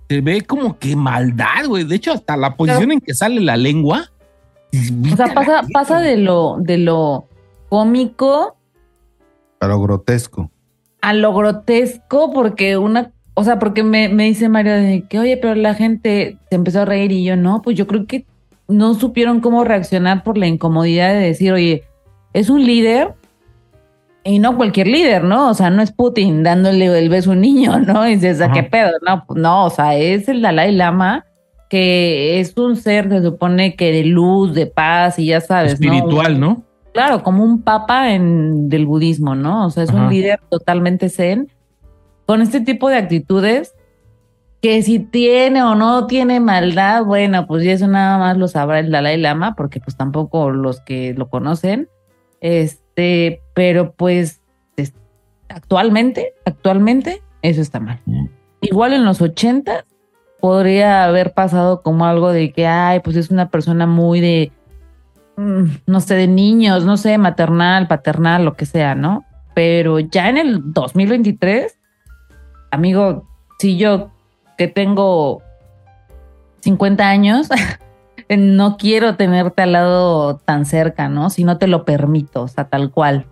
Se 0.09 0.21
ve 0.21 0.43
como 0.43 0.79
que 0.79 0.95
maldad, 0.95 1.67
güey. 1.67 1.83
De 1.85 1.97
hecho, 1.97 2.13
hasta 2.13 2.37
la 2.37 2.57
posición 2.57 2.93
en 2.93 3.01
que 3.01 3.15
sale 3.15 3.41
la 3.41 3.57
lengua. 3.57 4.11
O 5.13 5.17
sea, 5.17 5.33
pasa, 5.35 5.63
pasa 5.73 6.01
de 6.01 6.17
lo, 6.17 6.57
de 6.61 6.79
lo 6.79 7.27
cómico 7.69 8.57
Pero 9.59 9.81
grotesco. 9.81 10.51
a 11.03 11.13
lo 11.13 11.35
grotesco, 11.35 12.33
porque 12.33 12.77
una, 12.77 13.13
o 13.35 13.45
sea, 13.45 13.59
porque 13.59 13.83
me, 13.83 14.09
me 14.09 14.25
dice 14.25 14.49
Mario 14.49 14.73
de 14.73 15.05
que, 15.09 15.19
oye, 15.19 15.37
pero 15.37 15.55
la 15.55 15.75
gente 15.75 16.39
se 16.49 16.57
empezó 16.57 16.83
a 16.83 16.85
reír 16.85 17.13
y 17.13 17.25
yo 17.25 17.37
no, 17.37 17.63
pues 17.63 17.77
yo 17.77 17.87
creo 17.87 18.07
que 18.07 18.27
no 18.69 18.95
supieron 18.95 19.41
cómo 19.41 19.65
reaccionar 19.65 20.23
por 20.25 20.39
la 20.39 20.47
incomodidad 20.47 21.13
de 21.13 21.21
decir, 21.21 21.53
oye, 21.53 21.85
es 22.33 22.49
un 22.49 22.65
líder 22.65 23.15
y 24.25 24.39
no 24.39 24.57
cualquier 24.57 24.87
líder, 24.87 25.23
¿no? 25.25 25.51
O 25.51 25.55
sea, 25.55 25.69
no 25.69 25.83
es 25.83 25.93
Putin 25.93 26.43
dándole 26.43 26.87
el 26.99 27.11
beso 27.11 27.31
a 27.31 27.33
un 27.35 27.43
niño, 27.43 27.79
¿no? 27.81 28.09
Y 28.09 28.15
dices, 28.15 28.41
¿a 28.41 28.51
qué 28.51 28.63
pedo? 28.63 28.91
No, 29.07 29.25
no, 29.35 29.67
o 29.67 29.71
sea, 29.71 29.97
es 29.97 30.29
el 30.29 30.41
Dalai 30.41 30.73
Lama 30.73 31.27
que 31.75 32.39
es 32.39 32.57
un 32.57 32.77
ser, 32.77 33.09
se 33.09 33.21
supone 33.21 33.75
que 33.75 33.91
de 33.91 34.05
luz, 34.05 34.55
de 34.55 34.67
paz 34.67 35.19
y 35.19 35.27
ya 35.27 35.41
sabes, 35.41 35.73
espiritual, 35.73 36.39
¿no? 36.39 36.63
claro, 36.93 37.25
como 37.25 37.43
un 37.43 37.63
papa 37.63 38.13
en, 38.13 38.69
del 38.69 38.87
budismo, 38.87 39.35
¿no? 39.35 39.67
O 39.67 39.71
sea, 39.71 39.83
es 39.83 39.91
Ajá. 39.91 40.05
un 40.05 40.09
líder 40.11 40.39
totalmente 40.49 41.09
zen, 41.09 41.51
con 42.27 42.43
este 42.43 42.61
tipo 42.61 42.89
de 42.89 42.99
actitudes, 42.99 43.75
que 44.63 44.83
si 44.83 45.01
tiene 45.01 45.65
o 45.65 45.75
no 45.75 46.07
tiene 46.07 46.39
maldad, 46.39 47.05
bueno, 47.05 47.49
pues 47.49 47.65
ya 47.65 47.73
eso 47.73 47.89
nada 47.89 48.19
más 48.19 48.37
lo 48.37 48.47
sabrá 48.47 48.79
el 48.79 48.93
Dalai 48.93 49.17
Lama, 49.21 49.57
porque 49.57 49.81
pues 49.81 49.97
tampoco 49.97 50.51
los 50.51 50.81
que 50.81 51.13
lo 51.15 51.29
conocen, 51.29 51.89
este, 52.41 53.43
pero 53.53 53.95
pues 53.95 54.43
es- 54.77 54.95
actualmente, 55.49 56.35
actualmente, 56.45 57.21
eso 57.43 57.61
está 57.61 57.81
mal. 57.81 57.99
Mm. 58.07 58.27
Igual 58.61 58.93
en 58.93 59.05
los 59.05 59.21
80 59.21 59.85
podría 60.45 61.07
haber 61.07 61.33
pasado 61.33 61.81
como 61.81 62.05
algo 62.05 62.31
de 62.31 62.53
que, 62.53 62.67
ay, 62.67 63.01
pues 63.01 63.17
es 63.17 63.31
una 63.31 63.49
persona 63.49 63.87
muy 63.87 64.21
de, 64.21 64.53
mm, 65.39 65.65
no 65.87 66.03
sé, 66.03 66.17
de 66.17 66.29
niños, 66.29 66.85
no 66.85 66.99
sé, 66.99 67.17
maternal, 67.17 67.89
paternal, 67.89 68.45
lo 68.45 68.53
que 68.53 68.67
sea, 68.67 68.95
¿no? 68.95 69.25
Pero 69.55 70.01
ya 70.01 70.29
en 70.29 70.37
el 70.37 70.61
2023, 70.75 71.79
amigo, 72.71 73.27
si 73.59 73.79
yo 73.79 74.11
que 74.59 74.69
tengo 74.69 75.41
50 76.61 77.09
años, 77.09 77.49
no 78.29 78.77
quiero 78.77 79.17
tenerte 79.17 79.63
al 79.63 79.73
lado 79.73 80.37
tan 80.45 80.67
cerca, 80.67 81.09
¿no? 81.09 81.31
Si 81.31 81.45
no 81.45 81.57
te 81.57 81.69
lo 81.69 81.87
permito, 81.87 82.43
o 82.43 82.49
sea, 82.49 82.65
tal 82.65 82.91
cual. 82.91 83.25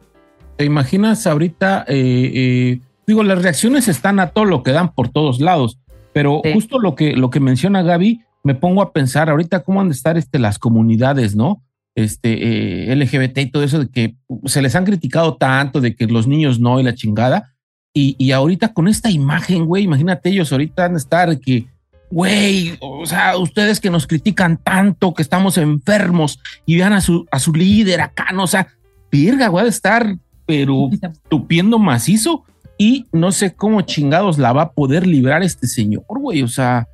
¿Te 0.56 0.64
imaginas 0.64 1.26
ahorita? 1.26 1.84
eh, 1.88 2.32
eh, 2.34 2.80
digo, 3.06 3.22
las 3.22 3.42
reacciones 3.42 3.86
están 3.88 4.18
a 4.18 4.28
todo 4.28 4.46
lo 4.46 4.62
que 4.62 4.72
dan 4.72 4.94
por 4.94 5.10
todos 5.10 5.42
lados, 5.42 5.78
pero 6.12 6.40
Sí. 6.44 6.52
justo 6.52 6.78
lo 6.78 6.94
que, 6.94 7.14
lo 7.16 7.30
que 7.30 7.40
menciona 7.40 7.82
Gaby, 7.82 8.20
me 8.44 8.54
pongo 8.54 8.82
a 8.82 8.92
pensar 8.92 9.30
ahorita 9.30 9.60
cómo 9.60 9.80
han 9.80 9.88
de 9.88 9.94
estar 9.94 10.16
este, 10.18 10.38
las 10.38 10.58
comunidades, 10.58 11.36
¿no? 11.36 11.62
Este 11.94 12.90
eh, 12.90 12.96
LGBT 12.96 13.38
y 13.38 13.46
todo 13.50 13.62
eso, 13.62 13.78
de 13.80 13.88
que 13.88 14.16
se 14.46 14.62
les 14.62 14.74
han 14.74 14.84
criticado 14.84 15.36
tanto, 15.36 15.80
de 15.80 15.94
que 15.94 16.06
los 16.06 16.26
niños 16.26 16.58
no 16.58 16.80
y 16.80 16.82
la 16.82 16.94
chingada. 16.94 17.54
Y, 17.94 18.16
y 18.18 18.32
ahorita 18.32 18.72
con 18.72 18.88
esta 18.88 19.10
imagen, 19.10 19.66
güey, 19.66 19.84
imagínate 19.84 20.30
ellos 20.30 20.50
ahorita 20.50 20.86
han 20.86 20.92
de 20.94 20.98
estar 20.98 21.38
que, 21.38 21.66
güey, 22.10 22.76
o 22.80 23.04
sea, 23.04 23.36
ustedes 23.36 23.78
que 23.80 23.90
nos 23.90 24.06
critican 24.06 24.56
tanto, 24.56 25.12
que 25.12 25.22
estamos 25.22 25.58
enfermos 25.58 26.40
y 26.64 26.76
vean 26.76 26.94
a 26.94 27.00
su, 27.02 27.26
a 27.30 27.38
su 27.38 27.52
líder 27.52 28.00
acá, 28.00 28.28
¿no? 28.32 28.44
O 28.44 28.46
sea, 28.46 28.68
virga, 29.10 29.48
güey, 29.48 29.64
de 29.64 29.70
estar, 29.70 30.16
pero 30.46 30.88
tupiendo 31.28 31.78
macizo 31.78 32.44
y 32.82 33.06
no 33.12 33.30
sé 33.30 33.54
cómo 33.54 33.82
chingados 33.82 34.38
la 34.38 34.52
va 34.52 34.62
a 34.62 34.72
poder 34.72 35.06
librar 35.06 35.42
este 35.42 35.66
señor, 35.68 36.04
güey. 36.08 36.42
O 36.42 36.48
sea, 36.48 36.88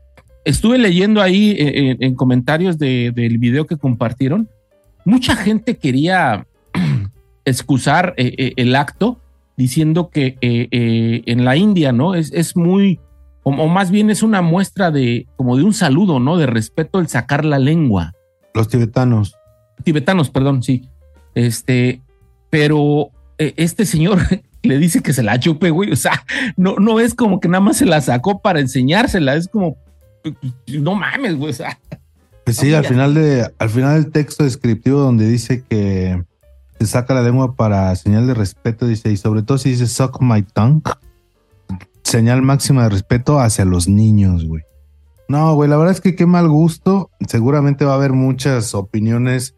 estuve 0.44 0.76
leyendo 0.76 1.22
ahí 1.22 1.52
eh, 1.52 1.56
eh, 1.92 1.96
en 2.00 2.14
comentarios 2.14 2.76
de- 2.78 3.10
del 3.14 3.38
video 3.38 3.64
que 3.64 3.76
compartieron. 3.78 4.48
Mucha 5.06 5.34
gente 5.36 5.78
quería 5.78 6.46
excusar 7.44 8.12
eh, 8.16 8.52
el 8.56 8.74
acto 8.76 9.18
diciendo 9.56 10.10
que 10.10 10.36
eh, 10.40 11.22
en 11.26 11.44
la 11.44 11.56
India, 11.56 11.90
¿no? 11.92 12.14
Es, 12.14 12.32
es 12.32 12.56
muy, 12.56 13.00
o, 13.42 13.50
o 13.50 13.66
más 13.68 13.90
bien 13.90 14.10
es 14.10 14.22
una 14.22 14.42
muestra 14.42 14.90
de, 14.90 15.26
como 15.36 15.56
de 15.56 15.64
un 15.64 15.72
saludo, 15.72 16.20
¿no? 16.20 16.36
De 16.36 16.46
respeto 16.46 16.98
el 17.00 17.08
sacar 17.08 17.44
la 17.44 17.58
lengua 17.58 18.12
Los 18.54 18.68
tibetanos. 18.68 19.34
tibetanos, 19.84 20.30
perdón, 20.30 20.62
sí. 20.62 20.82
Este, 21.34 22.02
pero 22.50 23.10
este 23.38 23.84
señor 23.84 24.18
le 24.62 24.78
dice 24.78 25.02
que 25.02 25.12
se 25.12 25.22
la 25.22 25.38
chupe, 25.38 25.70
güey. 25.70 25.92
O 25.92 25.96
sea, 25.96 26.24
no, 26.56 26.76
no 26.76 27.00
es 27.00 27.14
como 27.14 27.40
que 27.40 27.48
nada 27.48 27.60
más 27.60 27.78
se 27.78 27.86
la 27.86 28.00
sacó 28.00 28.40
para 28.40 28.60
enseñársela, 28.60 29.34
es 29.34 29.48
como, 29.48 29.76
no 30.66 30.94
mames, 30.94 31.36
güey. 31.36 31.50
O 31.50 31.54
sea, 31.54 31.78
Pues 32.44 32.56
sí, 32.56 32.72
al 32.74 32.84
final 32.84 33.14
de, 33.14 33.50
al 33.58 33.70
final 33.70 34.02
del 34.02 34.12
texto 34.12 34.44
descriptivo 34.44 35.00
donde 35.00 35.28
dice 35.28 35.64
que 35.68 36.22
se 36.78 36.86
saca 36.86 37.14
la 37.14 37.22
lengua 37.22 37.54
para 37.54 37.94
señal 37.96 38.26
de 38.26 38.34
respeto, 38.34 38.86
dice, 38.86 39.10
y 39.10 39.16
sobre 39.16 39.42
todo 39.42 39.58
si 39.58 39.70
dice 39.70 39.86
suck 39.86 40.20
my 40.20 40.42
tongue, 40.42 40.82
señal 42.02 42.42
máxima 42.42 42.84
de 42.84 42.90
respeto 42.90 43.40
hacia 43.40 43.64
los 43.64 43.88
niños, 43.88 44.44
güey. 44.44 44.62
No, 45.28 45.54
güey, 45.54 45.68
la 45.68 45.76
verdad 45.76 45.92
es 45.92 46.00
que 46.00 46.16
qué 46.16 46.24
mal 46.24 46.48
gusto. 46.48 47.10
Seguramente 47.28 47.84
va 47.84 47.92
a 47.92 47.96
haber 47.96 48.14
muchas 48.14 48.74
opiniones 48.74 49.54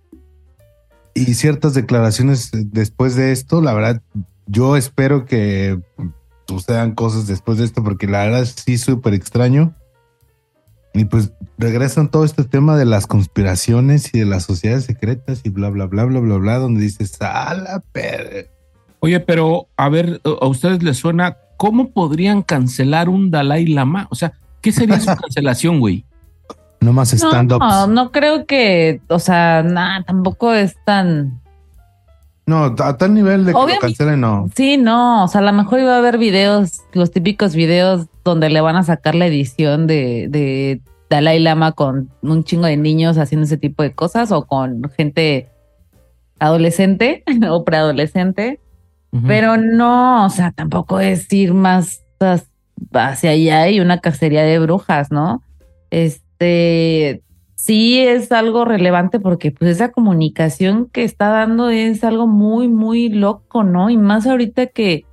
y 1.15 1.35
ciertas 1.35 1.75
declaraciones 1.75 2.51
después 2.53 3.15
de 3.15 3.31
esto. 3.31 3.61
La 3.61 3.73
verdad, 3.73 4.03
yo 4.51 4.77
espero 4.77 5.27
que 5.27 5.81
sucedan 6.47 6.95
cosas 6.95 7.27
después 7.27 7.59
de 7.59 7.65
esto, 7.65 7.85
porque 7.85 8.07
la 8.07 8.25
verdad 8.25 8.45
sí 8.45 8.79
súper 8.79 9.15
extraño. 9.15 9.75
Y 10.93 11.05
pues 11.05 11.33
regresan 11.57 12.11
todo 12.11 12.25
este 12.25 12.43
tema 12.43 12.77
de 12.77 12.85
las 12.85 13.07
conspiraciones 13.07 14.13
y 14.13 14.19
de 14.19 14.25
las 14.27 14.43
sociedades 14.43 14.85
secretas 14.85 15.43
y 15.45 15.51
bla, 15.51 15.71
bla, 15.71 15.87
bla, 15.87 16.05
bla, 16.05 16.19
bla, 16.19 16.37
bla, 16.37 16.59
donde 16.59 16.81
dices, 16.81 17.17
a 17.21 17.55
la 17.55 17.81
per... 17.93 18.51
oye, 18.99 19.21
pero 19.21 19.69
a 19.77 19.89
ver, 19.89 20.21
a 20.25 20.47
ustedes 20.49 20.83
les 20.83 20.97
suena, 20.97 21.37
¿cómo 21.57 21.91
podrían 21.91 22.43
cancelar 22.43 23.09
un 23.09 23.31
Dalai 23.31 23.67
Lama? 23.67 24.09
O 24.11 24.17
sea, 24.17 24.33
¿qué 24.61 24.73
sería 24.73 24.99
su 24.99 25.07
cancelación, 25.21 25.79
güey? 25.79 26.05
No 26.81 26.93
más 26.93 27.13
stand-ups. 27.13 27.61
No, 27.61 27.87
no 27.87 28.11
creo 28.11 28.47
que, 28.47 29.01
o 29.09 29.19
sea, 29.19 29.63
nada, 29.63 30.03
tampoco 30.03 30.55
es 30.55 30.77
tan. 30.85 31.39
No, 32.51 32.65
a 32.79 32.97
tal 32.99 33.15
nivel 33.15 33.45
de 33.45 33.53
que 33.53 33.53
lo 33.53 33.61
Obviamente- 33.61 33.87
cancelen, 33.87 34.21
no. 34.21 34.51
Sí, 34.55 34.77
no, 34.77 35.25
o 35.25 35.29
sea, 35.29 35.41
a 35.41 35.45
lo 35.45 35.53
mejor 35.53 35.81
iba 35.81 35.95
a 35.95 35.99
haber 35.99 36.19
videos, 36.19 36.81
los 36.93 37.11
típicos 37.13 37.55
videos 37.55 38.07
donde 38.25 38.51
le 38.51 38.61
van 38.61 38.77
a 38.77 38.83
sacar 38.83 39.15
la 39.15 39.27
edición 39.27 39.87
de, 39.87 40.27
de 40.29 40.81
Dalai 41.09 41.39
Lama 41.39 41.73
con 41.73 42.11
un 42.23 42.45
chingo 42.45 42.67
de 42.67 42.77
niños 42.77 43.19
haciendo 43.19 43.45
ese 43.45 43.57
tipo 43.57 43.83
de 43.83 43.93
cosas 43.93 44.33
o 44.33 44.47
con 44.47 44.83
gente 44.97 45.49
adolescente 46.39 47.23
o 47.51 47.65
preadolescente, 47.65 48.61
pero 49.27 49.57
no, 49.57 50.27
o 50.27 50.31
sea, 50.31 50.53
tampoco 50.53 51.01
es 51.01 51.33
ir 51.33 51.53
más 51.55 52.03
hacia 52.93 53.31
allá 53.31 53.69
y 53.69 53.81
una 53.81 53.99
cacería 53.99 54.43
de 54.43 54.59
brujas, 54.59 55.11
¿no? 55.11 55.43
Este, 55.91 57.23
sí 57.63 57.99
es 58.01 58.33
algo 58.33 58.65
relevante 58.65 59.21
porque 59.21 59.51
pues 59.51 59.71
esa 59.73 59.91
comunicación 59.93 60.89
que 60.93 61.05
está 61.05 61.29
dando 61.29 61.69
es 61.69 62.03
algo 62.05 62.27
muy, 62.27 62.69
muy 62.69 63.09
loco, 63.11 63.65
¿no? 63.65 63.91
Y 63.91 63.97
más 63.99 64.27
ahorita 64.27 64.67
que 64.69 65.05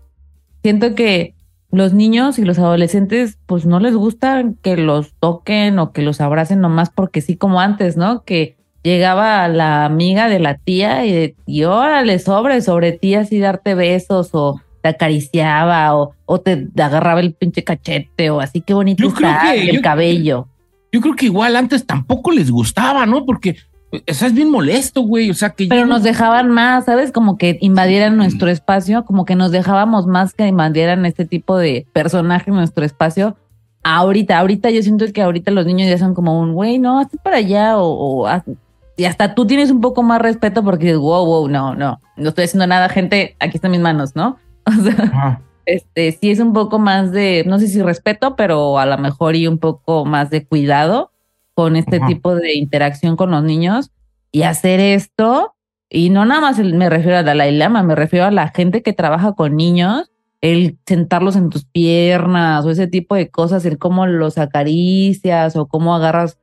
siento 0.63 0.95
que 0.95 1.35
los 1.71 1.93
niños 1.93 2.39
y 2.39 2.45
los 2.45 2.57
adolescentes 2.59 3.37
pues 3.45 3.65
no 3.65 3.79
les 3.81 3.95
gusta 3.95 4.45
que 4.61 4.77
los 4.77 5.13
toquen 5.19 5.77
o 5.79 5.91
que 5.91 6.01
los 6.01 6.21
abracen 6.21 6.61
nomás 6.61 6.89
porque 6.89 7.19
sí 7.19 7.35
como 7.35 7.59
antes, 7.59 7.97
¿no? 7.97 8.23
Que 8.23 8.55
llegaba 8.83 9.47
la 9.49 9.83
amiga 9.83 10.29
de 10.29 10.39
la 10.39 10.55
tía 10.57 11.05
y, 11.05 11.35
y 11.45 11.63
órale, 11.65 12.19
sobre, 12.19 12.61
sobre 12.61 12.93
ti 12.93 13.15
así 13.15 13.39
darte 13.39 13.75
besos 13.75 14.29
o 14.31 14.61
te 14.81 14.87
acariciaba 14.89 15.93
o, 15.97 16.13
o 16.25 16.39
te 16.39 16.69
agarraba 16.81 17.19
el 17.19 17.33
pinche 17.33 17.65
cachete 17.65 18.29
o 18.29 18.39
así, 18.39 18.61
qué 18.61 18.73
bonito 18.73 19.03
Yo 19.03 19.13
creo 19.13 19.29
está 19.29 19.51
que- 19.51 19.69
el 19.69 19.75
yo- 19.75 19.81
cabello. 19.81 20.47
Yo 20.91 21.01
creo 21.01 21.15
que 21.15 21.25
igual 21.25 21.55
antes 21.55 21.85
tampoco 21.85 22.31
les 22.31 22.49
gustaba, 22.51 23.05
¿no? 23.05 23.25
Porque 23.25 23.57
o 23.91 24.13
sea, 24.13 24.27
es 24.27 24.33
bien 24.33 24.51
molesto, 24.51 25.01
güey. 25.01 25.29
O 25.29 25.33
sea, 25.33 25.51
que 25.51 25.67
Pero 25.67 25.81
yo- 25.81 25.87
nos 25.87 26.03
dejaban 26.03 26.49
más, 26.51 26.85
¿sabes? 26.85 27.11
Como 27.11 27.37
que 27.37 27.57
invadieran 27.61 28.17
nuestro 28.17 28.49
espacio, 28.49 29.05
como 29.05 29.23
que 29.25 29.35
nos 29.35 29.51
dejábamos 29.51 30.07
más 30.07 30.33
que 30.33 30.45
invadieran 30.47 31.05
este 31.05 31.25
tipo 31.25 31.57
de 31.57 31.87
personaje 31.93 32.49
en 32.49 32.57
nuestro 32.57 32.83
espacio. 32.83 33.37
Ahorita, 33.83 34.37
ahorita 34.39 34.69
yo 34.71 34.83
siento 34.83 35.05
que 35.13 35.21
ahorita 35.21 35.51
los 35.51 35.65
niños 35.65 35.89
ya 35.89 35.97
son 35.97 36.13
como 36.13 36.37
un, 36.39 36.53
güey, 36.53 36.79
no, 36.79 36.99
hazte 36.99 37.17
para 37.17 37.37
allá 37.37 37.77
o, 37.77 37.87
o 38.23 38.27
haz- 38.27 38.43
y 38.97 39.05
hasta 39.05 39.35
tú 39.35 39.45
tienes 39.47 39.71
un 39.71 39.79
poco 39.79 40.03
más 40.03 40.21
respeto 40.21 40.63
porque 40.63 40.85
dices, 40.87 40.99
wow, 40.99 41.25
wow, 41.25 41.47
no, 41.47 41.73
no, 41.75 42.01
no 42.17 42.29
estoy 42.29 42.45
haciendo 42.45 42.67
nada, 42.67 42.89
gente, 42.89 43.37
aquí 43.39 43.55
están 43.57 43.71
mis 43.71 43.79
manos, 43.79 44.15
¿no? 44.15 44.37
O 44.65 44.71
sea. 44.83 45.39
Este, 45.67 46.13
sí 46.13 46.31
es 46.31 46.39
un 46.39 46.53
poco 46.53 46.79
más 46.79 47.11
de, 47.11 47.43
no 47.45 47.59
sé 47.59 47.67
si 47.67 47.81
respeto, 47.81 48.37
pero 48.37 48.79
a 48.79 48.85
lo 48.85 48.97
mejor 48.97 49.35
y 49.35 49.47
un 49.47 49.59
poco 49.59 50.05
más 50.05 50.29
de 50.29 50.45
cuidado 50.45 51.11
con 51.53 51.75
este 51.75 51.97
Ajá. 51.97 52.07
tipo 52.07 52.33
de 52.35 52.53
interacción 52.55 53.17
con 53.17 53.31
los 53.31 53.43
niños 53.43 53.91
y 54.31 54.43
hacer 54.43 54.79
esto. 54.79 55.55
Y 55.89 56.09
no 56.09 56.25
nada 56.25 56.39
más 56.39 56.59
me 56.59 56.89
refiero 56.89 57.17
a 57.17 57.23
Dalai 57.23 57.51
Lama, 57.51 57.83
me 57.83 57.95
refiero 57.95 58.25
a 58.25 58.31
la 58.31 58.47
gente 58.49 58.81
que 58.81 58.93
trabaja 58.93 59.33
con 59.33 59.57
niños, 59.57 60.09
el 60.39 60.77
sentarlos 60.85 61.35
en 61.35 61.49
tus 61.49 61.65
piernas 61.65 62.65
o 62.65 62.71
ese 62.71 62.87
tipo 62.87 63.15
de 63.15 63.29
cosas, 63.29 63.65
el 63.65 63.77
cómo 63.77 64.07
los 64.07 64.37
acaricias 64.37 65.57
o 65.57 65.67
cómo 65.67 65.95
agarras. 65.95 66.37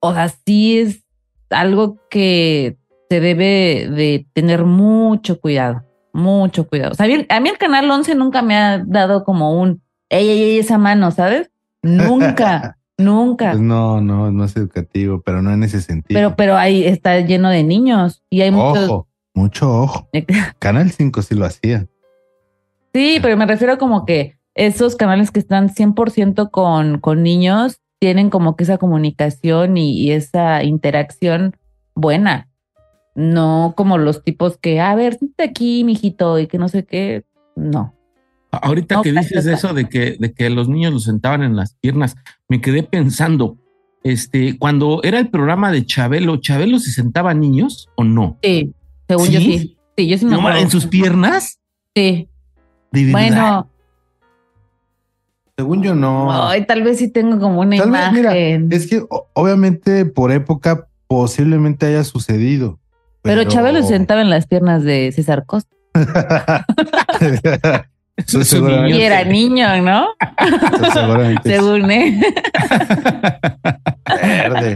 O 0.00 0.14
sea, 0.14 0.28
sí 0.28 0.78
es 0.78 1.04
algo 1.50 1.98
que 2.08 2.78
se 3.10 3.20
debe 3.20 3.88
de 3.90 4.26
tener 4.32 4.64
mucho 4.64 5.38
cuidado, 5.38 5.82
mucho 6.12 6.66
cuidado. 6.68 6.92
O 6.92 6.94
sea, 6.94 7.06
a 7.06 7.08
mí, 7.08 7.26
a 7.28 7.40
mí 7.40 7.48
el 7.48 7.58
canal 7.58 7.90
11 7.90 8.14
nunca 8.14 8.42
me 8.42 8.56
ha 8.56 8.78
dado 8.84 9.24
como 9.24 9.60
un, 9.60 9.82
ey, 10.08 10.28
ey, 10.28 10.42
ey, 10.42 10.58
esa 10.58 10.78
mano, 10.78 11.10
¿sabes? 11.10 11.50
Nunca, 11.82 12.78
nunca. 12.98 13.52
Pues 13.52 13.62
no, 13.62 14.00
no, 14.00 14.30
no 14.30 14.44
es 14.44 14.56
educativo, 14.56 15.22
pero 15.22 15.42
no 15.42 15.52
en 15.52 15.62
ese 15.62 15.80
sentido. 15.80 16.18
Pero, 16.18 16.36
pero 16.36 16.56
ahí 16.56 16.84
está 16.84 17.20
lleno 17.20 17.50
de 17.50 17.62
niños 17.62 18.22
y 18.30 18.42
hay 18.42 18.50
muchos. 18.50 18.88
ojo, 18.88 19.08
mucho 19.34 19.82
ojo. 19.82 20.08
Canal 20.58 20.90
5 20.90 21.22
sí 21.22 21.34
lo 21.34 21.46
hacía. 21.46 21.86
Sí, 22.92 23.18
pero 23.22 23.36
me 23.36 23.46
refiero 23.46 23.78
como 23.78 24.04
que 24.04 24.36
esos 24.54 24.96
canales 24.96 25.30
que 25.30 25.40
están 25.40 25.68
100% 25.68 26.50
con, 26.50 26.98
con 26.98 27.22
niños 27.22 27.80
tienen 28.00 28.30
como 28.30 28.56
que 28.56 28.64
esa 28.64 28.78
comunicación 28.78 29.76
y, 29.76 29.92
y 29.92 30.12
esa 30.12 30.64
interacción 30.64 31.56
buena. 31.94 32.49
No 33.14 33.74
como 33.76 33.98
los 33.98 34.22
tipos 34.22 34.56
que, 34.58 34.80
a 34.80 34.94
ver, 34.94 35.18
siéntate 35.18 35.44
aquí, 35.50 35.84
mijito, 35.84 36.38
y 36.38 36.46
que 36.46 36.58
no 36.58 36.68
sé 36.68 36.84
qué. 36.84 37.24
No. 37.56 37.94
Ahorita 38.52 38.96
No, 38.96 39.02
que 39.02 39.12
dices 39.12 39.46
eso 39.46 39.74
de 39.74 39.88
que, 39.88 40.16
de 40.18 40.32
que 40.32 40.50
los 40.50 40.68
niños 40.68 40.92
los 40.92 41.04
sentaban 41.04 41.42
en 41.42 41.54
las 41.56 41.74
piernas, 41.74 42.16
me 42.48 42.60
quedé 42.60 42.82
pensando, 42.82 43.56
este, 44.02 44.58
cuando 44.58 45.00
era 45.04 45.18
el 45.18 45.28
programa 45.28 45.70
de 45.70 45.84
Chabelo, 45.86 46.36
¿Chabelo 46.38 46.78
se 46.78 46.90
sentaba 46.90 47.30
a 47.30 47.34
niños 47.34 47.88
o 47.96 48.02
no? 48.04 48.38
Sí, 48.42 48.72
según 49.08 49.28
yo 49.28 49.40
¿Sí? 49.40 49.76
sí. 49.96 50.06
Yo 50.08 50.16
sí 50.18 50.24
me 50.26 50.34
acuerdo. 50.36 50.58
¿En 50.58 50.70
sus 50.70 50.86
piernas? 50.86 51.60
Sí. 51.94 52.28
¿De 52.90 53.04
verdad? 53.04 53.12
Bueno, 53.12 53.70
Según 55.56 55.82
yo 55.82 55.94
no. 55.94 56.32
ay, 56.32 56.64
tal 56.66 56.82
vez 56.82 56.98
sí 56.98 57.08
tengo 57.10 57.38
como 57.38 57.60
una 57.60 57.76
Tal 57.76 57.90
vez, 57.90 58.00
imagen. 58.00 58.62
mira, 58.66 58.76
es 58.76 58.86
que 58.88 59.02
obviamente 59.34 60.06
por 60.06 60.32
época 60.32 60.88
posiblemente 61.06 61.86
haya 61.86 62.02
sucedido. 62.02 62.79
Pero 63.22 63.44
Chabelo 63.44 63.82
se 63.82 63.88
sentaba 63.88 64.20
en 64.22 64.30
las 64.30 64.46
piernas 64.46 64.82
de 64.84 65.12
César 65.12 65.44
Costa. 65.46 65.74
Eso 68.16 68.44
seguramente. 68.44 68.98
Y 68.98 69.02
era 69.02 69.24
niño, 69.24 69.80
¿no? 69.82 70.08
Seguramente 70.92 71.50
Según 71.56 71.90
él. 71.90 72.20
verde. 74.06 74.74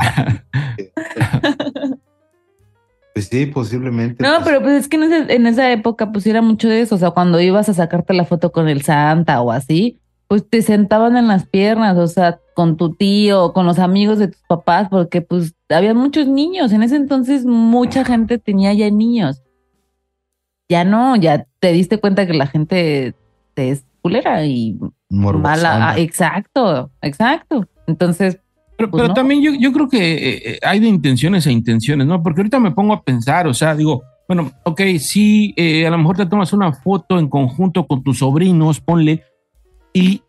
Pues 3.13 3.27
sí, 3.29 3.47
posiblemente. 3.47 4.23
No, 4.25 4.35
pues, 4.37 4.45
pero 4.45 4.61
pues 4.63 4.73
es 4.83 4.89
que 4.89 4.97
en, 4.97 5.05
ese- 5.05 5.35
en 5.35 5.47
esa 5.47 5.71
época 5.71 6.11
pues 6.11 6.27
era 6.27 6.43
mucho 6.43 6.69
de 6.69 6.81
eso, 6.81 6.97
o 6.97 6.99
sea, 6.99 7.13
cuando 7.13 7.41
ibas 7.41 7.69
a 7.69 7.75
sacarte 7.75 8.13
la 8.13 8.25
foto 8.25 8.51
con 8.51 8.69
el 8.69 8.83
Santa 8.83 9.41
o 9.41 9.53
así, 9.53 10.01
pues 10.27 10.49
te 10.49 10.63
sentaban 10.63 11.17
en 11.17 11.29
las 11.29 11.47
piernas, 11.47 11.97
o 11.97 12.09
sea, 12.09 12.41
con 12.55 12.77
tu 12.77 12.95
tío, 12.95 13.53
con 13.53 13.67
los 13.67 13.79
amigos 13.79 14.19
de 14.19 14.29
tus 14.29 14.43
papás, 14.49 14.89
porque 14.89 15.21
pues 15.21 15.55
había 15.69 15.93
muchos 15.95 16.27
niños, 16.29 16.73
en 16.73 16.83
ese 16.83 16.97
entonces 16.97 17.45
mucha 17.45 18.05
gente 18.05 18.39
tenía 18.39 18.73
ya 18.73 18.91
niños. 18.91 19.43
Ya 20.69 20.85
no, 20.85 21.17
ya 21.17 21.47
te 21.61 21.73
diste 21.73 21.99
cuenta 21.99 22.27
que 22.27 22.33
la 22.35 22.47
gente 22.47 23.15
te 23.55 23.71
es 23.71 23.85
culera 24.01 24.45
y 24.47 24.79
morbosona. 25.11 25.57
mala. 25.57 25.91
Ah, 25.91 25.99
exacto, 25.99 26.91
exacto. 27.03 27.67
Entonces, 27.87 28.41
Pero, 28.77 28.91
Pues 28.91 29.03
pero 29.03 29.09
no. 29.09 29.15
también 29.15 29.43
yo, 29.43 29.53
yo 29.59 29.73
creo 29.73 29.89
que 29.89 29.99
eh, 30.15 30.43
eh, 30.53 30.59
hay 30.63 30.81
de 30.81 30.89
intenciones 30.89 31.47
a 31.47 31.53
intenciones, 31.53 32.07
¿no? 32.07 32.23
Porque 32.23 32.41
ahorita 32.41 32.59
me 32.59 32.73
pongo 32.73 32.95
a 32.95 33.03
pensar, 33.03 33.47
o 33.47 33.55
sea, 33.55 33.75
digo, 33.75 34.03
bueno, 34.27 34.51
ok, 34.65 34.81
sí, 34.99 35.53
eh, 35.57 35.87
a 35.87 35.91
lo 35.91 35.99
mejor 35.99 36.17
te 36.17 36.27
tomas 36.27 36.53
una 36.53 36.73
foto 36.73 37.19
en 37.19 37.29
conjunto 37.29 37.87
con 37.87 38.03
tus 38.03 38.19
sobrinos, 38.19 38.81
ponle, 38.81 39.23
y 39.93 40.23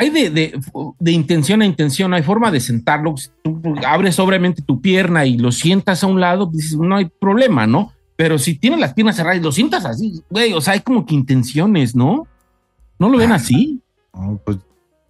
hay 0.00 0.08
de, 0.08 0.30
de, 0.30 0.60
de 0.98 1.12
intención 1.12 1.60
a 1.60 1.66
intención, 1.66 2.14
hay 2.14 2.22
forma 2.22 2.50
de 2.50 2.60
sentarlo, 2.60 3.18
si 3.18 3.28
tú 3.42 3.60
abres 3.86 4.18
obviamente 4.18 4.62
tu 4.62 4.80
pierna 4.80 5.26
y 5.26 5.36
lo 5.36 5.52
sientas 5.52 6.02
a 6.02 6.06
un 6.06 6.18
lado, 6.18 6.50
pues 6.50 6.62
dices, 6.64 6.78
no 6.78 6.96
hay 6.96 7.04
problema, 7.20 7.66
¿no? 7.66 7.92
Pero 8.16 8.38
si 8.38 8.54
tienes 8.54 8.80
las 8.80 8.94
piernas 8.94 9.16
cerradas 9.16 9.40
y 9.40 9.42
lo 9.42 9.52
sientas 9.52 9.84
así, 9.84 10.22
güey, 10.30 10.54
o 10.54 10.60
sea, 10.62 10.72
hay 10.72 10.80
como 10.80 11.04
que 11.04 11.14
intenciones, 11.14 11.94
¿no? 11.94 12.26
¿No 12.98 13.10
lo 13.10 13.18
ven 13.18 13.30
así? 13.32 13.82
No, 14.14 14.40
pues, 14.42 14.56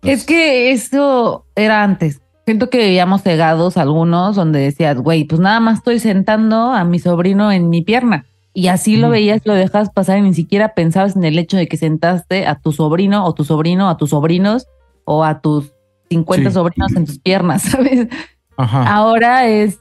Es 0.03 0.24
que 0.24 0.72
eso 0.72 1.45
era 1.55 1.84
antes. 1.84 2.20
Siento 2.45 2.68
que 2.68 2.78
vivíamos 2.78 3.22
cegados 3.22 3.76
algunos 3.76 4.34
donde 4.34 4.59
decías, 4.59 4.97
güey, 4.97 5.22
pues 5.22 5.41
nada 5.41 5.61
más 5.61 5.78
estoy 5.78 6.01
sentando 6.01 6.72
a 6.72 6.82
mi 6.82 6.99
sobrino 6.99 7.53
en 7.53 7.70
mi 7.70 7.82
pierna. 7.82 8.26
Y 8.55 8.66
así 8.66 8.97
lo 8.97 9.09
veías, 9.09 9.43
lo 9.45 9.55
dejas 9.55 9.91
pasar 9.91 10.18
y 10.18 10.22
ni 10.22 10.34
siquiera 10.34 10.74
pensabas 10.74 11.14
en 11.14 11.22
el 11.22 11.38
hecho 11.38 11.57
de 11.57 11.68
que 11.68 11.76
sentaste 11.76 12.49
a 12.49 12.57
tu 12.57 12.72
sobrino 12.72 13.24
o 13.24 13.34
tu 13.34 13.45
sobrino, 13.45 13.88
a 13.88 13.97
tus 13.97 14.11
sobrinos 14.11 14.66
o 15.05 15.24
a 15.24 15.40
tus 15.40 15.72
50 16.11 16.51
Sí. 16.51 16.55
sobrinos 16.55 16.94
en 16.96 17.07
tus 17.07 17.18
piernas, 17.18 17.62
¿sabes? 17.70 18.09
Ajá. 18.57 18.92
Ahora 18.94 19.46
es 19.46 19.80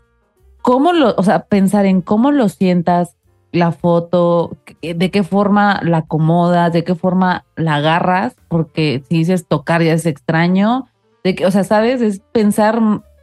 cómo 0.61 0.93
lo, 0.93 1.15
o 1.15 1.23
sea, 1.23 1.45
pensar 1.45 1.85
en 1.85 2.01
cómo 2.01 2.31
lo 2.31 2.49
sientas, 2.49 3.15
la 3.51 3.71
foto, 3.71 4.57
de 4.81 5.09
qué 5.09 5.23
forma 5.23 5.79
la 5.83 5.97
acomodas, 5.99 6.71
de 6.71 6.83
qué 6.83 6.93
forma 6.93 7.45
la 7.55 7.75
agarras, 7.75 8.35
porque 8.47 9.03
si 9.09 9.17
dices 9.17 9.47
tocar 9.47 9.81
ya 9.81 9.93
es 9.93 10.05
extraño, 10.05 10.85
de 11.23 11.33
que, 11.33 11.47
o 11.47 11.51
sea, 11.51 11.63
sabes, 11.63 12.01
es 12.01 12.19
pensar 12.31 12.79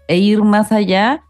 e 0.09 0.16
ir 0.16 0.42
más 0.42 0.72
allá, 0.72 1.22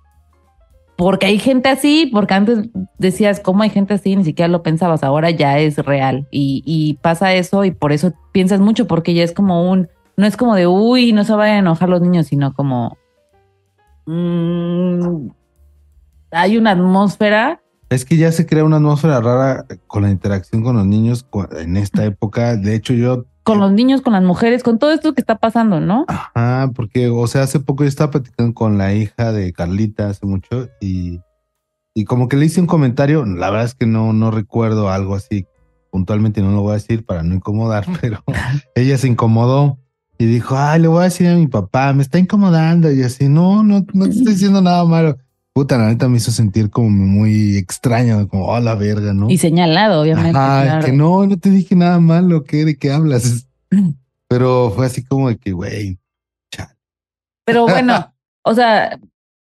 porque 0.96 1.26
hay 1.26 1.38
gente 1.38 1.68
así, 1.68 2.08
porque 2.10 2.32
antes 2.32 2.70
decías, 2.96 3.38
¿cómo 3.38 3.62
hay 3.62 3.70
gente 3.70 3.92
así? 3.92 4.16
Ni 4.16 4.24
siquiera 4.24 4.48
lo 4.48 4.62
pensabas, 4.62 5.02
ahora 5.02 5.30
ya 5.30 5.58
es 5.58 5.76
real 5.76 6.26
y, 6.30 6.62
y 6.64 6.94
pasa 7.02 7.34
eso 7.34 7.64
y 7.66 7.72
por 7.72 7.92
eso 7.92 8.14
piensas 8.32 8.60
mucho, 8.60 8.86
porque 8.86 9.12
ya 9.12 9.24
es 9.24 9.32
como 9.32 9.70
un, 9.70 9.88
no 10.16 10.26
es 10.26 10.36
como 10.36 10.54
de, 10.54 10.66
uy, 10.66 11.12
no 11.12 11.24
se 11.24 11.34
vayan 11.34 11.56
a 11.56 11.60
enojar 11.60 11.88
los 11.88 12.00
niños, 12.00 12.26
sino 12.26 12.54
como, 12.54 12.96
mm, 14.06 15.28
hay 16.30 16.56
una 16.56 16.72
atmósfera. 16.72 17.60
Es 17.90 18.04
que 18.04 18.16
ya 18.16 18.32
se 18.32 18.46
crea 18.46 18.64
una 18.64 18.76
atmósfera 18.76 19.20
rara 19.20 19.66
con 19.86 20.02
la 20.02 20.10
interacción 20.10 20.62
con 20.62 20.76
los 20.76 20.86
niños 20.86 21.26
en 21.56 21.76
esta 21.76 22.04
época. 22.04 22.56
De 22.56 22.74
hecho, 22.74 22.94
yo, 22.94 23.26
Con 23.44 23.60
los 23.60 23.70
niños, 23.70 24.00
con 24.00 24.14
las 24.14 24.24
mujeres, 24.24 24.64
con 24.64 24.78
todo 24.78 24.90
esto 24.92 25.14
que 25.14 25.20
está 25.20 25.36
pasando, 25.36 25.78
¿no? 25.78 26.04
ajá, 26.08 26.72
porque, 26.74 27.08
o 27.08 27.26
sea, 27.28 27.42
hace 27.42 27.60
poco 27.60 27.84
yo 27.84 27.88
estaba 27.88 28.10
platicando 28.10 28.54
con 28.54 28.76
la 28.76 28.92
hija 28.94 29.32
de 29.32 29.52
Carlita 29.52 30.08
hace 30.08 30.26
mucho 30.26 30.68
y 30.80 31.20
Y 31.94 32.04
como 32.04 32.28
que 32.28 32.36
le 32.36 32.46
hice 32.46 32.60
un 32.60 32.66
comentario, 32.66 33.24
la 33.24 33.50
verdad 33.50 33.66
es 33.66 33.74
que 33.74 33.86
no, 33.86 34.12
no 34.12 34.30
recuerdo 34.30 34.90
algo 34.90 35.14
así 35.14 35.46
puntualmente, 35.90 36.42
no 36.42 36.50
lo 36.50 36.62
voy 36.62 36.72
a 36.72 36.74
decir 36.74 37.06
para 37.06 37.22
no 37.22 37.34
incomodar, 37.34 37.86
pero 38.00 38.22
ella 38.74 38.98
se 38.98 39.08
incomodó 39.08 39.78
y 40.18 40.26
dijo, 40.26 40.56
ay, 40.56 40.80
le 40.80 40.88
voy 40.88 41.00
a 41.00 41.04
decir 41.04 41.28
a 41.28 41.34
mi 41.34 41.46
papá, 41.46 41.92
me 41.92 42.02
está 42.02 42.18
incomodando. 42.18 42.90
Y 42.90 43.02
así, 43.02 43.28
no, 43.28 43.62
no, 43.62 43.84
no 43.92 44.04
te 44.04 44.10
estoy 44.10 44.32
diciendo 44.32 44.62
nada 44.62 44.84
malo. 44.84 45.16
Puta, 45.52 45.78
la 45.78 45.88
neta 45.88 46.08
me 46.08 46.18
hizo 46.18 46.30
sentir 46.30 46.70
como 46.70 46.90
muy 46.90 47.56
extraño, 47.56 48.28
como, 48.28 48.46
oh, 48.46 48.60
la 48.60 48.74
verga, 48.74 49.12
¿no? 49.12 49.30
Y 49.30 49.38
señalado, 49.38 50.02
obviamente. 50.02 50.32
Claro. 50.32 50.84
que 50.84 50.92
no, 50.92 51.26
no 51.26 51.38
te 51.38 51.50
dije 51.50 51.74
nada 51.74 51.98
malo, 51.98 52.44
¿qué? 52.44 52.64
¿De 52.64 52.76
qué 52.76 52.92
hablas? 52.92 53.46
Pero 54.28 54.72
fue 54.74 54.86
así 54.86 55.04
como 55.04 55.28
de 55.28 55.38
que, 55.38 55.52
güey, 55.52 55.98
Pero 57.44 57.62
bueno, 57.68 58.12
o 58.42 58.54
sea, 58.54 58.98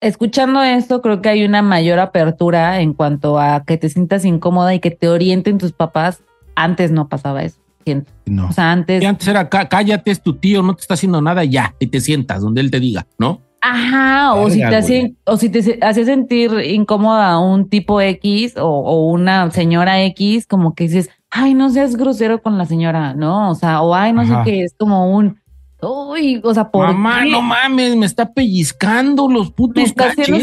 escuchando 0.00 0.62
esto, 0.62 1.02
creo 1.02 1.22
que 1.22 1.28
hay 1.28 1.44
una 1.44 1.62
mayor 1.62 1.98
apertura 1.98 2.80
en 2.80 2.92
cuanto 2.92 3.38
a 3.38 3.64
que 3.64 3.78
te 3.78 3.88
sientas 3.88 4.24
incómoda 4.24 4.74
y 4.74 4.80
que 4.80 4.90
te 4.90 5.08
orienten 5.08 5.58
tus 5.58 5.72
papás. 5.72 6.22
Antes 6.54 6.90
no 6.90 7.08
pasaba 7.08 7.42
eso. 7.42 7.60
Siento. 7.86 8.10
no. 8.26 8.48
O 8.48 8.52
sea, 8.52 8.72
antes. 8.72 9.00
Y 9.02 9.06
antes 9.06 9.28
era 9.28 9.48
"Cá- 9.48 9.68
cállate, 9.68 10.10
es 10.10 10.20
tu 10.20 10.34
tío, 10.34 10.60
no 10.62 10.74
te 10.74 10.80
está 10.80 10.94
haciendo 10.94 11.22
nada, 11.22 11.44
ya, 11.44 11.74
y 11.78 11.86
te 11.86 12.00
sientas 12.00 12.42
donde 12.42 12.60
él 12.60 12.70
te 12.70 12.80
diga, 12.80 13.06
¿no? 13.18 13.40
Ajá, 13.60 14.34
o 14.34 14.50
si 14.50 14.58
te 14.58 14.76
hacía, 14.76 15.10
o 15.24 15.36
si 15.36 15.48
te 15.48 15.78
hacía 15.82 16.04
sentir 16.04 16.52
incómoda 16.68 17.38
un 17.38 17.68
tipo 17.68 18.00
X 18.00 18.54
o, 18.58 18.64
o 18.68 19.10
una 19.10 19.50
señora 19.50 20.02
X, 20.04 20.46
como 20.46 20.74
que 20.74 20.84
dices, 20.84 21.10
ay, 21.30 21.54
no 21.54 21.70
seas 21.70 21.96
grosero 21.96 22.42
con 22.42 22.58
la 22.58 22.66
señora, 22.66 23.14
¿no? 23.14 23.50
O 23.50 23.54
sea, 23.54 23.80
o 23.82 23.94
ay, 23.94 24.12
no 24.12 24.20
Ajá. 24.22 24.44
sé 24.44 24.50
qué, 24.50 24.62
es 24.64 24.74
como 24.78 25.10
un, 25.16 25.38
uy, 25.82 26.40
o 26.44 26.54
sea, 26.54 26.70
por 26.70 26.86
Mamá, 26.88 27.22
qué? 27.24 27.30
no 27.30 27.40
mames, 27.42 27.96
me 27.96 28.06
está 28.06 28.32
pellizcando 28.32 29.28
los 29.28 29.46
me 29.48 29.52
putos 29.52 29.84
está 29.84 30.10
haciendo 30.10 30.38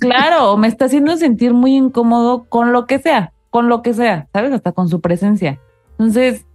claro, 0.00 0.56
me 0.56 0.68
está 0.68 0.84
haciendo 0.84 1.16
sentir 1.16 1.54
muy 1.54 1.74
incómodo 1.76 2.44
con 2.48 2.72
lo 2.72 2.86
que 2.86 2.98
sea, 2.98 3.32
con 3.50 3.68
lo 3.68 3.82
que 3.82 3.92
sea, 3.94 4.28
¿sabes? 4.32 4.52
Hasta 4.52 4.72
con 4.72 4.88
su 4.88 5.00
presencia. 5.00 5.58
Entonces, 5.92 6.46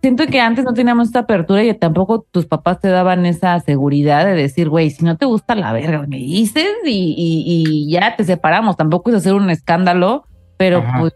siento 0.00 0.26
que 0.26 0.40
antes 0.40 0.64
no 0.64 0.72
teníamos 0.74 1.08
esta 1.08 1.20
apertura 1.20 1.64
y 1.64 1.74
tampoco 1.74 2.24
tus 2.30 2.46
papás 2.46 2.80
te 2.80 2.88
daban 2.88 3.26
esa 3.26 3.58
seguridad 3.60 4.24
de 4.26 4.34
decir, 4.34 4.68
güey, 4.68 4.90
si 4.90 5.04
no 5.04 5.16
te 5.16 5.26
gusta 5.26 5.54
la 5.54 5.72
verga, 5.72 6.04
me 6.06 6.18
dices 6.18 6.68
y, 6.84 7.14
y- 7.16 7.44
y 7.46 7.90
ya 7.90 8.14
te 8.16 8.24
separamos. 8.24 8.76
Tampoco 8.76 9.10
es 9.10 9.16
hacer 9.16 9.34
un 9.34 9.50
escándalo, 9.50 10.24
pero 10.56 10.78
Ajá. 10.78 11.00
pues 11.00 11.12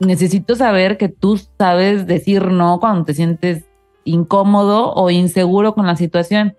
necesito 0.00 0.54
saber 0.56 0.96
que 0.98 1.08
tú 1.08 1.40
sabes 1.58 2.06
decir 2.06 2.46
no 2.52 2.78
cuando 2.80 3.04
te 3.04 3.14
sientes 3.14 3.64
incómodo 4.04 4.92
o 4.94 5.10
inseguro 5.10 5.74
con 5.74 5.86
la 5.86 5.96
situación. 5.96 6.54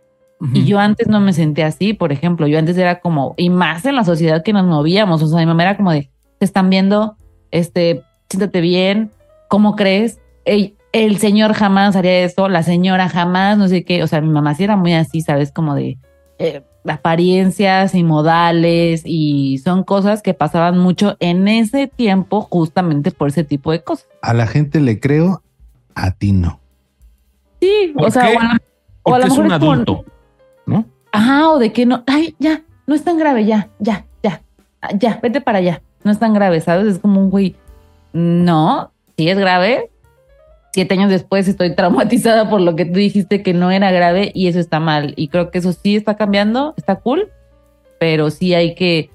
Y 0.53 0.63
yo 0.63 0.79
antes 0.79 1.09
no 1.09 1.19
me 1.19 1.33
sentía 1.33 1.67
así, 1.67 1.91
por 1.93 2.13
ejemplo, 2.13 2.47
yo 2.47 2.57
antes 2.59 2.77
era 2.77 3.01
como, 3.01 3.33
y 3.35 3.49
más 3.49 3.83
en 3.85 3.95
la 3.95 4.05
sociedad 4.05 4.41
que 4.41 4.53
nos 4.53 4.65
movíamos, 4.65 5.21
o 5.21 5.27
sea, 5.27 5.39
mi 5.39 5.45
mamá 5.45 5.63
era 5.63 5.75
como 5.75 5.91
de, 5.91 6.09
te 6.37 6.45
están 6.45 6.69
viendo, 6.69 7.17
este, 7.51 8.03
siéntate 8.29 8.61
bien, 8.61 9.11
¿cómo 9.49 9.75
crees? 9.75 10.21
El 10.91 11.17
señor 11.17 11.53
jamás 11.53 11.95
haría 11.95 12.23
eso, 12.23 12.49
la 12.49 12.63
señora 12.63 13.09
jamás, 13.09 13.57
no 13.57 13.67
sé 13.67 13.83
qué, 13.83 14.03
o 14.03 14.07
sea, 14.07 14.21
mi 14.21 14.29
mamá 14.29 14.55
sí 14.55 14.63
era 14.63 14.75
muy 14.75 14.93
así, 14.93 15.21
¿sabes? 15.21 15.51
Como 15.51 15.75
de 15.75 15.97
eh, 16.39 16.63
apariencias 16.87 17.93
y 17.95 18.03
modales, 18.03 19.03
y 19.05 19.59
son 19.59 19.83
cosas 19.83 20.21
que 20.21 20.33
pasaban 20.33 20.77
mucho 20.79 21.15
en 21.19 21.47
ese 21.47 21.87
tiempo 21.87 22.41
justamente 22.49 23.11
por 23.11 23.27
ese 23.29 23.43
tipo 23.43 23.71
de 23.71 23.83
cosas. 23.83 24.07
A 24.21 24.33
la 24.33 24.47
gente 24.47 24.79
le 24.79 24.99
creo, 24.99 25.43
a 25.95 26.11
ti 26.11 26.31
no. 26.31 26.59
Sí, 27.61 27.91
¿Por 27.93 28.07
o 28.07 28.11
sea, 28.11 28.27
qué? 28.31 28.35
o 28.37 28.39
a, 28.39 28.43
lo- 28.43 28.59
o 29.03 29.15
a 29.15 29.19
lo 29.19 29.25
es 29.25 29.29
mejor 29.31 29.45
un 29.45 29.51
es 29.51 29.59
como- 29.59 29.71
adulto, 29.73 30.05
¿no? 30.65 30.85
Ajá, 31.11 31.49
o 31.49 31.59
de 31.59 31.73
que 31.73 31.85
no, 31.85 32.03
ay, 32.07 32.35
ya, 32.39 32.61
no 32.87 32.95
es 32.95 33.03
tan 33.03 33.17
grave, 33.17 33.45
ya, 33.45 33.69
ya, 33.79 34.05
ya, 34.23 34.41
ya, 34.97 35.19
vete 35.21 35.41
para 35.41 35.57
allá, 35.59 35.81
no 36.03 36.11
es 36.11 36.19
tan 36.19 36.33
grave, 36.33 36.61
¿sabes? 36.61 36.87
Es 36.87 36.99
como 36.99 37.19
un 37.21 37.29
güey, 37.29 37.55
no, 38.13 38.91
sí 39.17 39.29
es 39.29 39.37
grave. 39.37 39.88
Siete 40.71 40.93
años 40.93 41.09
después 41.09 41.47
estoy 41.47 41.75
traumatizada 41.75 42.49
por 42.49 42.61
lo 42.61 42.75
que 42.75 42.85
tú 42.85 42.99
dijiste 42.99 43.41
que 43.41 43.53
no 43.53 43.71
era 43.71 43.91
grave 43.91 44.31
y 44.35 44.47
eso 44.47 44.59
está 44.59 44.79
mal. 44.79 45.13
Y 45.17 45.29
creo 45.29 45.51
que 45.51 45.59
eso 45.59 45.73
sí 45.73 45.95
está 45.95 46.15
cambiando, 46.15 46.73
está 46.77 46.97
cool, 46.97 47.29
pero 47.99 48.29
sí 48.29 48.53
hay 48.53 48.75
que 48.75 49.09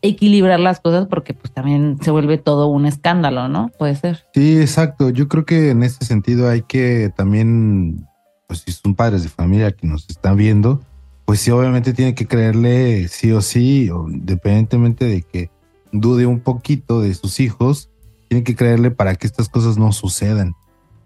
equilibrar 0.00 0.60
las 0.60 0.80
cosas 0.80 1.06
porque 1.06 1.34
pues 1.34 1.52
también 1.52 1.98
se 2.02 2.10
vuelve 2.10 2.38
todo 2.38 2.66
un 2.66 2.86
escándalo, 2.86 3.48
¿no? 3.48 3.70
Puede 3.78 3.94
ser. 3.94 4.24
Sí, 4.34 4.60
exacto. 4.60 5.10
Yo 5.10 5.28
creo 5.28 5.44
que 5.44 5.70
en 5.70 5.82
ese 5.82 6.04
sentido 6.04 6.48
hay 6.48 6.62
que 6.62 7.10
también, 7.16 8.06
pues 8.46 8.60
si 8.60 8.72
son 8.72 8.94
padres 8.94 9.22
de 9.22 9.28
familia 9.28 9.72
que 9.72 9.86
nos 9.86 10.08
están 10.08 10.36
viendo, 10.36 10.80
pues 11.24 11.40
sí, 11.40 11.50
obviamente 11.50 11.92
tiene 11.92 12.14
que 12.14 12.26
creerle 12.26 13.08
sí 13.08 13.32
o 13.32 13.40
sí, 13.40 13.88
independientemente 14.08 15.04
de 15.04 15.22
que 15.22 15.50
dude 15.92 16.26
un 16.26 16.40
poquito 16.40 17.00
de 17.00 17.14
sus 17.14 17.38
hijos, 17.38 17.90
tiene 18.28 18.44
que 18.44 18.56
creerle 18.56 18.90
para 18.90 19.14
que 19.14 19.26
estas 19.26 19.48
cosas 19.48 19.78
no 19.78 19.92
sucedan. 19.92 20.54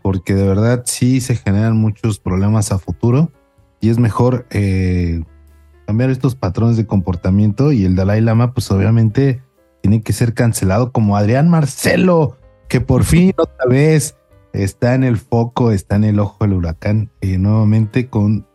Porque 0.07 0.35
de 0.35 0.47
verdad 0.47 0.85
sí 0.87 1.21
se 1.21 1.35
generan 1.35 1.77
muchos 1.79 2.21
problemas 2.21 2.71
a 2.71 2.79
futuro 2.79 3.33
y 3.81 3.91
es 3.91 3.99
mejor 3.99 4.47
eh, 4.51 5.25
cambiar 5.85 6.11
estos 6.11 6.37
patrones 6.37 6.77
de 6.77 6.87
comportamiento 6.87 7.73
y 7.73 7.85
el 7.85 7.97
Dalai 7.97 8.21
Lama, 8.21 8.55
pues 8.55 8.71
obviamente 8.71 9.43
tiene 9.83 10.03
que 10.03 10.13
ser 10.13 10.33
cancelado 10.33 10.93
como 10.93 11.17
Adrián 11.17 11.49
Marcelo, 11.49 12.37
que 12.69 12.81
por 12.81 13.03
fin 13.05 13.33
otra 13.37 13.67
vez 13.69 14.17
está 14.53 14.95
en 14.95 15.03
el 15.03 15.17
foco, 15.17 15.73
está 15.73 15.97
en 15.97 16.05
el 16.05 16.21
ojo 16.21 16.37
del 16.45 16.53
huracán, 16.53 17.11
eh, 17.21 17.37
nuevamente 17.37 18.07
con 18.07 18.47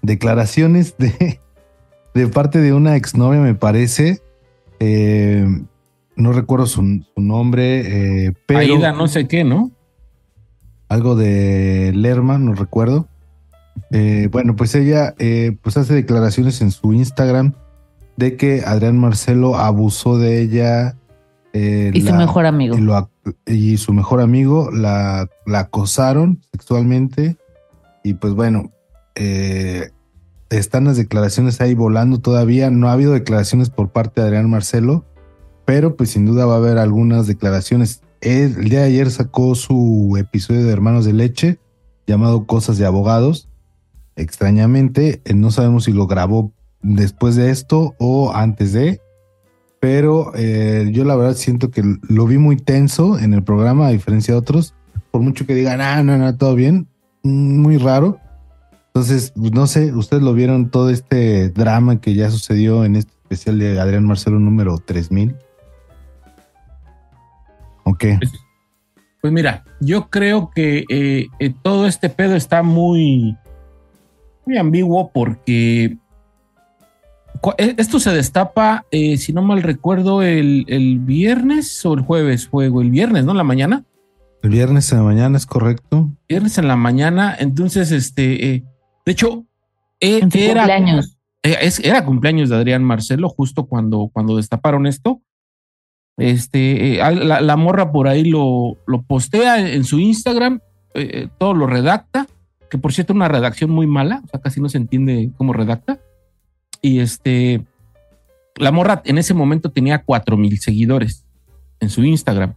declaraciones 0.00 0.96
de, 0.96 1.38
de 2.14 2.28
parte 2.28 2.62
de 2.62 2.72
una 2.72 2.96
exnovia, 2.96 3.40
me 3.40 3.54
parece. 3.54 4.22
eh, 4.80 5.46
no 6.16 6.32
recuerdo 6.32 6.64
su, 6.64 7.04
su 7.14 7.20
nombre, 7.20 8.26
eh, 8.26 8.32
pero 8.46 8.60
Aida, 8.60 8.92
no 8.92 9.06
sé 9.06 9.28
qué, 9.28 9.44
¿no? 9.44 9.70
Algo 10.88 11.14
de 11.16 11.92
Lerma, 11.94 12.38
no 12.38 12.54
recuerdo. 12.54 13.06
Eh, 13.92 14.28
bueno, 14.32 14.56
pues 14.56 14.74
ella 14.74 15.14
eh, 15.18 15.56
pues 15.62 15.76
hace 15.76 15.94
declaraciones 15.94 16.60
en 16.62 16.70
su 16.70 16.92
Instagram 16.92 17.52
de 18.16 18.36
que 18.36 18.62
Adrián 18.66 18.98
Marcelo 18.98 19.56
abusó 19.56 20.18
de 20.18 20.40
ella. 20.42 20.96
eh, 21.52 21.90
Y 21.94 22.00
su 22.00 22.14
mejor 22.14 22.46
amigo. 22.46 22.76
y, 22.76 22.80
lo 22.80 22.94
ac- 22.96 23.34
y 23.46 23.76
su 23.76 23.92
mejor 23.92 24.20
amigo 24.20 24.70
la, 24.72 25.28
la 25.46 25.60
acosaron 25.60 26.40
sexualmente. 26.50 27.36
Y 28.02 28.14
pues 28.14 28.32
bueno, 28.34 28.72
están 30.50 30.84
las 30.84 30.96
declaraciones 30.96 31.60
ahí 31.60 31.74
volando 31.74 32.20
todavía. 32.20 32.70
No 32.70 32.88
ha 32.88 32.92
habido 32.92 33.12
declaraciones 33.12 33.70
por 33.70 33.90
parte 33.90 34.20
de 34.20 34.26
Adrián 34.28 34.48
Marcelo, 34.50 35.04
pero 35.64 35.96
pues 35.96 36.10
sin 36.10 36.24
duda 36.26 36.46
va 36.46 36.54
a 36.54 36.58
haber 36.58 36.78
algunas 36.78 37.26
declaraciones. 37.26 38.02
El 38.20 38.64
día 38.64 38.80
de 38.80 38.86
ayer 38.86 39.10
sacó 39.10 39.54
su 39.54 40.16
episodio 40.18 40.64
de 40.64 40.72
Hermanos 40.72 41.04
de 41.04 41.12
Leche 41.12 41.58
llamado 42.06 42.46
Cosas 42.46 42.76
de 42.78 42.86
Abogados. 42.86 43.48
Extrañamente, 44.16 45.22
eh, 45.24 45.34
no 45.34 45.52
sabemos 45.52 45.84
si 45.84 45.92
lo 45.92 46.06
grabó 46.08 46.52
después 46.82 47.36
de 47.36 47.50
esto 47.50 47.94
o 47.98 48.32
antes 48.34 48.72
de, 48.72 49.00
pero 49.80 50.32
eh, 50.34 50.90
yo 50.92 51.04
la 51.04 51.14
verdad 51.14 51.36
siento 51.36 51.70
que 51.70 51.82
lo 52.08 52.26
vi 52.26 52.38
muy 52.38 52.56
tenso 52.56 53.18
en 53.18 53.34
el 53.34 53.44
programa, 53.44 53.86
a 53.86 53.90
diferencia 53.90 54.34
de 54.34 54.40
otros, 54.40 54.74
por 55.12 55.22
mucho 55.22 55.46
que 55.46 55.54
digan, 55.54 55.80
ah, 55.80 56.02
no, 56.02 56.18
no, 56.18 56.36
todo 56.36 56.56
bien, 56.56 56.88
mm, 57.22 57.60
muy 57.60 57.78
raro. 57.78 58.18
Entonces, 58.88 59.32
pues, 59.36 59.52
no 59.52 59.68
sé, 59.68 59.92
ustedes 59.92 60.24
lo 60.24 60.34
vieron 60.34 60.70
todo 60.70 60.90
este 60.90 61.50
drama 61.50 62.00
que 62.00 62.14
ya 62.14 62.30
sucedió 62.30 62.84
en 62.84 62.96
este 62.96 63.12
especial 63.22 63.58
de 63.58 63.78
Adrián 63.78 64.04
Marcelo 64.04 64.40
número 64.40 64.78
3000. 64.78 65.36
Ok. 67.88 68.04
Pues 69.20 69.32
mira, 69.32 69.64
yo 69.80 70.08
creo 70.10 70.50
que 70.54 70.84
eh, 70.88 71.26
eh, 71.40 71.52
todo 71.62 71.86
este 71.86 72.08
pedo 72.08 72.36
está 72.36 72.62
muy, 72.62 73.36
muy 74.46 74.56
ambiguo 74.56 75.10
porque 75.12 75.96
eh, 77.58 77.74
esto 77.78 77.98
se 78.00 78.10
destapa, 78.12 78.84
eh, 78.90 79.16
si 79.16 79.32
no 79.32 79.42
mal 79.42 79.62
recuerdo, 79.62 80.22
el, 80.22 80.64
el 80.68 80.98
viernes 81.00 81.84
o 81.84 81.94
el 81.94 82.00
jueves 82.02 82.48
fue, 82.48 82.68
güey, 82.68 82.86
el 82.86 82.92
viernes, 82.92 83.24
¿no? 83.24 83.32
En 83.32 83.38
la 83.38 83.44
mañana. 83.44 83.84
El 84.42 84.50
viernes 84.50 84.90
en 84.92 84.98
la 84.98 85.04
mañana 85.04 85.36
es 85.36 85.46
correcto. 85.46 86.10
Viernes 86.28 86.58
en 86.58 86.68
la 86.68 86.76
mañana, 86.76 87.36
entonces, 87.38 87.90
este, 87.90 88.50
eh, 88.54 88.64
de 89.04 89.12
hecho, 89.12 89.46
eh, 90.00 90.20
En 90.22 90.30
su 90.30 90.38
era 90.38 90.60
cumpleaños. 90.62 91.18
eh, 91.42 91.56
es- 91.62 91.80
era 91.80 92.04
cumpleaños 92.04 92.48
de 92.48 92.56
Adrián 92.56 92.84
Marcelo, 92.84 93.28
justo 93.28 93.66
cuando, 93.66 94.10
cuando 94.12 94.36
destaparon 94.36 94.86
esto. 94.86 95.20
Este, 96.18 97.00
eh, 97.00 97.14
la, 97.14 97.40
la 97.40 97.56
morra 97.56 97.92
por 97.92 98.08
ahí 98.08 98.24
lo, 98.24 98.76
lo 98.86 99.02
postea 99.02 99.60
en, 99.60 99.68
en 99.68 99.84
su 99.84 99.98
Instagram, 100.00 100.60
eh, 100.94 101.10
eh, 101.12 101.28
todo 101.38 101.54
lo 101.54 101.66
redacta, 101.66 102.26
que 102.68 102.76
por 102.76 102.92
cierto, 102.92 103.14
una 103.14 103.28
redacción 103.28 103.70
muy 103.70 103.86
mala, 103.86 104.22
o 104.24 104.28
sea, 104.28 104.40
casi 104.40 104.60
no 104.60 104.68
se 104.68 104.78
entiende 104.78 105.30
cómo 105.36 105.52
redacta. 105.52 105.98
Y 106.82 107.00
este, 107.00 107.62
la 108.56 108.72
morra 108.72 109.00
en 109.04 109.18
ese 109.18 109.32
momento 109.32 109.70
tenía 109.70 110.02
cuatro 110.02 110.36
mil 110.36 110.58
seguidores 110.58 111.24
en 111.80 111.88
su 111.88 112.04
Instagram. 112.04 112.54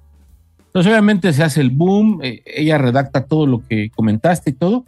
Entonces, 0.68 0.92
obviamente 0.92 1.32
se 1.34 1.44
hace 1.44 1.62
el 1.62 1.70
boom, 1.70 2.20
eh, 2.24 2.42
ella 2.46 2.78
redacta 2.78 3.26
todo 3.26 3.46
lo 3.46 3.66
que 3.68 3.90
comentaste 3.92 4.52
y 4.52 4.54
todo. 4.54 4.86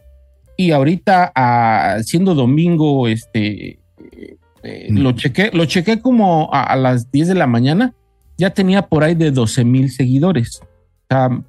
Y 0.56 0.70
ahorita, 0.70 1.32
ah, 1.34 1.98
siendo 2.02 2.34
domingo, 2.34 3.06
este, 3.06 3.70
eh, 3.70 4.36
eh, 4.62 4.86
Mm. 4.90 4.98
lo 4.98 5.12
chequé, 5.12 5.50
lo 5.52 5.66
chequé 5.66 6.00
como 6.00 6.48
a, 6.52 6.62
a 6.62 6.76
las 6.76 7.10
10 7.12 7.28
de 7.28 7.34
la 7.34 7.46
mañana 7.46 7.92
ya 8.36 8.50
tenía 8.50 8.82
por 8.82 9.04
ahí 9.04 9.14
de 9.14 9.30
12 9.30 9.64
mil 9.64 9.90
seguidores. 9.90 10.60
O 10.62 10.66
sea, 11.08 11.42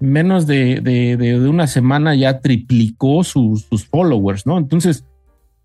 menos 0.00 0.46
de, 0.46 0.80
de, 0.80 1.16
de, 1.16 1.38
de 1.40 1.48
una 1.48 1.66
semana 1.66 2.14
ya 2.14 2.40
triplicó 2.40 3.24
sus, 3.24 3.62
sus 3.62 3.86
followers, 3.86 4.46
¿no? 4.46 4.58
Entonces, 4.58 5.04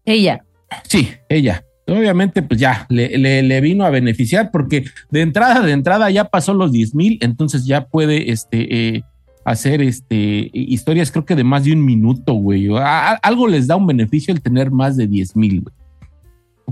Ella. 0.06 0.46
Sí, 0.88 1.10
ella. 1.28 1.66
Obviamente, 1.88 2.42
pues 2.42 2.60
ya 2.60 2.86
le, 2.90 3.18
le, 3.18 3.44
le, 3.44 3.62
vino 3.62 3.84
a 3.86 3.90
beneficiar 3.90 4.52
porque 4.52 4.86
de 5.10 5.22
entrada, 5.22 5.62
de 5.62 5.74
entrada 5.74 6.10
ya 6.10 6.26
pasó 6.26 6.54
los 6.54 6.72
10 6.72 6.96
mil, 6.96 7.18
entonces 7.22 7.66
ya 7.66 7.86
puede 7.88 8.32
este, 8.32 8.96
eh, 8.96 9.04
hacer 9.44 9.82
este, 9.82 10.50
historias, 10.54 11.12
creo 11.12 11.26
que 11.26 11.36
de 11.36 11.44
más 11.44 11.66
de 11.66 11.74
un 11.74 11.84
minuto, 11.84 12.34
güey. 12.34 12.70
A, 12.78 13.14
algo 13.16 13.48
les 13.48 13.68
da 13.68 13.76
un 13.76 13.88
beneficio 13.88 14.34
el 14.34 14.42
tener 14.42 14.72
más 14.72 14.96
de 14.96 15.08
10 15.08 15.36
mil, 15.36 15.62
güey. 15.62 15.76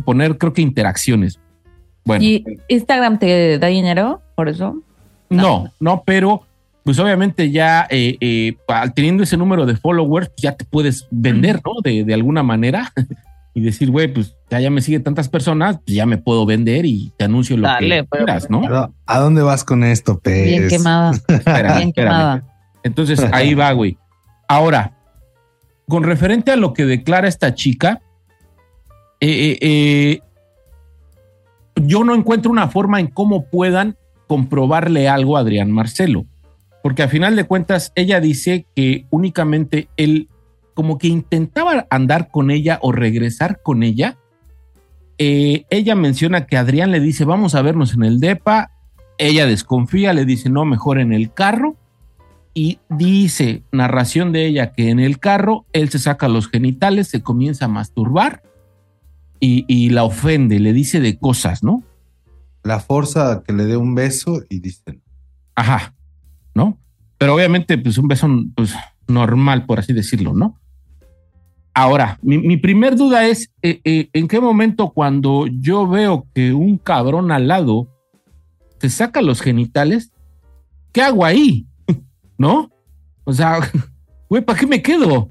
Poner, 0.06 0.38
creo 0.38 0.54
que 0.54 0.62
interacciones. 0.62 1.40
Bueno. 2.10 2.24
¿Y 2.24 2.44
Instagram 2.70 3.20
te 3.20 3.60
da 3.60 3.68
dinero 3.68 4.20
por 4.34 4.50
eso? 4.50 4.82
No, 5.30 5.44
no, 5.44 5.72
no 5.80 6.04
pero 6.04 6.42
pues 6.84 6.98
obviamente 6.98 7.52
ya 7.52 7.86
eh, 7.92 8.18
eh, 8.20 8.56
teniendo 8.96 9.22
ese 9.22 9.38
número 9.38 9.68
de 9.68 9.76
followers, 9.76 10.32
ya 10.38 10.54
te 10.56 10.66
puedes 10.66 11.08
vender, 11.12 11.62
¿no? 11.64 11.74
De, 11.84 12.04
de 12.04 12.14
alguna 12.16 12.42
manera 12.42 12.92
y 13.54 13.62
decir, 13.62 13.92
güey, 13.92 14.12
pues 14.12 14.36
ya, 14.50 14.60
ya 14.60 14.72
me 14.72 14.82
siguen 14.82 15.04
tantas 15.04 15.30
personas, 15.30 15.78
pues 15.86 15.96
ya 15.96 16.08
me 16.08 16.18
puedo 16.18 16.48
vender 16.48 16.88
y 16.88 17.14
te 17.16 17.26
anuncio 17.26 17.58
lo 17.58 17.68
Dale, 17.68 18.02
que 18.02 18.18
quieras, 18.18 18.50
¿no? 18.50 18.92
¿A 19.06 19.20
dónde 19.20 19.44
vas 19.44 19.64
con 19.64 19.84
esto, 19.84 20.18
Pez? 20.18 20.46
Bien 20.46 20.68
quemada. 20.68 21.12
Espérame, 21.28 21.78
Bien 21.78 21.94
quemada. 21.94 22.44
Entonces 22.82 23.24
ahí 23.32 23.54
va, 23.54 23.72
güey. 23.74 24.00
Ahora, 24.48 24.94
con 25.88 26.02
referente 26.02 26.52
a 26.52 26.56
lo 26.56 26.74
que 26.74 26.86
declara 26.86 27.28
esta 27.28 27.54
chica, 27.54 28.02
eh, 29.22 29.60
eh, 29.62 30.22
yo 31.86 32.04
no 32.04 32.16
encuentro 32.16 32.52
una 32.52 32.70
forma 32.70 33.00
en 33.00 33.08
cómo 33.08 33.46
puedan 33.46 33.98
comprobarle 34.28 35.10
algo 35.10 35.38
a 35.38 35.42
Adrián 35.42 35.72
Marcelo, 35.72 36.26
porque 36.84 37.04
a 37.04 37.08
final 37.08 37.36
de 37.36 37.46
cuentas 37.46 37.92
ella 37.96 38.20
dice 38.20 38.66
que 38.76 39.06
únicamente 39.10 39.90
él 39.98 40.30
como 40.74 40.98
que 40.98 41.08
intentaba 41.08 41.88
andar 41.90 42.30
con 42.32 42.52
ella 42.52 42.80
o 42.82 42.92
regresar 42.92 43.62
con 43.62 43.84
ella. 43.84 44.18
Eh, 45.18 45.66
ella 45.70 45.94
menciona 45.96 46.46
que 46.46 46.56
Adrián 46.56 46.92
le 46.92 47.02
dice, 47.02 47.26
vamos 47.26 47.54
a 47.54 47.62
vernos 47.62 47.94
en 47.94 48.04
el 48.04 48.22
DEPA. 48.22 48.72
Ella 49.18 49.46
desconfía, 49.46 50.14
le 50.14 50.24
dice, 50.24 50.50
no, 50.50 50.64
mejor 50.64 51.00
en 51.00 51.12
el 51.12 51.34
carro. 51.34 51.76
Y 52.54 52.80
dice, 52.88 53.64
narración 53.74 54.32
de 54.32 54.46
ella, 54.46 54.72
que 54.72 54.90
en 54.90 55.00
el 55.00 55.20
carro 55.20 55.66
él 55.74 55.90
se 55.90 56.00
saca 56.00 56.30
los 56.30 56.48
genitales, 56.48 57.10
se 57.10 57.22
comienza 57.22 57.66
a 57.66 57.70
masturbar 57.70 58.42
y, 59.40 59.66
y 59.68 59.90
la 59.90 60.04
ofende, 60.04 60.60
le 60.60 60.74
dice 60.74 61.00
de 61.00 61.18
cosas, 61.18 61.64
¿no? 61.64 61.84
La 62.64 62.80
forza 62.80 63.44
que 63.46 63.54
le 63.54 63.66
dé 63.66 63.78
un 63.78 63.96
beso 63.96 64.44
y 64.50 64.60
dice. 64.60 65.00
Ajá, 65.56 65.94
¿no? 66.54 66.78
Pero 67.18 67.36
obviamente, 67.36 67.78
pues 67.78 67.98
un 67.98 68.08
beso 68.08 68.28
pues, 68.56 68.74
normal, 69.08 69.66
por 69.66 69.80
así 69.80 69.94
decirlo, 69.94 70.34
¿no? 70.34 70.60
Ahora, 71.74 72.20
mi, 72.22 72.38
mi 72.38 72.58
primer 72.58 72.96
duda 72.96 73.28
es, 73.28 73.52
eh, 73.62 73.80
eh, 73.84 74.10
¿en 74.14 74.28
qué 74.28 74.42
momento 74.42 74.90
cuando 74.90 75.48
yo 75.48 75.88
veo 75.88 76.28
que 76.34 76.54
un 76.54 76.78
cabrón 76.78 77.32
al 77.32 77.48
lado 77.48 77.88
te 78.80 78.90
saca 78.90 79.22
los 79.22 79.42
genitales, 79.42 80.12
¿qué 80.92 81.02
hago 81.02 81.24
ahí? 81.24 81.68
¿No? 82.38 82.72
O 83.24 83.34
sea, 83.34 83.60
güey, 84.30 84.44
¿para 84.44 84.60
qué 84.60 84.68
me 84.68 84.82
quedo? 84.82 85.30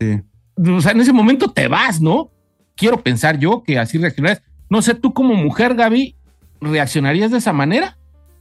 Sí. 0.00 0.20
O 0.56 0.80
sea, 0.80 0.92
en 0.92 1.00
ese 1.00 1.12
momento 1.12 1.50
te 1.50 1.68
vas, 1.68 2.00
¿no? 2.00 2.30
Quiero 2.76 3.02
pensar 3.02 3.38
yo 3.38 3.62
que 3.62 3.78
así 3.78 3.98
reaccionarías. 3.98 4.42
No 4.68 4.82
sé, 4.82 4.94
tú 4.94 5.12
como 5.12 5.34
mujer, 5.34 5.74
Gaby, 5.74 6.14
¿reaccionarías 6.60 7.30
de 7.30 7.38
esa 7.38 7.52
manera 7.52 7.96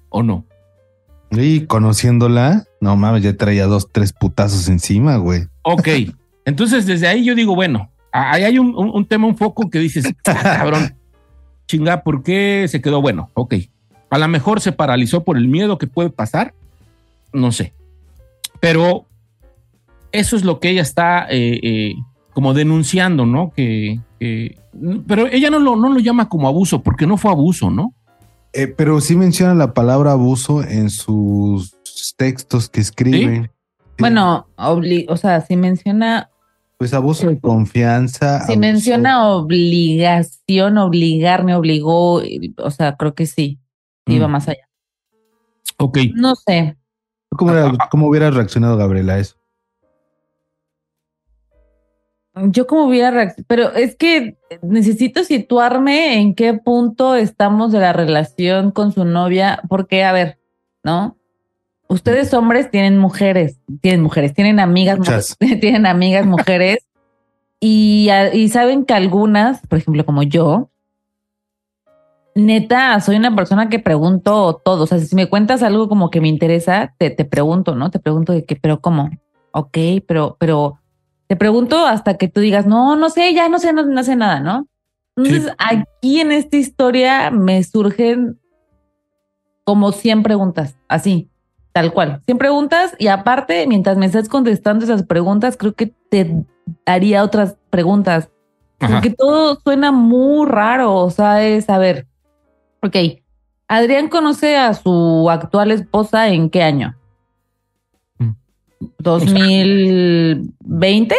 o 0.10 0.24
no? 0.24 0.46
Y 1.32 1.62
conociéndola, 1.62 2.66
no 2.80 2.96
mames, 2.96 3.24
ya 3.24 3.36
traía 3.36 3.66
dos, 3.66 3.90
tres 3.92 4.14
putazos 4.14 4.68
encima, 4.68 5.18
güey. 5.18 5.48
Ok. 5.64 5.88
Entonces, 6.46 6.86
desde 6.86 7.08
ahí 7.08 7.24
yo 7.24 7.34
digo, 7.34 7.56
bueno, 7.56 7.92
ahí 8.12 8.44
hay 8.44 8.60
un, 8.60 8.76
un, 8.76 8.92
un 8.92 9.06
tema, 9.06 9.28
un 9.28 9.36
foco 9.36 9.70
que 9.70 9.80
dices, 9.80 10.06
ah, 10.28 10.42
cabrón, 10.44 10.96
chinga, 11.68 12.04
¿por 12.04 12.24
qué 12.24 12.68
se 12.70 12.82
quedó 12.82 13.02
bueno? 13.02 13.32
Ok. 13.34 13.56
A 14.10 14.18
lo 14.18 14.28
mejor 14.28 14.62
se 14.62 14.72
paralizó 14.72 15.24
por 15.24 15.38
el 15.38 15.48
miedo 15.48 15.78
que 15.78 15.88
puede 15.88 16.10
pasar, 16.10 16.54
no 17.34 17.52
sé. 17.52 17.74
Pero 18.60 19.06
eso 20.12 20.36
es 20.36 20.44
lo 20.44 20.60
que 20.60 20.70
ella 20.70 20.82
está 20.82 21.28
eh, 21.30 21.60
eh, 21.62 21.94
como 22.36 22.54
denunciando, 22.54 23.26
¿no? 23.26 23.54
Que, 23.56 24.02
que, 24.20 24.60
pero 25.08 25.28
ella 25.28 25.50
no 25.50 25.58
lo, 25.58 25.78
no 25.78 25.88
lo 25.88 26.00
llama 26.02 26.28
como 26.28 26.50
abuso, 26.50 26.84
porque 26.84 27.08
no 27.08 27.16
fue 27.16 27.32
abuso, 27.32 27.72
¿no? 27.72 27.94
Eh, 28.52 28.68
pero 28.68 29.00
sí 29.00 29.16
menciona 29.16 29.56
la 29.56 29.74
palabra 29.74 30.12
abuso 30.12 30.62
en 30.62 30.90
sus 30.90 31.74
textos 32.18 32.68
que 32.68 32.82
escribe. 32.82 33.44
¿Sí? 33.44 33.50
Bueno, 34.00 34.48
o 34.58 35.16
sea, 35.16 35.40
sí 35.40 35.56
menciona 35.56 36.30
pues 36.78 36.94
abuso 36.94 37.30
de 37.30 37.40
confianza. 37.40 38.40
Si 38.40 38.52
abuso... 38.52 38.60
menciona 38.60 39.30
obligación, 39.30 40.78
obligar, 40.78 41.46
me 41.46 41.56
obligó, 41.56 42.22
o 42.58 42.72
sea, 42.72 42.98
creo 42.98 43.16
que 43.16 43.28
sí, 43.28 43.60
mm. 44.08 44.12
iba 44.12 44.28
más 44.28 44.50
allá. 44.50 44.68
Ok. 45.78 46.00
No 46.16 46.36
sé. 46.36 46.76
¿Cómo, 47.30 47.54
era, 47.54 47.72
cómo 47.90 48.10
hubiera 48.10 48.30
reaccionado 48.30 48.76
Gabriela 48.76 49.14
a 49.14 49.20
eso? 49.20 49.38
Yo 52.36 52.68
como 52.68 52.86
hubiera 52.86 53.12
reaccionado, 53.12 53.46
pero 53.48 53.74
es 53.74 53.96
que 53.96 54.38
necesito 54.62 55.24
situarme 55.24 56.20
en 56.20 56.36
qué 56.36 56.54
punto 56.54 57.16
estamos 57.16 57.72
de 57.72 57.80
la 57.80 57.94
relación 57.94 58.72
con 58.72 58.92
su 58.92 59.06
novia, 59.06 59.62
porque, 59.70 60.04
a 60.04 60.12
ver, 60.12 60.38
¿no? 60.84 61.18
Ustedes 61.88 62.34
hombres 62.34 62.70
tienen 62.72 62.98
mujeres, 62.98 63.60
tienen 63.82 64.02
mujeres, 64.02 64.34
tienen 64.34 64.60
amigas, 64.60 64.98
mujeres, 64.98 65.38
tienen 65.62 65.86
amigas 65.86 66.26
mujeres 66.26 66.80
y, 67.60 68.10
y 68.34 68.50
saben 68.50 68.86
que 68.86 68.94
algunas, 68.94 69.66
por 69.68 69.80
ejemplo, 69.80 70.06
como 70.06 70.24
yo, 70.24 70.70
neta, 72.36 73.00
soy 73.00 73.16
una 73.16 73.36
persona 73.36 73.70
que 73.70 73.80
pregunto 73.80 74.62
todo. 74.64 74.84
O 74.84 74.88
sea, 74.88 75.00
si 75.00 75.16
me 75.16 75.30
cuentas 75.30 75.64
algo 75.64 75.88
como 75.88 76.10
que 76.12 76.22
me 76.22 76.28
interesa, 76.28 76.94
te, 76.98 77.10
te 77.10 77.26
pregunto, 77.26 77.76
¿no? 77.76 77.90
Te 77.92 78.00
pregunto 78.00 78.34
de 78.34 78.46
qué, 78.46 78.56
pero 78.56 78.82
¿cómo? 78.82 79.10
Ok, 79.52 79.78
pero, 80.06 80.36
pero 80.38 80.80
te 81.28 81.36
pregunto 81.36 81.86
hasta 81.86 82.18
que 82.18 82.28
tú 82.28 82.42
digas, 82.42 82.66
no, 82.66 82.96
no 82.96 83.10
sé, 83.10 83.34
ya 83.34 83.50
no 83.50 83.60
sé, 83.60 83.74
no, 83.74 83.86
no 83.86 84.04
sé 84.04 84.16
nada, 84.16 84.40
¿no? 84.40 84.68
Entonces, 85.16 85.46
sí. 85.46 85.50
aquí 85.58 86.20
en 86.20 86.32
esta 86.32 86.58
historia 86.58 87.32
me 87.32 87.64
surgen 87.64 88.40
como 89.64 89.92
100 89.92 90.24
preguntas, 90.24 90.76
así, 90.88 91.30
tal 91.72 91.94
cual. 91.94 92.22
100 92.26 92.38
preguntas 92.38 92.96
y 93.00 93.08
aparte, 93.08 93.66
mientras 93.68 93.98
me 93.98 94.06
estás 94.06 94.30
contestando 94.30 94.86
esas 94.86 95.04
preguntas, 95.04 95.58
creo 95.58 95.74
que 95.74 95.94
te 96.10 96.46
haría 96.86 97.24
otras 97.24 97.58
preguntas. 97.70 98.30
Ajá. 98.80 98.96
Porque 98.96 99.10
todo 99.10 99.60
suena 99.62 99.92
muy 99.92 100.48
raro, 100.48 100.96
o 100.96 101.10
sea, 101.10 101.44
es, 101.44 101.70
a 101.70 101.78
ver, 101.78 102.08
ok, 102.82 102.96
Adrián 103.68 104.10
conoce 104.10 104.58
a 104.58 104.74
su 104.74 105.30
actual 105.30 105.72
esposa 105.72 106.28
en 106.28 106.50
qué 106.50 106.62
año? 106.62 106.96
¿2020? 108.80 111.16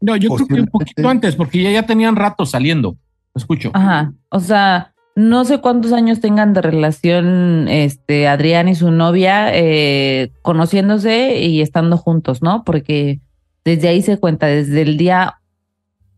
No, 0.00 0.16
yo 0.16 0.30
creo 0.30 0.46
que 0.46 0.54
un 0.54 0.66
poquito 0.66 1.08
antes, 1.08 1.36
porque 1.36 1.62
ya, 1.62 1.70
ya 1.70 1.84
tenían 1.84 2.16
rato 2.16 2.46
saliendo. 2.46 2.96
Escucho. 3.34 3.70
Ajá. 3.74 4.14
O 4.30 4.40
sea, 4.40 4.94
no 5.16 5.44
sé 5.44 5.60
cuántos 5.60 5.92
años 5.92 6.20
tengan 6.20 6.52
de 6.52 6.62
relación 6.62 7.68
este 7.68 8.28
Adrián 8.28 8.68
y 8.68 8.74
su 8.74 8.90
novia 8.90 9.54
eh, 9.54 10.30
conociéndose 10.42 11.40
y 11.40 11.62
estando 11.62 11.96
juntos, 11.96 12.42
¿no? 12.42 12.64
Porque 12.64 13.20
desde 13.64 13.88
ahí 13.88 14.02
se 14.02 14.18
cuenta, 14.18 14.46
desde 14.46 14.82
el 14.82 14.98
día 14.98 15.40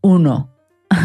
uno. 0.01 0.49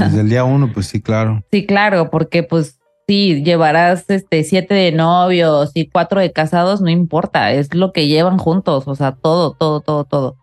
Desde 0.00 0.20
el 0.20 0.28
día 0.28 0.44
uno, 0.44 0.72
pues 0.72 0.86
sí, 0.86 1.00
claro. 1.00 1.44
Sí, 1.52 1.66
claro, 1.66 2.10
porque 2.10 2.42
pues 2.42 2.73
sí, 3.06 3.42
llevarás 3.42 4.08
este 4.08 4.42
siete 4.44 4.74
de 4.74 4.92
novios 4.92 5.70
y 5.74 5.88
cuatro 5.88 6.20
de 6.20 6.32
casados, 6.32 6.80
no 6.80 6.90
importa, 6.90 7.52
es 7.52 7.74
lo 7.74 7.92
que 7.92 8.06
llevan 8.06 8.38
juntos, 8.38 8.84
o 8.86 8.94
sea, 8.94 9.12
todo, 9.12 9.52
todo, 9.52 9.80
todo, 9.80 10.04
todo. 10.04 10.36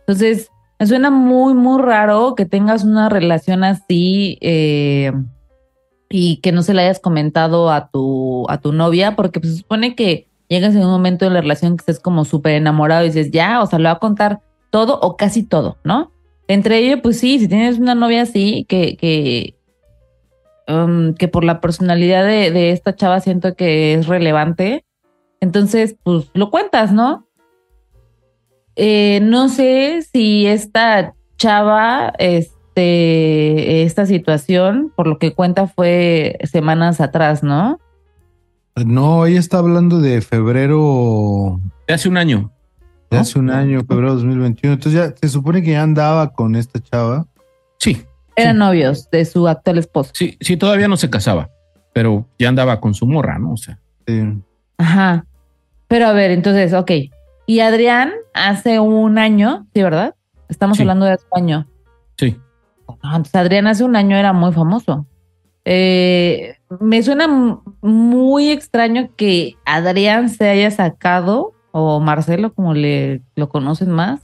Entonces, 0.00 0.50
me 0.78 0.86
suena 0.86 1.10
muy, 1.10 1.54
muy 1.54 1.82
raro 1.82 2.34
que 2.34 2.46
tengas 2.46 2.84
una 2.84 3.08
relación 3.08 3.64
así 3.64 4.38
eh, 4.40 5.12
y 6.08 6.38
que 6.38 6.52
no 6.52 6.62
se 6.62 6.72
la 6.72 6.82
hayas 6.82 7.00
comentado 7.00 7.70
a 7.70 7.90
tu, 7.90 8.46
a 8.48 8.58
tu 8.58 8.72
novia, 8.72 9.16
porque 9.16 9.40
pues, 9.40 9.52
se 9.52 9.58
supone 9.58 9.94
que 9.94 10.28
llegas 10.48 10.74
en 10.74 10.82
un 10.82 10.90
momento 10.90 11.24
de 11.24 11.32
la 11.32 11.40
relación 11.40 11.76
que 11.76 11.82
estés 11.82 12.00
como 12.00 12.24
súper 12.24 12.52
enamorado 12.54 13.04
y 13.04 13.08
dices, 13.08 13.30
ya, 13.30 13.62
o 13.62 13.66
sea, 13.66 13.78
le 13.78 13.86
va 13.86 13.92
a 13.92 13.98
contar 13.98 14.40
todo 14.70 14.98
o 15.00 15.16
casi 15.16 15.42
todo, 15.42 15.78
¿no? 15.84 16.12
Entre 16.46 16.78
ellos, 16.78 17.00
pues 17.02 17.18
sí, 17.18 17.38
si 17.38 17.48
tienes 17.48 17.78
una 17.78 17.94
novia 17.94 18.22
así, 18.22 18.64
que, 18.68 18.96
que, 18.96 19.57
um, 20.68 21.14
que 21.14 21.28
por 21.28 21.44
la 21.44 21.60
personalidad 21.60 22.24
de, 22.24 22.50
de, 22.50 22.70
esta 22.70 22.94
chava 22.94 23.20
siento 23.20 23.54
que 23.54 23.94
es 23.94 24.06
relevante. 24.06 24.84
Entonces, 25.40 25.96
pues 26.02 26.30
lo 26.34 26.50
cuentas, 26.50 26.92
¿no? 26.92 27.26
Eh, 28.76 29.20
no 29.22 29.48
sé 29.48 30.06
si 30.12 30.46
esta 30.46 31.14
chava, 31.36 32.12
este, 32.18 33.82
esta 33.82 34.06
situación, 34.06 34.92
por 34.94 35.08
lo 35.08 35.18
que 35.18 35.34
cuenta, 35.34 35.66
fue 35.66 36.38
semanas 36.44 37.00
atrás, 37.00 37.42
¿no? 37.42 37.80
No, 38.86 39.26
ella 39.26 39.40
está 39.40 39.58
hablando 39.58 40.00
de 40.00 40.20
febrero. 40.20 41.60
De 41.88 41.94
hace 41.94 42.08
un 42.08 42.16
año. 42.16 42.52
De 43.10 43.18
hace 43.18 43.38
un 43.38 43.50
año, 43.50 43.80
febrero 43.80 44.14
2021. 44.14 44.74
Entonces 44.74 44.92
ya 44.92 45.14
se 45.16 45.28
supone 45.28 45.62
que 45.62 45.72
ya 45.72 45.82
andaba 45.82 46.32
con 46.32 46.54
esta 46.54 46.78
chava. 46.80 47.26
Sí, 47.78 48.04
Eran 48.42 48.58
novios 48.58 49.10
de 49.10 49.24
su 49.24 49.46
actual 49.48 49.78
esposo. 49.78 50.10
sí, 50.14 50.36
sí, 50.40 50.56
todavía 50.56 50.88
no 50.88 50.96
se 50.96 51.10
casaba, 51.10 51.50
pero 51.92 52.26
ya 52.38 52.48
andaba 52.48 52.80
con 52.80 52.94
su 52.94 53.06
morra, 53.06 53.38
¿no? 53.38 53.52
O 53.52 53.56
sea, 53.56 53.78
Sí. 54.06 54.22
Ajá. 54.78 55.24
Pero 55.88 56.06
a 56.06 56.12
ver, 56.12 56.30
entonces, 56.30 56.72
ok. 56.72 56.90
Y 57.46 57.60
Adrián 57.60 58.12
hace 58.34 58.78
un 58.80 59.18
año, 59.18 59.66
sí, 59.74 59.82
¿verdad? 59.82 60.14
Estamos 60.48 60.76
Sí. 60.76 60.82
hablando 60.82 61.04
de 61.06 61.12
hace 61.12 61.24
un 61.32 61.42
año. 61.42 61.66
sí. 62.16 62.36
No, 63.02 63.10
entonces 63.10 63.34
Adrián 63.34 63.66
hace 63.66 63.84
un 63.84 63.96
año 63.96 64.16
era 64.16 64.32
muy 64.32 64.50
famoso. 64.52 65.04
Eh, 65.64 66.56
me 66.80 67.02
suena 67.02 67.28
muy 67.82 68.50
extraño 68.50 69.10
que 69.16 69.56
Adrián 69.66 70.30
se 70.30 70.48
haya 70.48 70.70
sacado, 70.70 71.52
o 71.70 72.00
Marcelo, 72.00 72.52
como 72.54 72.72
le 72.72 73.20
lo 73.36 73.50
conocen 73.50 73.90
más, 73.90 74.20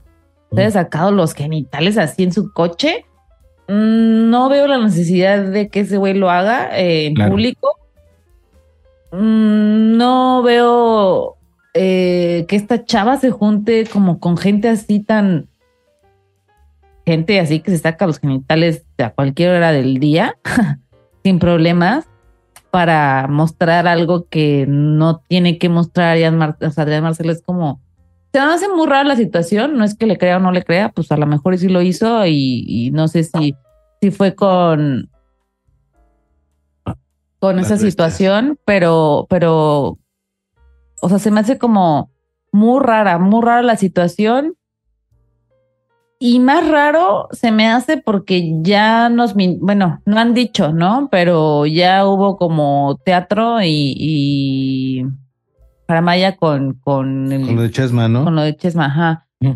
se 0.53 0.63
haya 0.63 0.71
sacado 0.71 1.11
los 1.13 1.35
genitales 1.35 1.99
así 1.99 2.23
en 2.23 2.33
su 2.33 2.53
coche. 2.53 3.05
Mm, 3.69 4.31
No 4.31 4.49
veo 4.49 4.67
la 4.67 4.79
necesidad 4.79 5.43
de 5.45 5.69
que 5.69 5.81
ese 5.81 5.97
güey 5.97 6.15
lo 6.15 6.31
haga 6.31 6.79
eh, 6.79 7.07
en 7.07 7.15
Claro. 7.15 7.31
público. 7.33 7.77
Mm, 9.13 9.97
No 9.97 10.43
veo 10.43 11.37
eh, 11.75 12.45
que 12.49 12.57
esta 12.57 12.85
chava 12.85 13.17
se 13.17 13.31
junte 13.31 13.87
como 13.87 14.19
con 14.21 14.37
gente 14.37 14.69
así 14.69 15.01
tan 15.01 15.49
gente 17.07 17.39
así 17.41 17.61
que 17.61 17.71
se 17.71 17.79
saca 17.79 18.07
los 18.07 18.19
genitales 18.19 18.85
a 18.99 19.11
cualquier 19.11 19.51
hora 19.51 19.73
del 19.73 19.99
día 19.99 20.37
sin 21.23 21.39
problemas 21.39 22.07
para 22.71 23.27
mostrar 23.29 23.87
algo 23.87 24.27
que 24.29 24.65
no 24.69 25.19
tiene 25.29 25.59
que 25.59 25.69
mostrar 25.69 26.13
Adrián, 26.13 26.39
Mar- 26.39 26.57
o 26.61 26.71
sea, 26.71 26.85
Adrián 26.85 27.03
Marcelo 27.03 27.31
es 27.33 27.43
como 27.43 27.81
se 28.35 28.41
me 28.41 28.53
hace 28.53 28.69
muy 28.69 28.89
rara 28.89 29.05
la 29.05 29.15
situación, 29.15 29.77
no 29.79 29.85
es 29.85 29.95
que 29.95 30.07
le 30.09 30.19
crea 30.19 30.39
o 30.39 30.41
no 30.41 30.51
le 30.51 30.65
crea, 30.65 30.89
pues 30.89 31.13
a 31.13 31.17
lo 31.17 31.25
mejor 31.25 31.57
sí 31.57 31.69
lo 31.69 31.83
hizo 31.83 32.27
y, 32.27 32.65
y 32.67 32.91
no 32.91 33.07
sé 33.07 33.23
si, 33.23 33.55
si 34.03 34.11
fue 34.11 34.35
con 34.35 35.09
con 37.39 37.55
Las 37.55 37.67
esa 37.67 37.75
bestias. 37.75 37.93
situación, 37.93 38.59
pero, 38.65 39.29
pero, 39.31 39.99
o 41.01 41.09
sea, 41.09 41.21
se 41.21 41.31
me 41.31 41.39
hace 41.39 41.59
como 41.59 42.11
muy 42.51 42.83
rara, 42.83 43.19
muy 43.21 43.41
rara 43.41 43.63
la 43.63 43.77
situación. 43.77 44.57
Y 46.19 46.41
más 46.41 46.69
raro 46.69 47.29
se 47.31 47.53
me 47.53 47.69
hace 47.69 47.99
porque 47.99 48.51
ya 48.63 49.11
nos, 49.11 49.35
bueno, 49.35 50.01
no 50.07 50.19
han 50.19 50.35
dicho, 50.35 50.73
¿no? 50.73 51.07
Pero 51.09 51.67
ya 51.67 52.05
hubo 52.05 52.37
como 52.37 52.99
teatro 53.05 53.63
y, 53.63 53.95
y 53.97 55.07
Paramaya 55.87 56.37
con, 56.37 56.75
con, 56.75 57.31
el- 57.33 57.47
Con 57.47 57.57
lo 57.57 57.63
de 57.63 57.71
Chesma, 57.71 58.09
¿no? 58.09 58.25
con 58.25 58.35
lo 58.35 58.43
de 58.43 58.57
Chesma, 58.57 58.87
ajá. 58.87 59.27
Mm. 59.41 59.53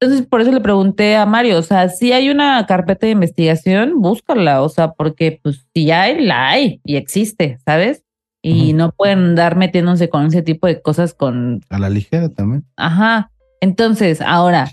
Entonces, 0.00 0.26
por 0.26 0.40
eso 0.40 0.50
le 0.50 0.60
pregunté 0.60 1.14
a 1.16 1.26
Mario, 1.26 1.58
o 1.58 1.62
sea, 1.62 1.88
si 1.88 2.12
hay 2.12 2.28
una 2.28 2.66
carpeta 2.66 3.06
de 3.06 3.12
investigación, 3.12 4.00
búscala, 4.00 4.62
o 4.62 4.68
sea, 4.68 4.92
porque 4.92 5.38
pues 5.42 5.64
si 5.72 5.90
hay, 5.92 6.24
la 6.24 6.48
hay 6.50 6.80
y 6.84 6.96
existe, 6.96 7.58
¿sabes? 7.64 8.02
Y 8.44 8.72
no 8.72 8.90
pueden 8.90 9.20
andar 9.20 9.54
metiéndose 9.54 10.08
con 10.08 10.26
ese 10.26 10.42
tipo 10.42 10.66
de 10.66 10.82
cosas 10.82 11.14
con, 11.14 11.60
A 11.68 11.78
la 11.78 11.88
ligera 11.88 12.28
también. 12.28 12.64
Ajá. 12.76 13.30
Entonces, 13.60 14.20
ahora, 14.20 14.68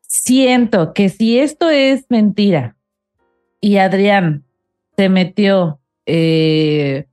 siento 0.00 0.92
que 0.92 1.08
si 1.08 1.38
esto 1.38 1.70
es 1.70 2.06
mentira 2.08 2.76
y 3.60 3.76
Adrián 3.76 4.44
se 4.96 5.08
metió 5.08 5.80
eh, 6.06 7.06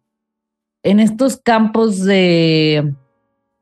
en 0.83 0.99
estos 0.99 1.37
campos 1.37 2.03
de 2.03 2.93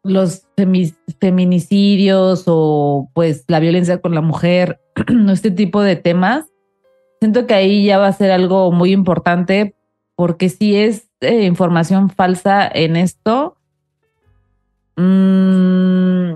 los 0.03 0.45
femi- 0.55 0.95
feminicidios 1.19 2.43
o 2.47 3.09
pues 3.13 3.45
la 3.47 3.59
violencia 3.59 3.99
con 3.99 4.13
la 4.13 4.21
mujer, 4.21 4.79
este 5.31 5.51
tipo 5.51 5.81
de 5.81 5.95
temas, 5.95 6.45
siento 7.19 7.47
que 7.47 7.53
ahí 7.53 7.85
ya 7.85 7.97
va 7.97 8.07
a 8.07 8.13
ser 8.13 8.31
algo 8.31 8.71
muy 8.71 8.91
importante 8.91 9.75
porque 10.15 10.49
si 10.49 10.75
es 10.75 11.09
eh, 11.21 11.43
información 11.45 12.09
falsa 12.09 12.67
en 12.67 12.95
esto, 12.95 13.57
mm, 14.95 16.33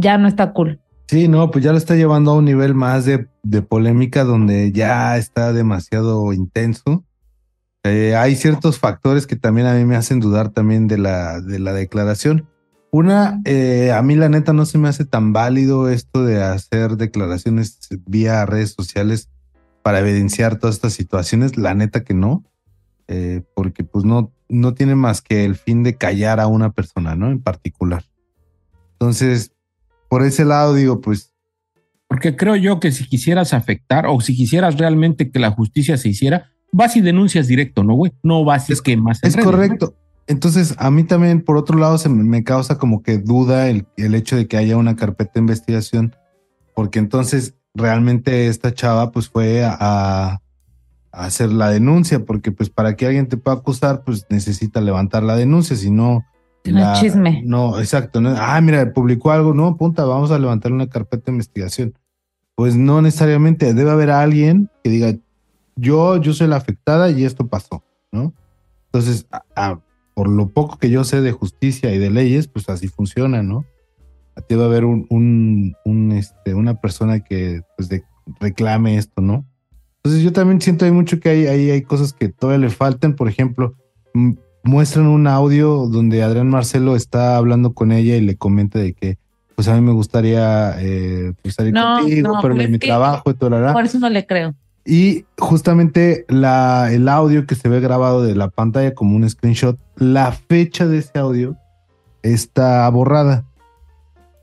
ya 0.00 0.18
no 0.18 0.28
está 0.28 0.52
cool. 0.52 0.78
Sí, 1.08 1.28
no, 1.28 1.50
pues 1.50 1.64
ya 1.64 1.72
lo 1.72 1.78
está 1.78 1.94
llevando 1.94 2.30
a 2.30 2.34
un 2.36 2.44
nivel 2.46 2.74
más 2.74 3.04
de, 3.04 3.28
de 3.42 3.60
polémica 3.60 4.24
donde 4.24 4.72
ya 4.72 5.16
está 5.18 5.52
demasiado 5.52 6.32
intenso. 6.32 7.04
Eh, 7.84 8.14
hay 8.14 8.36
ciertos 8.36 8.78
factores 8.78 9.26
que 9.26 9.36
también 9.36 9.66
a 9.66 9.74
mí 9.74 9.84
me 9.84 9.96
hacen 9.96 10.20
dudar 10.20 10.50
también 10.50 10.86
de 10.86 10.98
la, 10.98 11.40
de 11.40 11.58
la 11.58 11.72
declaración. 11.72 12.48
Una, 12.92 13.40
eh, 13.44 13.90
a 13.90 14.02
mí 14.02 14.14
la 14.14 14.28
neta 14.28 14.52
no 14.52 14.66
se 14.66 14.78
me 14.78 14.88
hace 14.88 15.04
tan 15.04 15.32
válido 15.32 15.88
esto 15.88 16.24
de 16.24 16.42
hacer 16.42 16.96
declaraciones 16.96 17.78
vía 18.06 18.44
redes 18.46 18.72
sociales 18.72 19.30
para 19.82 20.00
evidenciar 20.00 20.58
todas 20.58 20.76
estas 20.76 20.92
situaciones. 20.92 21.56
La 21.56 21.74
neta 21.74 22.04
que 22.04 22.14
no, 22.14 22.44
eh, 23.08 23.42
porque 23.54 23.82
pues 23.82 24.04
no, 24.04 24.30
no 24.48 24.74
tiene 24.74 24.94
más 24.94 25.22
que 25.22 25.44
el 25.44 25.56
fin 25.56 25.82
de 25.82 25.96
callar 25.96 26.38
a 26.38 26.46
una 26.46 26.70
persona, 26.70 27.16
¿no? 27.16 27.30
En 27.30 27.40
particular. 27.40 28.04
Entonces, 28.92 29.52
por 30.08 30.22
ese 30.22 30.44
lado 30.44 30.74
digo, 30.74 31.00
pues 31.00 31.32
Porque 32.06 32.36
creo 32.36 32.54
yo 32.54 32.78
que 32.78 32.92
si 32.92 33.08
quisieras 33.08 33.54
afectar 33.54 34.06
o 34.06 34.20
si 34.20 34.36
quisieras 34.36 34.78
realmente 34.78 35.30
que 35.30 35.40
la 35.40 35.50
justicia 35.50 35.96
se 35.96 36.10
hiciera, 36.10 36.51
vas 36.72 36.96
y 36.96 37.00
denuncias 37.00 37.46
directo, 37.46 37.84
¿no, 37.84 37.94
güey? 37.94 38.12
No 38.22 38.44
vas 38.44 38.68
y 38.70 38.72
Es- 38.72 38.82
quemas. 38.82 39.18
Es 39.22 39.34
redes, 39.34 39.46
¿no? 39.46 39.52
correcto. 39.52 39.94
Entonces, 40.26 40.74
a 40.78 40.90
mí 40.90 41.04
también, 41.04 41.42
por 41.42 41.56
otro 41.56 41.78
lado, 41.78 41.98
se 41.98 42.08
me, 42.08 42.44
causa 42.44 42.78
como 42.78 43.02
que 43.02 43.18
duda 43.18 43.68
el, 43.68 43.86
el 43.96 44.14
hecho 44.14 44.36
de 44.36 44.46
que 44.46 44.56
haya 44.56 44.76
una 44.76 44.96
carpeta 44.96 45.32
de 45.34 45.40
investigación, 45.40 46.14
porque 46.74 46.98
entonces 47.00 47.54
realmente 47.74 48.46
esta 48.46 48.72
chava 48.72 49.10
pues 49.10 49.28
fue 49.28 49.64
a, 49.64 49.76
a 49.80 50.40
hacer 51.10 51.50
la 51.52 51.70
denuncia, 51.70 52.24
porque 52.24 52.52
pues 52.52 52.70
para 52.70 52.96
que 52.96 53.06
alguien 53.06 53.26
te 53.28 53.36
pueda 53.36 53.58
acusar, 53.58 54.04
pues 54.04 54.26
necesita 54.30 54.80
levantar 54.80 55.22
la 55.22 55.36
denuncia, 55.36 55.76
si 55.76 55.90
no... 55.90 56.24
No 56.64 56.94
chisme. 56.94 57.42
No, 57.44 57.80
exacto. 57.80 58.20
No, 58.20 58.34
ah, 58.38 58.60
mira, 58.60 58.92
publicó 58.92 59.32
algo, 59.32 59.52
no, 59.52 59.76
punta, 59.76 60.04
vamos 60.04 60.30
a 60.30 60.38
levantar 60.38 60.72
una 60.72 60.86
carpeta 60.86 61.24
de 61.26 61.32
investigación. 61.32 61.94
Pues 62.54 62.76
no 62.76 63.02
necesariamente, 63.02 63.74
debe 63.74 63.90
haber 63.90 64.10
alguien 64.10 64.70
que 64.84 64.90
diga, 64.90 65.14
yo, 65.76 66.16
yo 66.20 66.32
soy 66.32 66.48
la 66.48 66.56
afectada 66.56 67.10
y 67.10 67.24
esto 67.24 67.46
pasó, 67.46 67.82
¿no? 68.10 68.32
Entonces, 68.86 69.26
a- 69.30 69.42
a- 69.56 69.80
por 70.14 70.28
lo 70.28 70.48
poco 70.48 70.78
que 70.78 70.90
yo 70.90 71.04
sé 71.04 71.20
de 71.22 71.32
justicia 71.32 71.94
y 71.94 71.98
de 71.98 72.10
leyes, 72.10 72.46
pues 72.48 72.68
así 72.68 72.88
funciona, 72.88 73.42
¿no? 73.42 73.64
Debe 74.48 74.64
haber 74.64 74.84
un, 74.84 75.06
un, 75.08 75.74
un, 75.84 76.12
este, 76.12 76.54
una 76.54 76.80
persona 76.80 77.20
que 77.20 77.62
pues, 77.76 77.88
de- 77.88 78.04
reclame 78.40 78.96
esto, 78.98 79.20
¿no? 79.22 79.46
Entonces 80.04 80.22
yo 80.22 80.32
también 80.32 80.60
siento 80.60 80.84
hay 80.84 80.90
mucho 80.90 81.20
que 81.20 81.28
hay, 81.30 81.46
hay, 81.46 81.70
hay 81.70 81.82
cosas 81.82 82.12
que 82.12 82.28
todavía 82.28 82.66
le 82.66 82.70
faltan. 82.74 83.14
Por 83.14 83.28
ejemplo, 83.28 83.74
muestran 84.64 85.06
un 85.06 85.26
audio 85.26 85.86
donde 85.86 86.22
Adrián 86.22 86.48
Marcelo 86.50 86.96
está 86.96 87.36
hablando 87.36 87.72
con 87.72 87.92
ella 87.92 88.16
y 88.16 88.20
le 88.20 88.36
comenta 88.36 88.78
de 88.78 88.94
que, 88.94 89.16
pues 89.54 89.68
a 89.68 89.74
mí 89.74 89.80
me 89.80 89.92
gustaría 89.92 90.74
eh, 90.80 91.32
pues, 91.42 91.54
salir 91.54 91.72
No, 91.72 91.98
contigo, 92.00 92.28
no, 92.34 92.42
pero 92.42 92.54
pero 92.56 92.68
mi 92.68 92.78
trabajo 92.78 93.30
y 93.30 93.34
todo. 93.34 93.72
Por 93.72 93.84
eso 93.84 93.98
no 93.98 94.08
le 94.10 94.26
creo. 94.26 94.54
Y 94.84 95.26
justamente 95.38 96.24
la, 96.28 96.92
el 96.92 97.08
audio 97.08 97.46
que 97.46 97.54
se 97.54 97.68
ve 97.68 97.80
grabado 97.80 98.22
de 98.22 98.34
la 98.34 98.48
pantalla 98.48 98.94
como 98.94 99.16
un 99.16 99.28
screenshot, 99.28 99.78
la 99.96 100.32
fecha 100.32 100.86
de 100.86 100.98
ese 100.98 101.18
audio 101.18 101.56
está 102.22 102.88
borrada. 102.90 103.44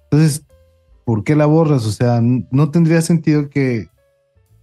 Entonces, 0.06 0.46
¿por 1.04 1.24
qué 1.24 1.36
la 1.36 1.46
borras? 1.46 1.86
O 1.86 1.92
sea, 1.92 2.22
no 2.22 2.72
tendría 2.72 3.02
sentido 3.02 3.50
que... 3.50 3.88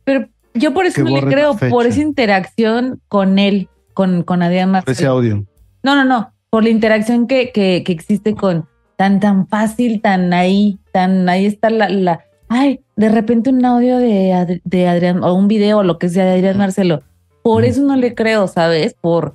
Pero 0.04 0.28
yo 0.54 0.72
por 0.72 0.86
eso 0.86 1.02
no 1.04 1.10
le 1.10 1.22
creo, 1.22 1.56
por 1.56 1.86
esa 1.86 2.00
interacción 2.00 3.00
con 3.08 3.38
él, 3.38 3.68
con, 3.92 4.22
con 4.22 4.42
Adrián 4.42 4.72
por 4.72 4.90
ese 4.90 5.06
audio. 5.06 5.44
No, 5.82 5.94
no, 5.94 6.04
no, 6.04 6.32
por 6.48 6.62
la 6.62 6.70
interacción 6.70 7.26
que, 7.26 7.52
que, 7.52 7.82
que 7.84 7.92
existe 7.92 8.34
con 8.34 8.66
tan, 8.96 9.20
tan 9.20 9.46
fácil, 9.46 10.00
tan 10.00 10.32
ahí, 10.32 10.78
tan 10.92 11.28
ahí 11.28 11.46
está 11.46 11.70
la, 11.70 11.88
la, 11.88 12.24
ay, 12.48 12.80
de 12.96 13.08
repente 13.08 13.50
un 13.50 13.64
audio 13.64 13.98
de, 13.98 14.32
Ad- 14.32 14.60
de 14.64 14.88
Adrián 14.88 15.22
o 15.24 15.34
un 15.34 15.48
video 15.48 15.78
o 15.78 15.82
lo 15.82 15.98
que 15.98 16.08
sea 16.08 16.24
de 16.24 16.32
Adrián 16.32 16.58
Marcelo. 16.58 17.02
Por 17.42 17.64
eso 17.64 17.82
no 17.82 17.96
le 17.96 18.14
creo, 18.14 18.48
¿sabes? 18.48 18.94
Por, 19.00 19.34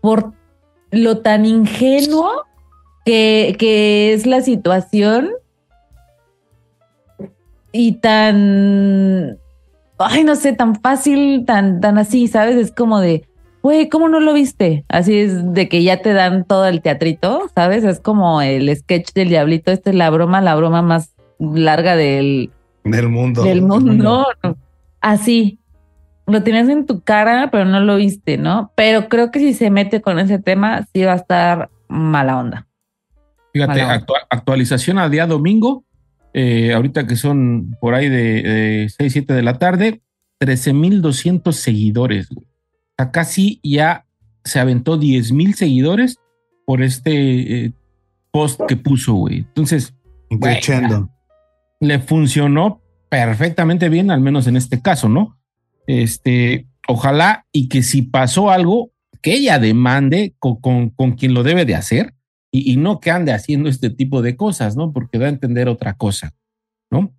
por 0.00 0.32
lo 0.90 1.18
tan 1.18 1.44
ingenuo 1.44 2.30
que, 3.04 3.56
que 3.58 4.12
es 4.12 4.26
la 4.26 4.42
situación 4.42 5.30
y 7.72 7.92
tan, 7.96 9.38
ay, 9.98 10.24
no 10.24 10.36
sé, 10.36 10.52
tan 10.52 10.76
fácil, 10.76 11.44
tan, 11.46 11.80
tan 11.80 11.98
así, 11.98 12.28
¿sabes? 12.28 12.56
Es 12.56 12.72
como 12.72 13.00
de, 13.00 13.28
güey, 13.62 13.88
¿cómo 13.88 14.08
no 14.08 14.20
lo 14.20 14.32
viste? 14.32 14.84
Así 14.88 15.18
es 15.18 15.52
de 15.52 15.68
que 15.68 15.82
ya 15.82 16.00
te 16.00 16.12
dan 16.12 16.44
todo 16.44 16.66
el 16.66 16.80
teatrito, 16.80 17.50
¿sabes? 17.54 17.84
Es 17.84 18.00
como 18.00 18.40
el 18.40 18.74
sketch 18.74 19.12
del 19.12 19.28
diablito, 19.28 19.72
esta 19.72 19.90
es 19.90 19.96
la 19.96 20.08
broma, 20.10 20.40
la 20.40 20.54
broma 20.54 20.80
más 20.80 21.15
larga 21.38 21.96
del, 21.96 22.50
Del 22.84 23.08
mundo. 23.08 23.42
del 23.42 23.62
mundo. 23.62 23.92
No, 23.92 24.24
no. 24.42 24.56
Así. 25.00 25.58
lo 26.26 26.42
tienes 26.42 26.68
en 26.68 26.86
tu 26.86 27.02
cara, 27.02 27.50
pero 27.50 27.64
no 27.64 27.80
lo 27.80 27.96
viste, 27.96 28.38
¿no? 28.38 28.72
Pero 28.74 29.08
creo 29.08 29.30
que 29.30 29.38
si 29.38 29.54
se 29.54 29.70
mete 29.70 30.00
con 30.00 30.18
ese 30.18 30.38
tema, 30.38 30.86
sí 30.92 31.02
va 31.02 31.12
a 31.12 31.16
estar 31.16 31.70
mala 31.88 32.38
onda. 32.38 32.66
Fíjate, 33.52 33.80
actualización 34.28 34.98
a 34.98 35.08
día 35.08 35.26
domingo, 35.26 35.84
eh, 36.34 36.74
ahorita 36.74 37.06
que 37.06 37.16
son 37.16 37.76
por 37.80 37.94
ahí 37.94 38.08
de, 38.08 38.92
6, 38.94 39.12
7 39.12 39.32
de 39.32 39.42
la 39.42 39.58
tarde, 39.58 40.02
13.200 40.40 41.52
seguidores. 41.52 42.28
O 42.30 42.42
sea, 42.98 43.10
casi 43.10 43.60
ya 43.62 44.04
se 44.44 44.60
aventó 44.60 45.00
10.000 45.00 45.54
seguidores 45.54 46.18
por 46.66 46.82
este 46.82 47.64
eh, 47.64 47.72
post 48.30 48.60
que 48.68 48.76
puso, 48.76 49.14
güey. 49.14 49.38
Entonces, 49.38 49.94
le 51.80 51.98
funcionó 51.98 52.82
perfectamente 53.08 53.88
bien, 53.88 54.10
al 54.10 54.20
menos 54.20 54.46
en 54.46 54.56
este 54.56 54.80
caso, 54.80 55.08
¿no? 55.08 55.38
Este, 55.86 56.66
ojalá 56.88 57.46
y 57.52 57.68
que 57.68 57.82
si 57.82 58.02
pasó 58.02 58.50
algo, 58.50 58.90
que 59.22 59.34
ella 59.34 59.58
demande 59.58 60.34
con, 60.38 60.90
con, 60.90 61.12
quien 61.12 61.34
lo 61.34 61.42
debe 61.42 61.64
de 61.64 61.74
hacer 61.74 62.14
y, 62.50 62.72
y, 62.72 62.76
no 62.76 63.00
que 63.00 63.10
ande 63.10 63.32
haciendo 63.32 63.68
este 63.68 63.90
tipo 63.90 64.22
de 64.22 64.36
cosas, 64.36 64.76
¿no? 64.76 64.92
Porque 64.92 65.18
da 65.18 65.26
a 65.26 65.30
entender 65.30 65.68
otra 65.68 65.94
cosa, 65.94 66.34
¿no? 66.90 67.14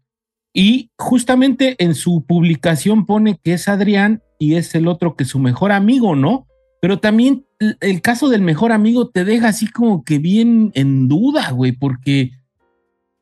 Y 0.54 0.92
justamente 0.98 1.76
en 1.80 1.96
su 1.96 2.26
publicación 2.26 3.06
pone 3.06 3.40
que 3.44 3.54
es 3.54 3.68
Adrián 3.68 4.24
y 4.40 4.56
es 4.56 4.74
el 4.76 4.88
otro 4.88 5.16
que 5.16 5.26
su 5.26 5.40
mejor 5.40 5.72
amigo, 5.72 6.16
¿no? 6.16 6.48
Pero 6.82 7.00
también 7.00 7.46
el 7.60 8.02
caso 8.02 8.30
del 8.30 8.42
mejor 8.42 8.72
amigo 8.72 9.10
te 9.10 9.26
deja 9.26 9.50
así 9.50 9.68
como 9.68 10.04
que 10.04 10.20
bien 10.20 10.72
en 10.76 11.08
duda, 11.08 11.52
güey, 11.52 11.74
porque 11.74 12.32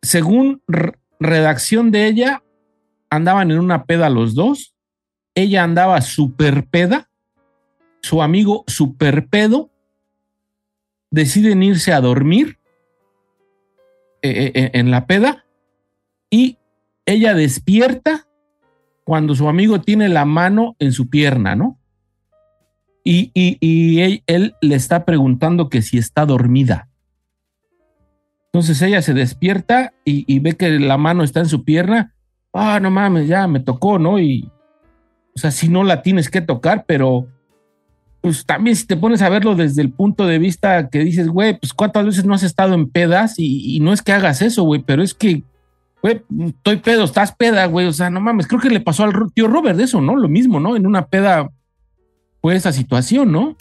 según 0.01 0.61
redacción 1.19 1.91
de 1.91 2.07
ella, 2.07 2.43
andaban 3.09 3.51
en 3.51 3.59
una 3.59 3.85
peda 3.85 4.09
los 4.09 4.35
dos, 4.35 4.75
ella 5.35 5.63
andaba 5.63 6.01
super 6.01 6.65
peda, 6.67 7.09
su 8.01 8.21
amigo 8.21 8.63
super 8.67 9.27
pedo, 9.27 9.69
deciden 11.11 11.63
irse 11.63 11.93
a 11.93 12.01
dormir 12.01 12.59
eh, 14.21 14.51
eh, 14.53 14.71
en 14.73 14.91
la 14.91 15.05
peda 15.07 15.45
y 16.29 16.57
ella 17.05 17.33
despierta 17.33 18.27
cuando 19.03 19.35
su 19.35 19.47
amigo 19.47 19.81
tiene 19.81 20.09
la 20.09 20.25
mano 20.25 20.75
en 20.79 20.91
su 20.91 21.09
pierna, 21.09 21.55
¿no? 21.55 21.79
Y, 23.07 24.21
él, 24.25 24.55
le 24.61 24.75
está 24.75 25.05
preguntando 25.05 25.69
que 25.69 25.83
si 25.83 25.99
está 25.99 26.25
dormida. 26.25 26.89
Entonces 28.55 28.81
ella 28.83 29.01
se 29.01 29.13
despierta 29.13 29.91
y, 30.05 30.39
ve 30.39 30.53
que 30.53 30.79
la 30.79 30.97
mano 30.97 31.25
está 31.25 31.41
en 31.41 31.49
su 31.49 31.65
pierna. 31.65 32.13
Ah, 32.53 32.79
no 32.79 32.89
mames, 32.89 33.27
ya 33.27 33.49
me 33.49 33.59
tocó, 33.59 33.99
¿no? 33.99 34.17
Y, 34.17 34.49
o 35.35 35.39
sea, 35.39 35.51
si 35.51 35.67
no 35.67 35.83
la 35.83 36.01
tienes 36.01 36.29
que 36.29 36.39
tocar, 36.39 36.85
pero 36.87 37.27
pues 38.21 38.45
también 38.45 38.77
si 38.77 38.87
te 38.87 38.95
pones 38.95 39.21
a 39.21 39.27
verlo 39.27 39.55
desde 39.55 39.81
el 39.81 39.91
punto 39.91 40.25
de 40.25 40.39
vista 40.39 40.87
que 40.87 40.99
dices, 40.99 41.27
güey, 41.27 41.59
pues 41.59 41.73
cuántas 41.73 42.05
veces 42.05 42.23
no 42.23 42.33
has 42.33 42.43
estado 42.43 42.75
en 42.75 42.89
pedas 42.89 43.39
y, 43.39 43.75
y 43.75 43.81
no 43.81 43.91
es 43.91 44.01
que 44.01 44.13
hagas 44.13 44.41
eso, 44.41 44.63
güey, 44.63 44.81
pero 44.81 45.03
es 45.03 45.13
que, 45.13 45.43
güey, 46.01 46.23
estoy 46.47 46.77
pedo, 46.77 47.03
estás 47.03 47.35
peda, 47.35 47.65
güey, 47.65 47.87
o 47.87 47.93
sea, 47.93 48.09
no 48.09 48.21
mames, 48.21 48.47
creo 48.47 48.61
que 48.61 48.69
le 48.69 48.79
pasó 48.79 49.03
al 49.03 49.33
tío 49.33 49.49
Robert 49.49 49.75
de 49.75 49.83
eso, 49.83 49.99
¿no? 49.99 50.15
Lo 50.15 50.29
mismo, 50.29 50.61
¿no? 50.61 50.77
En 50.77 50.87
una 50.87 51.07
peda 51.07 51.51
fue 52.41 52.55
esa 52.55 52.71
situación, 52.71 53.33
¿no? 53.33 53.57